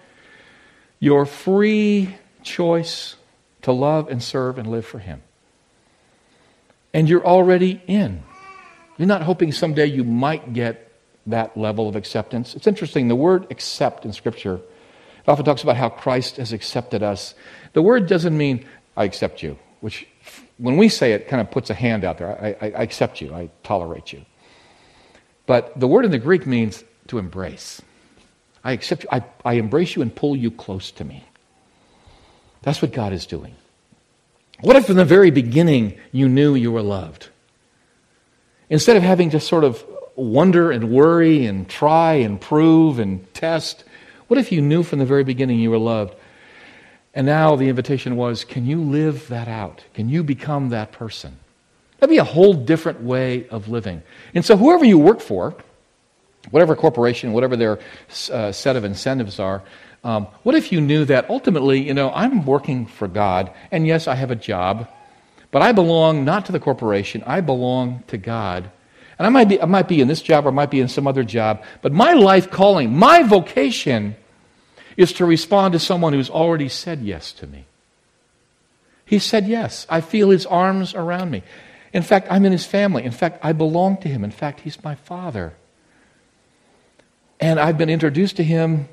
your 0.99 1.25
free 1.25 2.15
choice 2.43 3.15
to 3.61 3.71
love 3.71 4.09
and 4.09 4.21
serve 4.21 4.57
and 4.57 4.69
live 4.69 4.85
for 4.85 4.99
Him. 4.99 5.21
And 6.93 7.07
you're 7.07 7.25
already 7.25 7.81
in. 7.87 8.23
You're 8.97 9.07
not 9.07 9.21
hoping 9.21 9.51
someday 9.51 9.85
you 9.85 10.03
might 10.03 10.53
get 10.53 10.91
that 11.27 11.55
level 11.55 11.87
of 11.87 11.95
acceptance. 11.95 12.55
It's 12.55 12.67
interesting, 12.67 13.07
the 13.07 13.15
word 13.15 13.47
accept 13.51 14.05
in 14.05 14.13
Scripture, 14.13 14.55
it 14.55 15.27
often 15.27 15.45
talks 15.45 15.63
about 15.63 15.77
how 15.77 15.89
Christ 15.89 16.37
has 16.37 16.53
accepted 16.53 17.03
us. 17.03 17.35
The 17.73 17.81
word 17.81 18.07
doesn't 18.07 18.35
mean, 18.35 18.65
I 18.97 19.03
accept 19.03 19.43
you, 19.43 19.59
which 19.81 20.07
when 20.57 20.75
we 20.75 20.89
say 20.89 21.13
it, 21.13 21.27
kind 21.27 21.39
of 21.39 21.51
puts 21.51 21.69
a 21.69 21.73
hand 21.73 22.03
out 22.03 22.17
there. 22.17 22.31
I, 22.41 22.65
I, 22.65 22.71
I 22.71 22.81
accept 22.81 23.21
you, 23.21 23.33
I 23.33 23.49
tolerate 23.63 24.11
you. 24.11 24.25
But 25.45 25.79
the 25.79 25.87
word 25.87 26.05
in 26.05 26.11
the 26.11 26.17
Greek 26.19 26.45
means 26.45 26.83
to 27.07 27.17
embrace. 27.17 27.81
I 28.63 28.73
accept 28.73 29.03
you, 29.03 29.09
I, 29.11 29.23
I 29.45 29.53
embrace 29.53 29.95
you 29.95 30.01
and 30.01 30.13
pull 30.13 30.35
you 30.35 30.51
close 30.51 30.91
to 30.91 31.03
me. 31.03 31.23
That's 32.61 32.81
what 32.81 32.91
God 32.91 33.13
is 33.13 33.25
doing. 33.25 33.55
What 34.61 34.75
if 34.75 34.87
from 34.87 34.95
the 34.95 35.05
very 35.05 35.31
beginning 35.31 35.97
you 36.11 36.27
knew 36.27 36.55
you 36.55 36.71
were 36.71 36.81
loved? 36.81 37.29
Instead 38.69 38.97
of 38.97 39.03
having 39.03 39.29
to 39.31 39.39
sort 39.39 39.63
of 39.63 39.83
wonder 40.15 40.71
and 40.71 40.91
worry 40.91 41.45
and 41.45 41.67
try 41.69 42.15
and 42.15 42.39
prove 42.39 42.99
and 42.99 43.33
test, 43.33 43.85
what 44.27 44.37
if 44.37 44.51
you 44.51 44.61
knew 44.61 44.83
from 44.83 44.99
the 44.99 45.05
very 45.05 45.23
beginning 45.23 45.59
you 45.59 45.71
were 45.71 45.77
loved? 45.77 46.15
And 47.13 47.25
now 47.25 47.55
the 47.55 47.69
invitation 47.69 48.15
was 48.15 48.43
can 48.43 48.65
you 48.65 48.81
live 48.81 49.27
that 49.29 49.47
out? 49.47 49.83
Can 49.93 50.09
you 50.09 50.23
become 50.23 50.69
that 50.69 50.91
person? 50.91 51.37
That'd 51.99 52.13
be 52.13 52.17
a 52.17 52.23
whole 52.23 52.53
different 52.53 53.01
way 53.01 53.47
of 53.49 53.67
living. 53.67 54.03
And 54.33 54.45
so, 54.45 54.55
whoever 54.55 54.85
you 54.85 54.97
work 54.97 55.19
for, 55.19 55.55
whatever 56.51 56.75
corporation, 56.75 57.33
whatever 57.33 57.55
their 57.55 57.79
uh, 58.31 58.51
set 58.51 58.75
of 58.75 58.83
incentives 58.83 59.39
are, 59.39 59.63
um, 60.03 60.27
what 60.43 60.55
if 60.55 60.71
you 60.71 60.79
knew 60.79 61.05
that 61.05 61.29
ultimately, 61.29 61.81
you 61.81 61.93
know, 61.93 62.11
I'm 62.11 62.45
working 62.45 62.85
for 62.85 63.07
God, 63.07 63.51
and 63.71 63.85
yes, 63.85 64.07
I 64.07 64.15
have 64.15 64.31
a 64.31 64.35
job, 64.35 64.87
but 65.51 65.61
I 65.61 65.71
belong 65.71 66.23
not 66.23 66.45
to 66.45 66.51
the 66.51 66.59
corporation, 66.59 67.23
I 67.25 67.41
belong 67.41 68.03
to 68.07 68.17
God. 68.17 68.69
And 69.17 69.25
I 69.25 69.29
might 69.29 69.49
be, 69.49 69.61
I 69.61 69.65
might 69.65 69.89
be 69.89 69.99
in 69.99 70.07
this 70.07 70.21
job 70.21 70.45
or 70.45 70.49
I 70.49 70.53
might 70.53 70.71
be 70.71 70.79
in 70.79 70.87
some 70.87 71.05
other 71.05 71.23
job, 71.23 71.63
but 71.81 71.91
my 71.91 72.13
life 72.13 72.49
calling, 72.49 72.97
my 72.97 73.23
vocation 73.23 74.15
is 74.95 75.11
to 75.13 75.25
respond 75.25 75.73
to 75.73 75.79
someone 75.79 76.13
who's 76.13 76.29
already 76.29 76.69
said 76.69 77.01
yes 77.01 77.33
to 77.33 77.47
me. 77.47 77.65
He 79.05 79.19
said 79.19 79.47
yes. 79.47 79.85
I 79.89 80.01
feel 80.01 80.29
his 80.29 80.45
arms 80.45 80.93
around 80.93 81.31
me. 81.31 81.43
In 81.91 82.03
fact, 82.03 82.27
I'm 82.29 82.45
in 82.45 82.51
his 82.51 82.65
family. 82.65 83.03
In 83.03 83.11
fact, 83.11 83.39
I 83.43 83.53
belong 83.53 83.97
to 83.97 84.07
him. 84.07 84.23
In 84.23 84.31
fact, 84.31 84.61
he's 84.61 84.81
my 84.83 84.95
father. 84.95 85.53
And 87.39 87.59
I've 87.59 87.77
been 87.77 87.89
introduced 87.89 88.37
to 88.37 88.43
him 88.43 88.89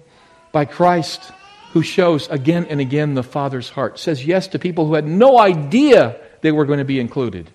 by 0.53 0.65
Christ, 0.65 1.33
who 1.73 1.83
shows 1.83 2.29
again 2.29 2.67
and 2.71 2.81
again 2.81 3.15
the 3.15 3.23
Father's 3.23 3.71
heart, 3.71 3.99
says 3.99 4.25
yes 4.25 4.49
to 4.49 4.59
people 4.59 4.87
who 4.87 4.95
had 4.95 5.07
no 5.07 5.39
idea 5.39 6.17
they 6.43 6.53
were 6.53 6.65
going 6.65 6.79
to 6.79 6.85
be 6.85 7.01
included, 7.01 7.51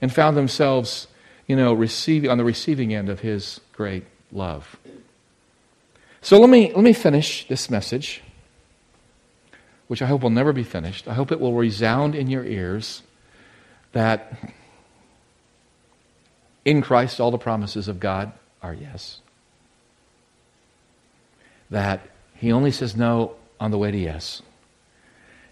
and 0.00 0.12
found 0.12 0.36
themselves, 0.36 1.06
you 1.46 1.56
know, 1.56 1.72
receiving, 1.72 2.30
on 2.30 2.38
the 2.38 2.44
receiving 2.44 2.94
end 2.94 3.08
of 3.08 3.20
his 3.20 3.60
great 3.72 4.04
love. 4.30 4.76
So 6.20 6.38
let 6.38 6.50
me, 6.50 6.72
let 6.74 6.82
me 6.82 6.92
finish 6.92 7.46
this 7.48 7.70
message, 7.70 8.22
which 9.86 10.02
I 10.02 10.06
hope 10.06 10.22
will 10.22 10.30
never 10.30 10.52
be 10.52 10.64
finished. 10.64 11.08
I 11.08 11.14
hope 11.14 11.32
it 11.32 11.40
will 11.40 11.54
resound 11.54 12.14
in 12.14 12.28
your 12.28 12.44
ears 12.44 13.02
that 13.92 14.36
in 16.64 16.82
Christ 16.82 17.20
all 17.20 17.30
the 17.30 17.38
promises 17.38 17.88
of 17.88 18.00
God 18.00 18.32
are 18.62 18.74
yes. 18.74 19.20
That 21.70 22.00
he 22.34 22.52
only 22.52 22.70
says 22.70 22.96
no 22.96 23.34
on 23.58 23.70
the 23.70 23.78
way 23.78 23.90
to 23.90 23.98
yes. 23.98 24.42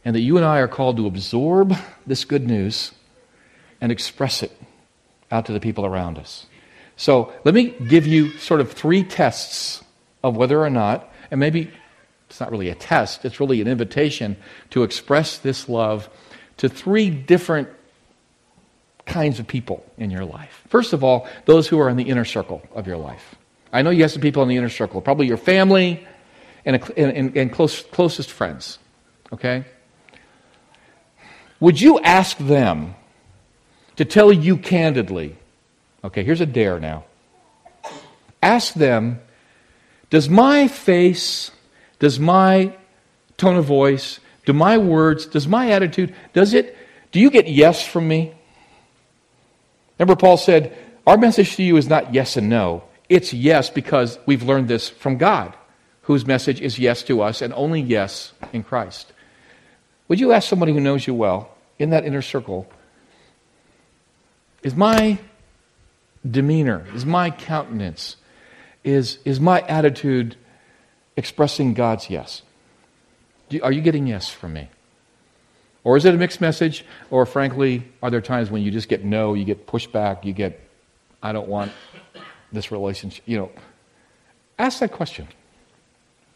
And 0.04 0.14
that 0.14 0.20
you 0.20 0.36
and 0.36 0.44
I 0.44 0.58
are 0.58 0.68
called 0.68 0.96
to 0.98 1.06
absorb 1.06 1.74
this 2.06 2.24
good 2.24 2.46
news 2.46 2.92
and 3.80 3.90
express 3.90 4.42
it 4.42 4.52
out 5.30 5.46
to 5.46 5.52
the 5.52 5.60
people 5.60 5.86
around 5.86 6.18
us. 6.18 6.46
So 6.96 7.32
let 7.44 7.54
me 7.54 7.70
give 7.70 8.06
you 8.06 8.30
sort 8.38 8.60
of 8.60 8.72
three 8.72 9.02
tests 9.02 9.82
of 10.22 10.36
whether 10.36 10.60
or 10.60 10.70
not, 10.70 11.10
and 11.30 11.40
maybe 11.40 11.70
it's 12.28 12.40
not 12.40 12.50
really 12.50 12.68
a 12.68 12.74
test, 12.74 13.24
it's 13.24 13.40
really 13.40 13.60
an 13.60 13.68
invitation 13.68 14.36
to 14.70 14.82
express 14.82 15.38
this 15.38 15.68
love 15.68 16.08
to 16.58 16.68
three 16.68 17.10
different 17.10 17.68
kinds 19.06 19.38
of 19.38 19.46
people 19.46 19.84
in 19.98 20.10
your 20.10 20.24
life. 20.24 20.62
First 20.68 20.92
of 20.92 21.04
all, 21.04 21.28
those 21.44 21.68
who 21.68 21.78
are 21.80 21.88
in 21.88 21.96
the 21.96 22.08
inner 22.08 22.24
circle 22.24 22.62
of 22.74 22.86
your 22.86 22.96
life. 22.96 23.34
I 23.74 23.82
know 23.82 23.90
you 23.90 24.02
have 24.02 24.12
some 24.12 24.22
people 24.22 24.40
in 24.44 24.48
the 24.48 24.56
inner 24.56 24.68
circle, 24.68 25.00
probably 25.00 25.26
your 25.26 25.36
family, 25.36 26.06
and, 26.64 26.76
and, 26.96 27.36
and 27.36 27.52
close, 27.52 27.82
closest 27.82 28.30
friends. 28.30 28.78
Okay? 29.32 29.64
Would 31.58 31.80
you 31.80 31.98
ask 31.98 32.38
them 32.38 32.94
to 33.96 34.04
tell 34.04 34.32
you 34.32 34.56
candidly? 34.56 35.36
Okay, 36.04 36.22
here's 36.22 36.40
a 36.40 36.46
dare 36.46 36.78
now. 36.78 37.04
Ask 38.40 38.74
them 38.74 39.20
Does 40.08 40.28
my 40.28 40.68
face, 40.68 41.50
does 41.98 42.20
my 42.20 42.76
tone 43.36 43.56
of 43.56 43.64
voice, 43.64 44.20
do 44.46 44.52
my 44.52 44.78
words, 44.78 45.26
does 45.26 45.48
my 45.48 45.72
attitude, 45.72 46.14
does 46.32 46.54
it, 46.54 46.76
do 47.10 47.18
you 47.18 47.28
get 47.28 47.48
yes 47.48 47.84
from 47.84 48.06
me? 48.06 48.34
Remember, 49.98 50.14
Paul 50.14 50.36
said, 50.36 50.76
Our 51.08 51.16
message 51.16 51.56
to 51.56 51.64
you 51.64 51.76
is 51.76 51.88
not 51.88 52.14
yes 52.14 52.36
and 52.36 52.48
no. 52.48 52.84
It's 53.14 53.32
yes 53.32 53.70
because 53.70 54.18
we've 54.26 54.42
learned 54.42 54.66
this 54.66 54.88
from 54.88 55.18
God 55.18 55.54
whose 56.02 56.26
message 56.26 56.60
is 56.60 56.80
yes 56.80 57.04
to 57.04 57.22
us 57.22 57.42
and 57.42 57.54
only 57.54 57.80
yes 57.80 58.32
in 58.52 58.64
Christ. 58.64 59.12
Would 60.08 60.18
you 60.18 60.32
ask 60.32 60.48
somebody 60.48 60.72
who 60.72 60.80
knows 60.80 61.06
you 61.06 61.14
well 61.14 61.56
in 61.78 61.90
that 61.90 62.04
inner 62.04 62.22
circle, 62.22 62.66
is 64.64 64.74
my 64.74 65.18
demeanor, 66.28 66.88
is 66.92 67.06
my 67.06 67.30
countenance, 67.30 68.16
is, 68.82 69.20
is 69.24 69.38
my 69.38 69.60
attitude 69.60 70.34
expressing 71.16 71.72
God's 71.72 72.10
yes? 72.10 72.42
are 73.62 73.70
you 73.70 73.80
getting 73.80 74.08
yes 74.08 74.28
from 74.28 74.54
me? 74.54 74.68
Or 75.84 75.96
is 75.96 76.04
it 76.04 76.14
a 76.14 76.18
mixed 76.18 76.40
message? 76.40 76.84
Or 77.12 77.26
frankly, 77.26 77.86
are 78.02 78.10
there 78.10 78.20
times 78.20 78.50
when 78.50 78.62
you 78.62 78.72
just 78.72 78.88
get 78.88 79.04
no, 79.04 79.34
you 79.34 79.44
get 79.44 79.68
pushback, 79.68 80.24
you 80.24 80.32
get, 80.32 80.58
I 81.22 81.30
don't 81.30 81.46
want 81.46 81.70
this 82.54 82.72
relationship? 82.72 83.22
You 83.26 83.38
know, 83.38 83.50
ask 84.58 84.80
that 84.80 84.92
question. 84.92 85.28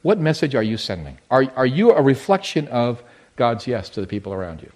What 0.03 0.19
message 0.19 0.55
are 0.55 0.63
you 0.63 0.77
sending? 0.77 1.19
Are, 1.31 1.45
are 1.57 1.67
you 1.67 1.93
a 1.93 2.03
reflection 2.03 2.69
of 2.69 3.03
God's 3.37 3.67
yes 3.67 3.89
to 3.91 4.01
the 4.01 4.07
people 4.07 4.33
around 4.33 4.63
you? 4.63 4.71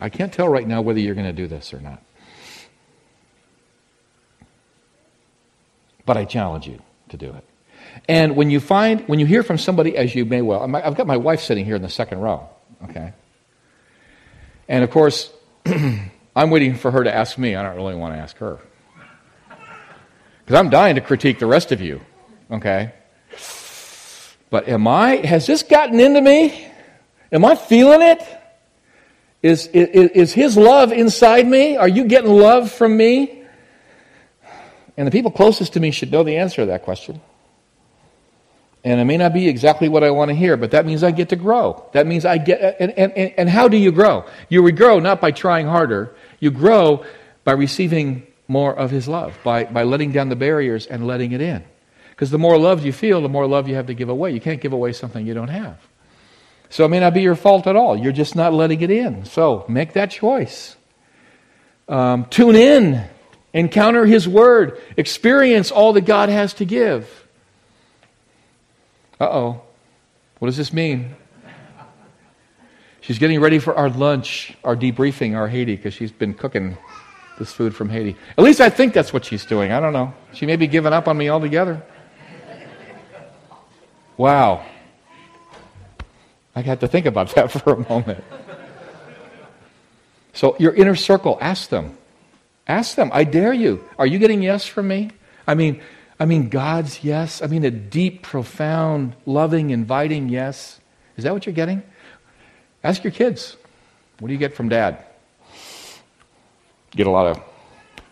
I 0.00 0.08
can't 0.08 0.32
tell 0.32 0.48
right 0.48 0.66
now 0.66 0.80
whether 0.80 1.00
you're 1.00 1.14
going 1.14 1.26
to 1.26 1.32
do 1.32 1.46
this 1.48 1.74
or 1.74 1.80
not. 1.80 2.02
But 6.06 6.16
I 6.16 6.24
challenge 6.24 6.66
you 6.66 6.80
to 7.10 7.16
do 7.16 7.34
it. 7.34 7.44
And 8.08 8.36
when 8.36 8.50
you 8.50 8.60
find, 8.60 9.06
when 9.08 9.18
you 9.18 9.26
hear 9.26 9.42
from 9.42 9.58
somebody, 9.58 9.96
as 9.96 10.14
you 10.14 10.24
may 10.24 10.42
well, 10.42 10.74
I've 10.76 10.96
got 10.96 11.06
my 11.06 11.16
wife 11.16 11.40
sitting 11.40 11.64
here 11.64 11.76
in 11.76 11.82
the 11.82 11.88
second 11.88 12.20
row, 12.20 12.48
okay? 12.84 13.12
And 14.68 14.84
of 14.84 14.90
course, 14.90 15.32
I'm 15.66 16.50
waiting 16.50 16.76
for 16.76 16.90
her 16.90 17.02
to 17.04 17.14
ask 17.14 17.36
me. 17.36 17.56
I 17.56 17.62
don't 17.62 17.76
really 17.76 17.96
want 17.96 18.14
to 18.14 18.20
ask 18.20 18.36
her. 18.38 18.60
Because 20.48 20.60
I'm 20.60 20.70
dying 20.70 20.94
to 20.94 21.02
critique 21.02 21.38
the 21.38 21.46
rest 21.46 21.72
of 21.72 21.82
you, 21.82 22.00
okay? 22.50 22.94
But 24.48 24.66
am 24.66 24.88
I, 24.88 25.16
has 25.16 25.46
this 25.46 25.62
gotten 25.62 26.00
into 26.00 26.22
me? 26.22 26.66
Am 27.30 27.44
I 27.44 27.54
feeling 27.54 28.00
it? 28.00 28.26
Is, 29.42 29.66
is, 29.66 30.10
is 30.12 30.32
his 30.32 30.56
love 30.56 30.90
inside 30.90 31.46
me? 31.46 31.76
Are 31.76 31.86
you 31.86 32.06
getting 32.06 32.30
love 32.30 32.72
from 32.72 32.96
me? 32.96 33.42
And 34.96 35.06
the 35.06 35.10
people 35.10 35.30
closest 35.30 35.74
to 35.74 35.80
me 35.80 35.90
should 35.90 36.10
know 36.10 36.22
the 36.22 36.38
answer 36.38 36.62
to 36.62 36.66
that 36.68 36.82
question. 36.82 37.20
And 38.84 39.02
it 39.02 39.04
may 39.04 39.18
not 39.18 39.34
be 39.34 39.48
exactly 39.48 39.90
what 39.90 40.02
I 40.02 40.10
want 40.12 40.30
to 40.30 40.34
hear, 40.34 40.56
but 40.56 40.70
that 40.70 40.86
means 40.86 41.04
I 41.04 41.10
get 41.10 41.28
to 41.28 41.36
grow. 41.36 41.86
That 41.92 42.06
means 42.06 42.24
I 42.24 42.38
get, 42.38 42.78
and, 42.80 42.92
and, 42.92 43.12
and 43.12 43.50
how 43.50 43.68
do 43.68 43.76
you 43.76 43.92
grow? 43.92 44.24
You 44.48 44.72
grow 44.72 44.98
not 44.98 45.20
by 45.20 45.30
trying 45.30 45.66
harder, 45.66 46.16
you 46.40 46.50
grow 46.50 47.04
by 47.44 47.52
receiving 47.52 48.27
more 48.48 48.74
of 48.74 48.90
his 48.90 49.06
love, 49.06 49.38
by, 49.44 49.64
by 49.64 49.84
letting 49.84 50.10
down 50.10 50.30
the 50.30 50.36
barriers 50.36 50.86
and 50.86 51.06
letting 51.06 51.32
it 51.32 51.40
in. 51.40 51.62
Because 52.10 52.30
the 52.30 52.38
more 52.38 52.58
love 52.58 52.84
you 52.84 52.92
feel, 52.92 53.20
the 53.20 53.28
more 53.28 53.46
love 53.46 53.68
you 53.68 53.76
have 53.76 53.86
to 53.86 53.94
give 53.94 54.08
away. 54.08 54.32
You 54.32 54.40
can't 54.40 54.60
give 54.60 54.72
away 54.72 54.92
something 54.92 55.24
you 55.24 55.34
don't 55.34 55.48
have. 55.48 55.78
So 56.70 56.84
it 56.84 56.88
may 56.88 57.00
not 57.00 57.14
be 57.14 57.22
your 57.22 57.36
fault 57.36 57.66
at 57.66 57.76
all. 57.76 57.96
You're 57.96 58.12
just 58.12 58.34
not 58.34 58.52
letting 58.52 58.80
it 58.80 58.90
in. 58.90 59.24
So 59.24 59.64
make 59.68 59.92
that 59.92 60.10
choice. 60.10 60.76
Um, 61.88 62.24
tune 62.26 62.56
in, 62.56 63.06
encounter 63.52 64.04
His 64.04 64.26
Word, 64.28 64.80
experience 64.96 65.70
all 65.70 65.92
that 65.92 66.02
God 66.02 66.28
has 66.28 66.54
to 66.54 66.64
give. 66.64 67.26
Uh 69.20 69.24
oh. 69.24 69.62
What 70.38 70.46
does 70.46 70.56
this 70.56 70.72
mean? 70.72 71.14
She's 73.00 73.18
getting 73.18 73.40
ready 73.40 73.58
for 73.58 73.74
our 73.74 73.88
lunch, 73.88 74.54
our 74.62 74.76
debriefing, 74.76 75.34
our 75.34 75.48
Haiti, 75.48 75.76
because 75.76 75.94
she's 75.94 76.12
been 76.12 76.34
cooking 76.34 76.76
this 77.38 77.52
food 77.52 77.74
from 77.74 77.88
Haiti. 77.88 78.16
At 78.36 78.44
least 78.44 78.60
I 78.60 78.68
think 78.68 78.92
that's 78.92 79.12
what 79.12 79.24
she's 79.24 79.44
doing. 79.44 79.72
I 79.72 79.80
don't 79.80 79.92
know. 79.92 80.12
She 80.32 80.46
may 80.46 80.56
be 80.56 80.66
giving 80.66 80.92
up 80.92 81.08
on 81.08 81.16
me 81.16 81.28
altogether. 81.28 81.82
Wow. 84.16 84.66
I 86.54 86.60
had 86.60 86.80
to 86.80 86.88
think 86.88 87.06
about 87.06 87.28
that 87.36 87.50
for 87.50 87.72
a 87.72 87.88
moment. 87.88 88.24
So, 90.32 90.56
your 90.58 90.74
inner 90.74 90.94
circle, 90.94 91.38
ask 91.40 91.68
them. 91.70 91.96
Ask 92.66 92.96
them. 92.96 93.10
I 93.12 93.24
dare 93.24 93.52
you. 93.52 93.84
Are 93.98 94.06
you 94.06 94.18
getting 94.18 94.42
yes 94.42 94.66
from 94.66 94.88
me? 94.88 95.10
I 95.46 95.54
mean, 95.54 95.80
I 96.20 96.26
mean 96.26 96.48
God's 96.48 97.02
yes. 97.02 97.42
I 97.42 97.46
mean 97.46 97.64
a 97.64 97.70
deep, 97.70 98.22
profound, 98.22 99.14
loving, 99.24 99.70
inviting 99.70 100.28
yes. 100.28 100.80
Is 101.16 101.24
that 101.24 101.32
what 101.32 101.46
you're 101.46 101.54
getting? 101.54 101.82
Ask 102.84 103.02
your 103.02 103.12
kids. 103.12 103.56
What 104.18 104.28
do 104.28 104.34
you 104.34 104.38
get 104.38 104.54
from 104.54 104.68
dad? 104.68 105.04
Get 106.92 107.06
a 107.06 107.10
lot 107.10 107.26
of 107.26 107.42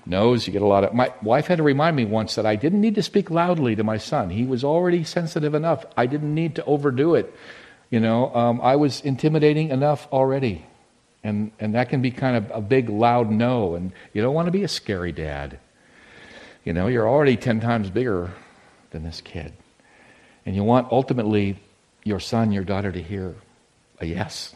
no's. 0.05 0.47
You 0.47 0.53
get 0.53 0.63
a 0.63 0.67
lot 0.67 0.85
of. 0.85 0.95
My 0.95 1.13
wife 1.23 1.47
had 1.47 1.59
to 1.59 1.63
remind 1.63 1.97
me 1.97 2.05
once 2.05 2.35
that 2.37 2.47
I 2.47 2.57
didn't 2.57 2.81
need 2.81 2.95
to 2.97 3.03
speak 3.03 3.31
loudly 3.31 3.77
to 3.77 3.85
my 3.85 3.99
son. 3.99 4.31
He 4.31 4.45
was 4.45 4.65
already 4.65 5.05
sensitive 5.05 5.55
enough. 5.55 5.85
I 5.97 6.07
didn't 6.07 6.35
need 6.35 6.57
to 6.57 6.65
overdo 6.65 7.15
it. 7.15 7.35
You 7.91 8.01
know, 8.01 8.35
um, 8.35 8.61
I 8.61 8.77
was 8.77 9.01
intimidating 9.01 9.71
enough 9.71 10.09
already. 10.13 10.67
And, 11.23 11.51
and 11.59 11.75
that 11.75 11.89
can 11.89 12.03
be 12.03 12.11
kind 12.11 12.37
of 12.37 12.51
a 12.55 12.61
big, 12.61 12.89
loud 12.89 13.31
no. 13.31 13.75
And 13.75 13.93
you 14.13 14.23
don't 14.23 14.35
want 14.35 14.47
to 14.47 14.53
be 14.53 14.63
a 14.63 14.69
scary 14.69 15.13
dad. 15.13 15.59
You 16.65 16.73
know, 16.73 16.87
you're 16.89 17.09
already 17.09 17.37
10 17.37 17.61
times 17.61 17.91
bigger 17.91 18.33
than 18.91 19.03
this 19.03 19.21
kid. 19.21 19.53
And 20.45 20.55
you 20.55 20.63
want 20.63 20.91
ultimately 20.93 21.59
your 22.05 22.21
son, 22.21 22.53
your 22.53 22.65
daughter 22.65 22.93
to 22.93 23.03
hear 23.03 23.35
a 24.01 24.07
yes. 24.07 24.55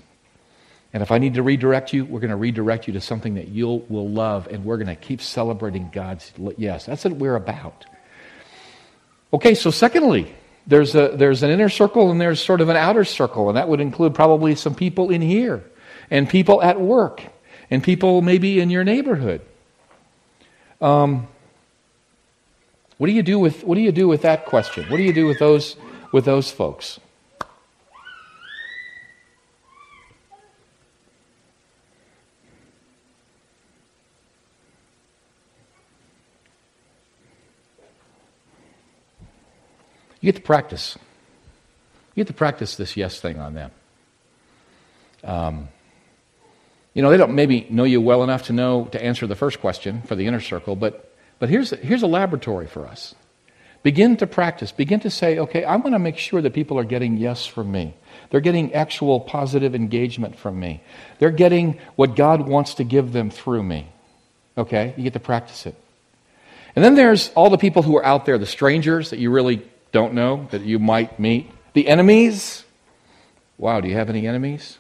And 0.93 1.03
if 1.03 1.12
I 1.12 1.18
need 1.18 1.34
to 1.34 1.43
redirect 1.43 1.93
you, 1.93 2.05
we're 2.05 2.20
going 2.20 2.30
to 2.30 2.36
redirect 2.36 2.88
you 2.88 2.95
to 2.95 3.01
something 3.01 3.34
that 3.34 3.49
you 3.49 3.84
will 3.88 4.09
love, 4.09 4.49
and 4.49 4.64
we're 4.64 4.76
going 4.76 4.88
to 4.88 4.97
keep 4.97 5.22
celebrating 5.22 5.88
God's 5.93 6.32
yes. 6.57 6.86
That's 6.86 7.05
what 7.05 7.14
we're 7.14 7.36
about. 7.36 7.86
Okay, 9.32 9.55
so 9.55 9.70
secondly, 9.70 10.34
there's, 10.66 10.97
a, 10.97 11.12
there's 11.14 11.45
an 11.45 11.51
inner 11.51 11.68
circle 11.68 12.11
and 12.11 12.20
there's 12.20 12.43
sort 12.43 12.61
of 12.61 12.68
an 12.68 12.76
outer 12.76 13.05
circle, 13.05 13.49
and 13.49 13.57
that 13.57 13.68
would 13.68 13.80
include 13.80 14.14
probably 14.14 14.57
some 14.57 14.74
people 14.74 15.11
in 15.11 15.22
here, 15.22 15.62
and 16.11 16.28
people 16.28 16.61
at 16.61 16.80
work, 16.80 17.22
and 17.70 17.82
people 17.82 18.20
maybe 18.22 18.59
in 18.59 18.70
your 18.70 18.82
neighborhood. 18.82 19.43
Um, 20.80 21.28
what 22.99 23.07
do 23.07 23.12
you 23.12 23.22
do 23.22 23.38
with 23.38 23.64
what 23.64 23.76
do 23.76 23.80
you 23.80 23.93
do 23.93 24.09
with 24.09 24.22
that 24.22 24.45
question? 24.47 24.84
What 24.91 24.97
do 24.97 25.03
you 25.03 25.12
do 25.12 25.26
with 25.26 25.38
those 25.38 25.76
with 26.12 26.24
those 26.24 26.51
folks? 26.51 26.99
You 40.21 40.33
get 40.33 40.37
to 40.37 40.43
practice. 40.43 40.97
You 42.14 42.25
get 42.25 42.29
to 42.29 42.35
practice 42.35 42.77
this 42.77 42.97
yes 42.97 43.21
thing 43.21 43.39
on 43.39 43.55
them. 43.55 43.71
Um, 45.25 45.68
you 46.95 47.03
know, 47.03 47.11
they 47.11 47.16
don't 47.16 47.35
maybe 47.35 47.66
know 47.71 47.85
you 47.85 48.01
well 48.01 48.23
enough 48.23 48.45
to 48.45 48.53
know 48.53 48.87
to 48.87 49.03
answer 49.03 49.27
the 49.27 49.37
first 49.37 49.61
question 49.61 50.03
for 50.03 50.14
the 50.14 50.27
inner 50.27 50.41
circle, 50.41 50.77
but, 50.77 51.14
but 51.39 51.49
here's, 51.49 51.71
here's 51.71 52.03
a 52.03 52.07
laboratory 52.07 52.66
for 52.66 52.87
us. 52.87 53.14
Begin 53.83 54.16
to 54.18 54.27
practice. 54.27 54.73
Begin 54.73 55.01
to 55.01 55.11
say, 55.11 55.39
okay, 55.39 55.64
I 55.64 55.77
want 55.77 55.95
to 55.95 55.99
make 55.99 56.18
sure 56.18 56.43
that 56.43 56.53
people 56.53 56.79
are 56.79 56.85
getting 56.85 57.16
yes 57.16 57.47
from 57.47 57.73
me. 57.73 57.95
They're 58.29 58.41
getting 58.41 58.75
actual 58.75 59.21
positive 59.21 59.75
engagement 59.75 60.37
from 60.37 60.61
me. 60.61 60.83
They're 61.18 61.31
getting 61.31 61.81
what 61.97 62.14
God 62.14 62.47
wants 62.47 62.75
to 62.75 62.85
give 62.85 63.12
them 63.12 63.31
through 63.31 63.62
me. 63.62 63.89
Okay? 64.59 64.93
You 64.97 65.05
get 65.05 65.14
to 65.14 65.21
practice 65.21 65.64
it. 65.64 65.75
And 66.77 66.85
then 66.85 66.95
there's 66.95 67.31
all 67.31 67.49
the 67.49 67.59
people 67.59 67.83
who 67.83 67.97
are 67.97 68.05
out 68.05 68.27
there, 68.27 68.37
the 68.37 68.47
strangers 68.47 69.11
that 69.11 69.18
you 69.18 69.31
really 69.31 69.62
don't 69.93 70.14
know 70.14 70.49
that 70.51 70.62
you 70.62 70.78
might 70.78 71.18
meet. 71.18 71.51
The 71.72 71.88
enemies. 71.88 72.64
Wow, 73.59 73.80
do 73.80 73.88
you 73.88 73.95
have 73.95 74.09
any 74.09 74.26
enemies? 74.26 74.78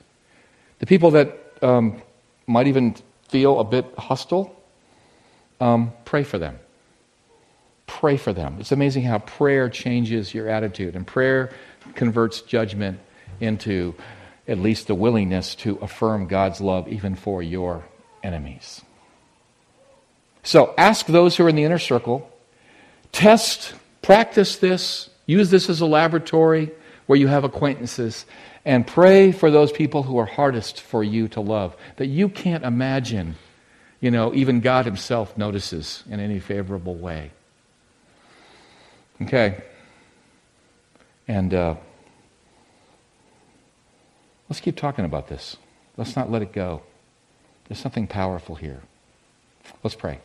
The 0.78 0.86
people 0.86 1.12
that 1.12 1.38
um, 1.62 2.02
might 2.46 2.66
even 2.66 2.96
feel 3.28 3.60
a 3.60 3.64
bit 3.64 3.86
hostile. 3.98 4.56
Um, 5.60 5.92
pray 6.04 6.24
for 6.24 6.38
them. 6.38 6.58
Pray 7.86 8.16
for 8.16 8.32
them. 8.32 8.56
It's 8.60 8.72
amazing 8.72 9.02
how 9.02 9.18
prayer 9.18 9.68
changes 9.68 10.32
your 10.32 10.48
attitude, 10.48 10.96
and 10.96 11.06
prayer 11.06 11.50
converts 11.94 12.40
judgment 12.40 13.00
into 13.40 13.94
at 14.46 14.58
least 14.58 14.86
the 14.86 14.94
willingness 14.94 15.54
to 15.56 15.76
affirm 15.76 16.26
God's 16.26 16.60
love 16.60 16.88
even 16.88 17.14
for 17.14 17.42
your 17.42 17.84
enemies. 18.22 18.82
So 20.42 20.74
ask 20.78 21.06
those 21.06 21.36
who 21.36 21.44
are 21.44 21.48
in 21.48 21.56
the 21.56 21.64
inner 21.64 21.78
circle, 21.78 22.30
test 23.12 23.74
Practice 24.02 24.56
this, 24.56 25.10
use 25.26 25.50
this 25.50 25.68
as 25.68 25.80
a 25.80 25.86
laboratory 25.86 26.70
where 27.06 27.18
you 27.18 27.26
have 27.26 27.44
acquaintances, 27.44 28.24
and 28.64 28.86
pray 28.86 29.32
for 29.32 29.50
those 29.50 29.72
people 29.72 30.02
who 30.02 30.18
are 30.18 30.26
hardest 30.26 30.80
for 30.80 31.02
you 31.02 31.28
to 31.28 31.40
love, 31.40 31.76
that 31.96 32.06
you 32.06 32.28
can't 32.28 32.64
imagine, 32.64 33.36
you 34.00 34.10
know, 34.10 34.32
even 34.34 34.60
God 34.60 34.84
Himself 34.84 35.36
notices 35.36 36.04
in 36.08 36.20
any 36.20 36.38
favorable 36.38 36.94
way. 36.94 37.32
Okay. 39.22 39.62
And 41.26 41.52
uh, 41.52 41.74
let's 44.48 44.60
keep 44.60 44.76
talking 44.76 45.04
about 45.04 45.28
this. 45.28 45.56
Let's 45.96 46.16
not 46.16 46.30
let 46.30 46.42
it 46.42 46.52
go. 46.52 46.82
There's 47.68 47.78
something 47.78 48.06
powerful 48.06 48.54
here. 48.54 48.82
Let's 49.82 49.94
pray. 49.94 50.20